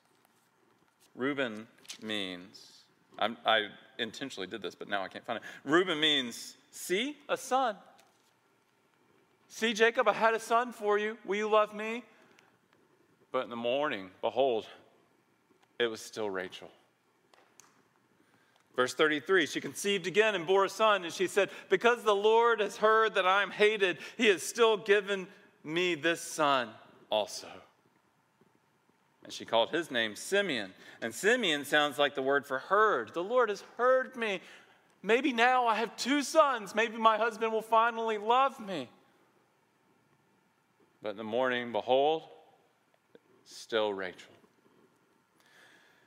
Reuben 1.17 1.67
means, 2.03 2.85
I'm, 3.19 3.37
i 3.45 3.67
intentionally 3.99 4.47
did 4.47 4.63
this, 4.63 4.75
but 4.75 4.89
now 4.89 5.03
I 5.03 5.09
can't 5.09 5.25
find 5.25 5.39
it. 5.39 5.43
Reuben 5.69 5.99
means, 5.99 6.57
see, 6.71 7.17
a 7.29 7.37
son. 7.37 7.77
See, 9.49 9.73
Jacob, 9.73 10.09
I 10.09 10.13
had 10.13 10.35
a 10.35 10.41
son 10.41 10.73
for 10.73 10.99
you. 10.99 11.17
Will 11.25 11.37
you 11.37 11.49
love 11.49 11.75
me? 11.75 12.05
But 13.33 13.45
in 13.45 13.51
the 13.51 13.57
morning, 13.57 14.11
behold, 14.21 14.67
it 15.79 15.87
was 15.87 16.01
still 16.01 16.31
Rachel. 16.31 16.71
Verse 18.75 18.95
33 18.95 19.47
She 19.47 19.61
conceived 19.61 20.07
again 20.07 20.35
and 20.35 20.47
bore 20.47 20.65
a 20.65 20.69
son, 20.69 21.05
and 21.05 21.13
she 21.13 21.27
said, 21.27 21.51
Because 21.71 22.03
the 22.03 22.15
Lord 22.15 22.61
has 22.61 22.77
heard 22.77 23.15
that 23.15 23.27
I 23.27 23.43
am 23.43 23.51
hated, 23.51 23.99
he 24.17 24.27
has 24.29 24.43
still 24.43 24.77
given 24.77 25.27
me 25.65 25.95
this 25.95 26.21
son 26.21 26.69
also. 27.11 27.49
And 29.25 29.33
she 29.33 29.45
called 29.45 29.71
his 29.71 29.91
name 29.91 30.15
Simeon. 30.15 30.73
And 31.03 31.13
Simeon 31.13 31.65
sounds 31.65 31.99
like 31.99 32.15
the 32.15 32.23
word 32.23 32.47
for 32.47 32.61
heard. 32.61 33.13
The 33.13 33.25
Lord 33.25 33.49
has 33.49 33.65
heard 33.77 34.15
me. 34.17 34.41
Maybe 35.03 35.33
now 35.33 35.67
I 35.67 35.75
have 35.77 35.97
two 35.97 36.23
sons. 36.23 36.75
Maybe 36.75 36.97
my 36.97 37.17
husband 37.17 37.53
will 37.53 37.63
finally 37.63 38.19
love 38.19 38.61
me. 38.61 38.89
But 41.03 41.11
in 41.11 41.17
the 41.17 41.25
morning, 41.25 41.73
behold, 41.73 42.25
still 43.45 43.93
Rachel. 43.93 44.33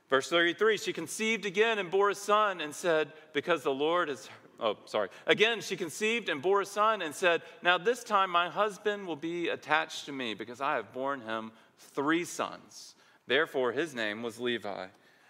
Verse 0.08 0.28
33 0.28 0.76
She 0.76 0.92
conceived 0.92 1.46
again 1.46 1.78
and 1.78 1.90
bore 1.90 2.10
a 2.10 2.14
son 2.14 2.60
and 2.60 2.74
said, 2.74 3.12
Because 3.32 3.62
the 3.62 3.70
Lord 3.70 4.10
is. 4.10 4.28
Oh, 4.62 4.76
sorry. 4.84 5.08
Again, 5.26 5.62
she 5.62 5.74
conceived 5.74 6.28
and 6.28 6.42
bore 6.42 6.60
a 6.60 6.66
son 6.66 7.00
and 7.00 7.14
said, 7.14 7.40
Now 7.62 7.78
this 7.78 8.04
time 8.04 8.28
my 8.28 8.50
husband 8.50 9.06
will 9.06 9.16
be 9.16 9.48
attached 9.48 10.04
to 10.06 10.12
me 10.12 10.34
because 10.34 10.60
I 10.60 10.74
have 10.74 10.92
borne 10.92 11.22
him 11.22 11.52
three 11.78 12.24
sons. 12.24 12.94
Therefore, 13.26 13.72
his 13.72 13.94
name 13.94 14.22
was 14.22 14.38
Levi. 14.38 14.88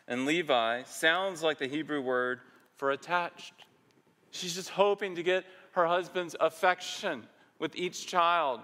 And 0.09 0.27
Levi 0.27 0.83
sounds 0.83 1.43
like 1.43 1.59
the 1.59 1.69
Hebrew 1.69 2.01
word 2.01 2.41
for 2.75 2.91
attached. 2.91 3.55
She's 4.33 4.55
just 4.55 4.71
hoping 4.71 5.15
to 5.15 5.23
get 5.23 5.45
her 5.73 5.87
husband's 5.87 6.35
affection 6.41 7.27
with 7.61 7.77
each 7.77 8.07
child, 8.07 8.61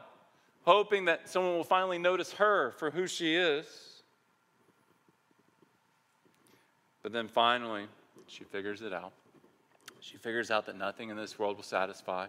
hoping 0.67 1.05
that 1.05 1.29
someone 1.29 1.55
will 1.55 1.65
finally 1.65 1.99
notice 1.99 2.33
her 2.33 2.73
for 2.73 2.91
who 2.91 3.07
she 3.07 3.37
is. 3.37 3.67
But 7.03 7.13
then 7.13 7.29
finally, 7.29 7.85
she 8.27 8.43
figures 8.43 8.83
it 8.83 8.93
out. 8.93 9.13
She 10.01 10.17
figures 10.17 10.51
out 10.51 10.67
that 10.67 10.77
nothing 10.77 11.09
in 11.09 11.17
this 11.17 11.39
world 11.39 11.57
will 11.57 11.65
satisfy, 11.65 12.27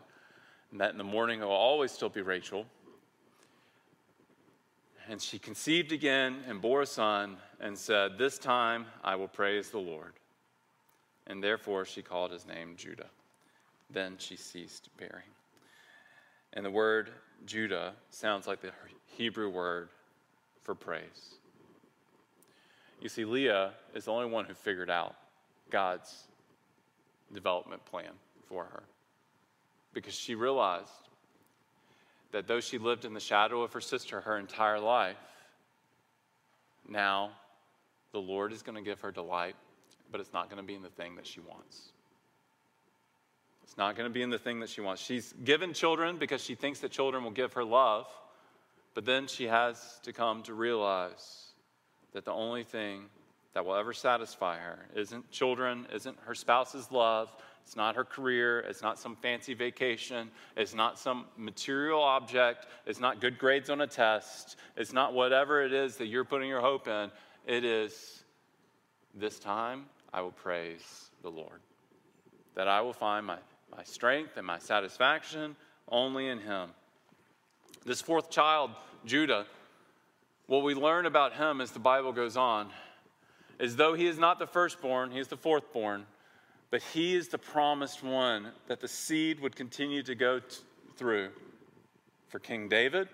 and 0.72 0.80
that 0.80 0.92
in 0.92 0.98
the 0.98 1.04
morning 1.04 1.42
it 1.42 1.46
will 1.46 1.52
always 1.52 1.92
still 1.92 2.10
be 2.10 2.22
Rachel. 2.22 2.66
And 5.10 5.22
she 5.22 5.40
conceived 5.40 5.92
again 5.92 6.44
and 6.48 6.62
bore 6.62 6.82
a 6.82 6.86
son 6.86 7.38
and 7.60 7.78
said, 7.78 8.18
This 8.18 8.38
time 8.38 8.86
I 9.04 9.16
will 9.16 9.28
praise 9.28 9.70
the 9.70 9.80
Lord. 9.80 10.14
And 11.26 11.44
therefore 11.44 11.86
she 11.86 12.02
called 12.02 12.32
his 12.32 12.46
name 12.46 12.76
Judah. 12.78 13.10
Then 13.90 14.16
she 14.18 14.36
ceased 14.36 14.90
bearing. 14.98 15.32
And 16.54 16.66
the 16.66 16.72
word 16.72 17.12
Judah 17.46 17.94
sounds 18.10 18.48
like 18.48 18.62
the 18.62 18.72
Hebrew 19.06 19.50
word 19.50 19.90
for 20.62 20.76
praise. 20.76 21.36
You 23.02 23.10
see, 23.10 23.26
Leah 23.26 23.72
is 23.94 24.06
the 24.06 24.12
only 24.12 24.30
one 24.30 24.46
who 24.46 24.54
figured 24.54 24.90
out 24.90 25.16
God's 25.70 26.26
development 27.34 27.86
plan 27.86 28.12
for 28.48 28.64
her 28.66 28.84
because 29.94 30.14
she 30.14 30.36
realized 30.36 30.92
that 32.32 32.48
though 32.48 32.60
she 32.60 32.78
lived 32.78 33.06
in 33.06 33.14
the 33.14 33.20
shadow 33.20 33.62
of 33.62 33.74
her 33.74 33.82
sister 33.82 34.22
her 34.22 34.38
entire 34.38 34.80
life, 34.80 35.18
now 36.88 37.32
the 38.12 38.20
Lord 38.20 38.52
is 38.52 38.62
going 38.62 38.76
to 38.76 38.82
give 38.82 39.02
her 39.02 39.12
delight, 39.12 39.56
but 40.12 40.22
it's 40.22 40.34
not 40.34 40.50
going 40.50 40.62
to 40.62 40.68
be 40.68 40.76
in 40.76 40.82
the 40.82 40.90
thing 40.90 41.16
that 41.16 41.28
she 41.28 41.40
wants. 41.40 41.92
It's 43.68 43.78
not 43.78 43.98
going 43.98 44.10
to 44.10 44.14
be 44.14 44.22
in 44.22 44.30
the 44.30 44.40
thing 44.40 44.62
that 44.62 44.70
she 44.70 44.80
wants. 44.80 45.02
She's 45.02 45.34
given 45.44 45.74
children 45.74 46.18
because 46.18 46.42
she 46.42 46.56
thinks 46.56 46.80
that 46.80 46.90
children 46.90 47.26
will 47.26 47.32
give 47.32 47.54
her 47.54 47.66
love, 47.66 48.08
but 48.94 49.04
then 49.04 49.28
she 49.28 49.44
has 49.44 50.00
to 50.04 50.14
come 50.14 50.42
to 50.44 50.54
realize 50.54 51.48
that 52.14 52.24
the 52.24 52.32
only 52.32 52.64
thing 52.64 53.04
that 53.54 53.66
will 53.66 53.76
ever 53.76 53.92
satisfy 53.92 54.58
her 54.58 54.88
isn't 54.96 55.30
children, 55.32 55.86
isn't 55.94 56.18
her 56.26 56.34
spouse's 56.34 56.92
love, 56.92 57.30
it's 57.62 57.76
not 57.76 57.98
her 57.98 58.06
career, 58.06 58.62
it's 58.62 58.82
not 58.82 58.98
some 58.98 59.18
fancy 59.18 59.54
vacation, 59.54 60.32
it's 60.56 60.74
not 60.74 60.98
some 60.98 61.26
material 61.36 62.02
object, 62.02 62.68
it's 62.86 63.02
not 63.02 63.20
good 63.20 63.38
grades 63.38 63.70
on 63.70 63.82
a 63.82 63.88
test, 63.88 64.56
it's 64.78 64.94
not 64.94 65.14
whatever 65.14 65.62
it 65.62 65.74
is 65.74 65.98
that 65.98 66.06
you're 66.06 66.24
putting 66.24 66.48
your 66.48 66.62
hope 66.62 66.88
in. 66.88 67.12
It 67.46 67.66
is 67.66 68.24
this 69.14 69.40
time 69.40 69.88
I 70.14 70.22
will 70.22 70.32
praise 70.32 71.12
the 71.22 71.30
Lord. 71.30 71.60
That 72.56 72.70
I 72.70 72.80
will 72.80 72.94
find 72.94 73.26
my, 73.26 73.38
my 73.76 73.84
strength 73.84 74.38
and 74.38 74.46
my 74.46 74.60
satisfaction 74.60 75.56
only 75.90 76.28
in 76.28 76.40
Him. 76.40 76.70
This 77.86 78.02
fourth 78.02 78.30
child, 78.30 78.72
Judah, 79.06 79.46
what 80.48 80.64
we 80.64 80.74
learn 80.74 81.06
about 81.06 81.34
him 81.34 81.62
as 81.62 81.72
the 81.72 81.80
Bible 81.80 82.14
goes 82.14 82.38
on 82.38 82.70
is 83.60 83.76
though 83.76 83.94
he 83.94 84.08
is 84.08 84.18
not 84.18 84.40
the 84.40 84.48
firstborn, 84.48 85.12
he 85.12 85.20
is 85.20 85.28
the 85.28 85.38
fourthborn, 85.38 86.04
but 86.72 86.82
he 86.82 87.16
is 87.16 87.28
the 87.28 87.38
promised 87.38 88.02
one 88.02 88.52
that 88.68 88.80
the 88.80 88.88
seed 88.88 89.40
would 89.42 89.56
continue 89.56 90.04
to 90.04 90.16
go 90.16 90.40
t- 90.40 90.58
through 90.96 91.30
for 92.30 92.40
King 92.40 92.70
David 92.70 93.10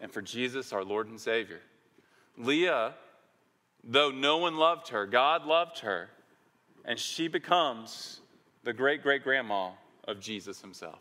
and 0.00 0.12
for 0.12 0.22
Jesus, 0.22 0.72
our 0.72 0.84
Lord 0.84 1.08
and 1.08 1.20
Savior. 1.20 1.60
Leah, 2.36 2.94
though 3.82 4.10
no 4.10 4.38
one 4.38 4.56
loved 4.56 4.88
her, 4.88 5.06
God 5.06 5.44
loved 5.44 5.80
her, 5.80 6.08
and 6.84 6.98
she 6.98 7.26
becomes 7.26 8.20
the 8.68 8.74
great 8.74 9.02
great 9.02 9.24
grandma 9.24 9.70
of 10.08 10.20
Jesus 10.20 10.60
himself. 10.60 11.00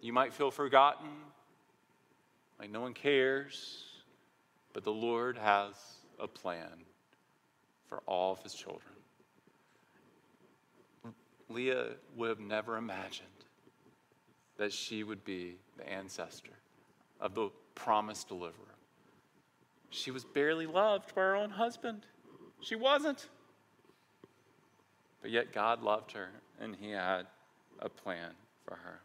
You 0.00 0.12
might 0.12 0.34
feel 0.34 0.50
forgotten, 0.50 1.06
like 2.58 2.68
no 2.68 2.80
one 2.80 2.94
cares, 2.94 3.84
but 4.72 4.82
the 4.82 4.92
Lord 4.92 5.38
has 5.38 5.76
a 6.18 6.26
plan 6.26 6.82
for 7.88 8.02
all 8.06 8.32
of 8.32 8.42
his 8.42 8.54
children. 8.54 8.90
Leah 11.48 11.90
would 12.16 12.28
have 12.28 12.40
never 12.40 12.76
imagined 12.76 13.28
that 14.56 14.72
she 14.72 15.04
would 15.04 15.24
be 15.24 15.58
the 15.76 15.88
ancestor 15.88 16.58
of 17.20 17.36
the 17.36 17.50
promised 17.76 18.26
deliverer. 18.26 18.74
She 19.90 20.10
was 20.10 20.24
barely 20.24 20.66
loved 20.66 21.14
by 21.14 21.20
her 21.20 21.36
own 21.36 21.50
husband. 21.50 22.04
She 22.62 22.74
wasn't. 22.74 23.28
But 25.22 25.30
yet 25.30 25.52
God 25.52 25.82
loved 25.82 26.12
her 26.12 26.28
and 26.60 26.76
he 26.76 26.90
had 26.90 27.26
a 27.80 27.88
plan 27.88 28.30
for 28.64 28.76
her. 28.76 29.00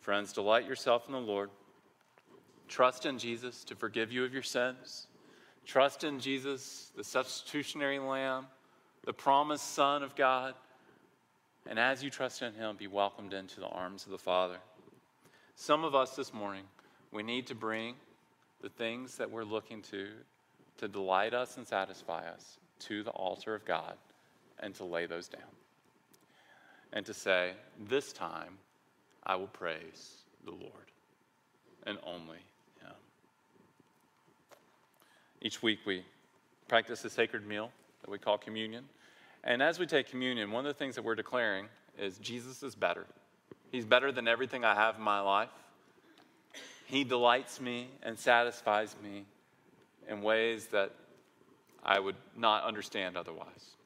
Friends, 0.00 0.32
delight 0.32 0.66
yourself 0.66 1.06
in 1.06 1.12
the 1.12 1.18
Lord. 1.18 1.50
Trust 2.68 3.06
in 3.06 3.18
Jesus 3.18 3.64
to 3.64 3.74
forgive 3.74 4.12
you 4.12 4.24
of 4.24 4.32
your 4.32 4.42
sins. 4.42 5.06
Trust 5.66 6.04
in 6.04 6.20
Jesus, 6.20 6.90
the 6.96 7.04
substitutionary 7.04 7.98
lamb, 7.98 8.46
the 9.04 9.12
promised 9.12 9.74
Son 9.74 10.02
of 10.02 10.16
God. 10.16 10.54
And 11.68 11.78
as 11.78 12.02
you 12.02 12.10
trust 12.10 12.42
in 12.42 12.54
him, 12.54 12.76
be 12.76 12.86
welcomed 12.86 13.34
into 13.34 13.60
the 13.60 13.68
arms 13.68 14.04
of 14.06 14.12
the 14.12 14.18
Father. 14.18 14.56
Some 15.54 15.84
of 15.84 15.94
us 15.94 16.16
this 16.16 16.32
morning, 16.32 16.64
we 17.12 17.22
need 17.22 17.46
to 17.48 17.54
bring 17.54 17.94
the 18.62 18.70
things 18.70 19.16
that 19.16 19.30
we're 19.30 19.44
looking 19.44 19.82
to 19.82 20.08
to 20.78 20.88
delight 20.88 21.34
us 21.34 21.58
and 21.58 21.66
satisfy 21.66 22.26
us 22.26 22.58
to 22.78 23.02
the 23.02 23.10
altar 23.10 23.54
of 23.54 23.66
God 23.66 23.94
and 24.60 24.74
to 24.76 24.84
lay 24.84 25.06
those 25.06 25.28
down. 25.28 25.42
And 26.92 27.04
to 27.06 27.14
say, 27.14 27.52
This 27.88 28.12
time 28.12 28.58
I 29.24 29.36
will 29.36 29.46
praise 29.46 30.22
the 30.44 30.52
Lord 30.52 30.90
and 31.86 31.98
only 32.04 32.38
Him. 32.80 32.92
Each 35.40 35.62
week 35.62 35.80
we 35.86 36.04
practice 36.68 37.04
a 37.04 37.10
sacred 37.10 37.46
meal 37.46 37.70
that 38.02 38.10
we 38.10 38.18
call 38.18 38.38
communion. 38.38 38.84
And 39.42 39.62
as 39.62 39.78
we 39.78 39.86
take 39.86 40.08
communion, 40.08 40.50
one 40.50 40.66
of 40.66 40.74
the 40.74 40.78
things 40.78 40.94
that 40.96 41.02
we're 41.02 41.14
declaring 41.14 41.66
is 41.98 42.18
Jesus 42.18 42.62
is 42.62 42.74
better. 42.74 43.06
He's 43.72 43.84
better 43.84 44.12
than 44.12 44.28
everything 44.28 44.64
I 44.64 44.74
have 44.74 44.96
in 44.96 45.02
my 45.02 45.20
life. 45.20 45.48
He 46.86 47.04
delights 47.04 47.60
me 47.60 47.88
and 48.02 48.18
satisfies 48.18 48.96
me 49.02 49.24
in 50.08 50.22
ways 50.22 50.66
that 50.68 50.90
I 51.84 52.00
would 52.00 52.16
not 52.36 52.64
understand 52.64 53.16
otherwise, 53.16 53.76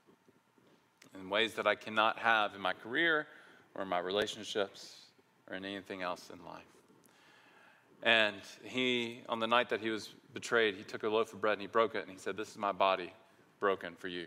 in 1.19 1.29
ways 1.31 1.55
that 1.55 1.67
I 1.67 1.75
cannot 1.75 2.19
have 2.19 2.55
in 2.55 2.61
my 2.61 2.73
career 2.73 3.27
or 3.75 3.83
in 3.83 3.89
my 3.89 3.99
relationships 3.99 5.07
or 5.49 5.57
in 5.57 5.65
anything 5.65 6.03
else 6.03 6.31
in 6.33 6.45
life. 6.45 6.63
And 8.03 8.37
he, 8.63 9.23
on 9.29 9.41
the 9.41 9.47
night 9.47 9.71
that 9.71 9.81
he 9.81 9.91
was 9.91 10.11
betrayed, 10.35 10.75
he 10.77 10.83
took 10.83 11.05
a 11.05 11.09
loaf 11.09 11.33
of 11.33 11.41
bread 11.41 11.55
and 11.55 11.63
he 11.63 11.67
broke 11.67 11.95
it 11.95 12.03
and 12.03 12.11
he 12.11 12.19
said, 12.19 12.37
This 12.37 12.51
is 12.51 12.59
my 12.59 12.73
body 12.73 13.13
broken 13.61 13.95
for 13.95 14.09
you. 14.09 14.27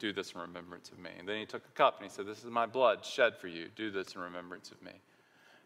Do 0.00 0.12
this 0.12 0.32
in 0.32 0.40
remembrance 0.40 0.90
of 0.90 0.98
me. 0.98 1.10
And 1.18 1.28
then 1.28 1.38
he 1.38 1.46
took 1.46 1.62
a 1.64 1.76
cup 1.76 2.00
and 2.00 2.10
he 2.10 2.14
said, 2.14 2.26
This 2.26 2.42
is 2.42 2.50
my 2.50 2.66
blood 2.66 3.04
shed 3.04 3.36
for 3.36 3.46
you. 3.46 3.68
Do 3.76 3.92
this 3.92 4.16
in 4.16 4.20
remembrance 4.20 4.72
of 4.72 4.82
me. 4.82 4.92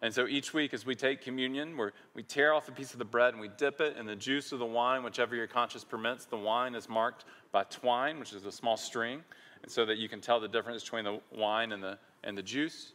And 0.03 0.12
so 0.12 0.27
each 0.27 0.53
week, 0.53 0.75
as 0.75 0.85
we 0.85 0.95
take 0.95 1.23
communion, 1.23 1.79
we 1.79 1.87
we 2.12 2.23
tear 2.23 2.53
off 2.53 2.69
a 2.69 2.73
piece 2.73 2.93
of 2.93 2.99
the 2.99 3.07
bread 3.07 3.33
and 3.33 3.41
we 3.41 3.49
dip 3.57 3.81
it 3.81 3.97
in 3.97 4.05
the 4.05 4.17
juice 4.17 4.53
of 4.53 4.59
the 4.59 4.67
wine, 4.67 5.03
whichever 5.03 5.35
your 5.35 5.47
conscience 5.47 5.85
permits. 5.85 6.27
The 6.27 6.37
wine 6.37 6.75
is 6.75 6.87
marked 6.91 7.25
by 7.51 7.64
twine, 7.64 8.19
which 8.19 8.35
is 8.35 8.45
a 8.45 8.53
small 8.53 8.77
string, 8.77 9.23
and 9.62 9.70
so 9.70 9.84
that 9.86 9.98
you 9.98 10.09
can 10.09 10.20
tell 10.20 10.40
the 10.40 10.48
difference 10.48 10.82
between 10.82 11.04
the 11.04 11.20
wine 11.34 11.72
and 11.72 11.82
the, 11.82 11.98
and 12.24 12.36
the 12.36 12.42
juice. 12.42 12.92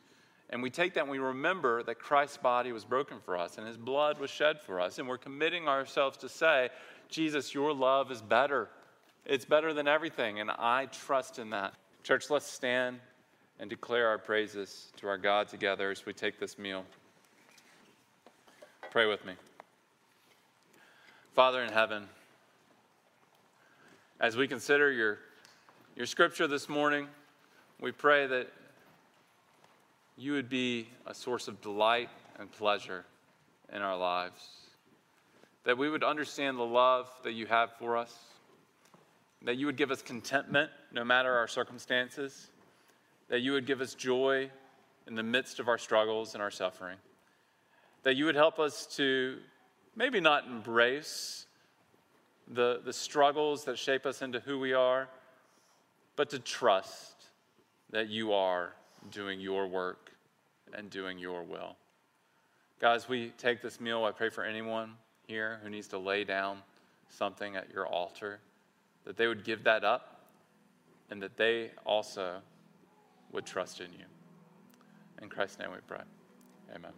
And 0.49 0.62
we 0.62 0.70
take 0.70 0.93
that 0.95 1.01
and 1.01 1.09
we 1.09 1.20
remember 1.20 1.82
that 1.84 1.99
Christ's 1.99 2.38
body 2.38 2.72
was 2.72 2.84
broken 2.84 3.20
for 3.24 3.38
us 3.38 3.57
and 3.57 3.66
his 3.66 3.78
blood 3.78 4.20
was 4.20 4.30
shed 4.30 4.59
for 4.59 4.82
us. 4.82 4.99
And 4.99 5.07
we're 5.07 5.18
committing 5.18 5.68
ourselves 5.68 6.18
to 6.18 6.30
say, 6.30 6.70
Jesus, 7.09 7.53
your 7.53 7.74
love 7.74 8.12
is 8.12 8.22
better. 8.22 8.70
It's 9.26 9.45
better 9.45 9.74
than 9.74 9.88
everything, 9.88 10.39
and 10.39 10.49
I 10.49 10.88
trust 10.88 11.38
in 11.38 11.51
that. 11.51 11.74
Church, 12.03 12.30
let's 12.32 12.47
stand 12.47 12.99
and 13.59 13.70
declare 13.70 14.07
our 14.07 14.18
praises 14.18 14.91
to 14.97 15.07
our 15.07 15.18
God 15.18 15.47
together 15.47 15.91
as 15.91 16.05
we 16.05 16.14
take 16.14 16.39
this 16.39 16.57
meal. 16.57 16.84
Pray 18.89 19.05
with 19.05 19.24
me. 19.24 19.34
Father 21.34 21.62
in 21.62 21.72
heaven, 21.72 22.09
as 24.20 24.36
we 24.36 24.47
consider 24.47 24.91
your, 24.91 25.20
your 26.02 26.08
scripture 26.08 26.47
this 26.47 26.68
morning, 26.68 27.08
we 27.80 27.91
pray 27.91 28.26
that 28.26 28.47
you 30.18 30.34
would 30.34 30.49
be 30.49 30.88
a 31.06 31.14
source 31.14 31.47
of 31.47 31.62
delight 31.62 32.10
and 32.39 32.52
pleasure 32.52 33.06
in 33.72 33.84
our 33.84 33.95
lives, 33.95 34.49
that 35.64 35.78
we 35.78 35.91
would 35.91 36.04
understand 36.04 36.58
the 36.58 36.64
love 36.64 37.08
that 37.24 37.34
you 37.34 37.45
have 37.45 37.70
for 37.78 37.97
us, 37.97 38.18
that 39.43 39.58
you 39.58 39.68
would 39.68 39.78
give 39.78 39.91
us 39.91 40.02
contentment 40.02 40.72
no 40.91 41.06
matter 41.06 41.32
our 41.38 41.47
circumstances. 41.47 42.47
That 43.30 43.41
you 43.41 43.52
would 43.52 43.68
give 43.68 43.80
us 43.80 43.93
joy 43.93 44.49
in 45.06 45.14
the 45.14 45.22
midst 45.22 45.60
of 45.60 45.68
our 45.68 45.78
struggles 45.78 46.34
and 46.34 46.41
our 46.41 46.49
suffering, 46.49 46.97
that 48.02 48.16
you 48.16 48.26
would 48.26 48.34
help 48.34 48.58
us 48.58 48.88
to 48.95 49.38
maybe 49.95 50.20
not 50.20 50.47
embrace 50.47 51.45
the, 52.47 52.82
the 52.84 52.91
struggles 52.91 53.66
that 53.66 53.78
shape 53.78 54.08
us 54.08 54.24
into 54.24 54.39
who 54.39 54.58
we 54.58 54.74
are, 54.74 55.08
but 56.22 56.30
to 56.30 56.38
trust 56.38 57.16
that 57.90 58.08
you 58.08 58.32
are 58.32 58.74
doing 59.10 59.40
your 59.40 59.66
work 59.66 60.12
and 60.72 60.88
doing 60.92 61.18
your 61.18 61.42
will. 61.42 61.76
Guys, 62.80 63.10
we 63.10 63.30
take 63.40 63.60
this 63.60 63.82
meal. 63.82 64.06
I 64.06 64.12
pray 64.12 64.30
for 64.30 64.44
anyone 64.44 64.94
here 65.26 65.60
who 65.64 65.70
needs 65.72 65.88
to 65.88 65.98
lay 65.98 66.24
down 66.24 66.60
something 67.10 67.56
at 67.56 67.74
your 67.74 67.88
altar, 67.88 68.40
that 69.04 69.18
they 69.18 69.26
would 69.26 69.44
give 69.44 69.64
that 69.64 69.84
up 69.84 70.28
and 71.10 71.20
that 71.24 71.38
they 71.38 71.72
also 71.88 72.36
would 73.32 73.48
trust 73.48 73.82
in 73.82 73.92
you. 73.92 74.06
In 75.24 75.28
Christ's 75.28 75.58
name 75.58 75.72
we 75.72 75.80
pray. 75.88 76.04
Amen. 76.76 76.92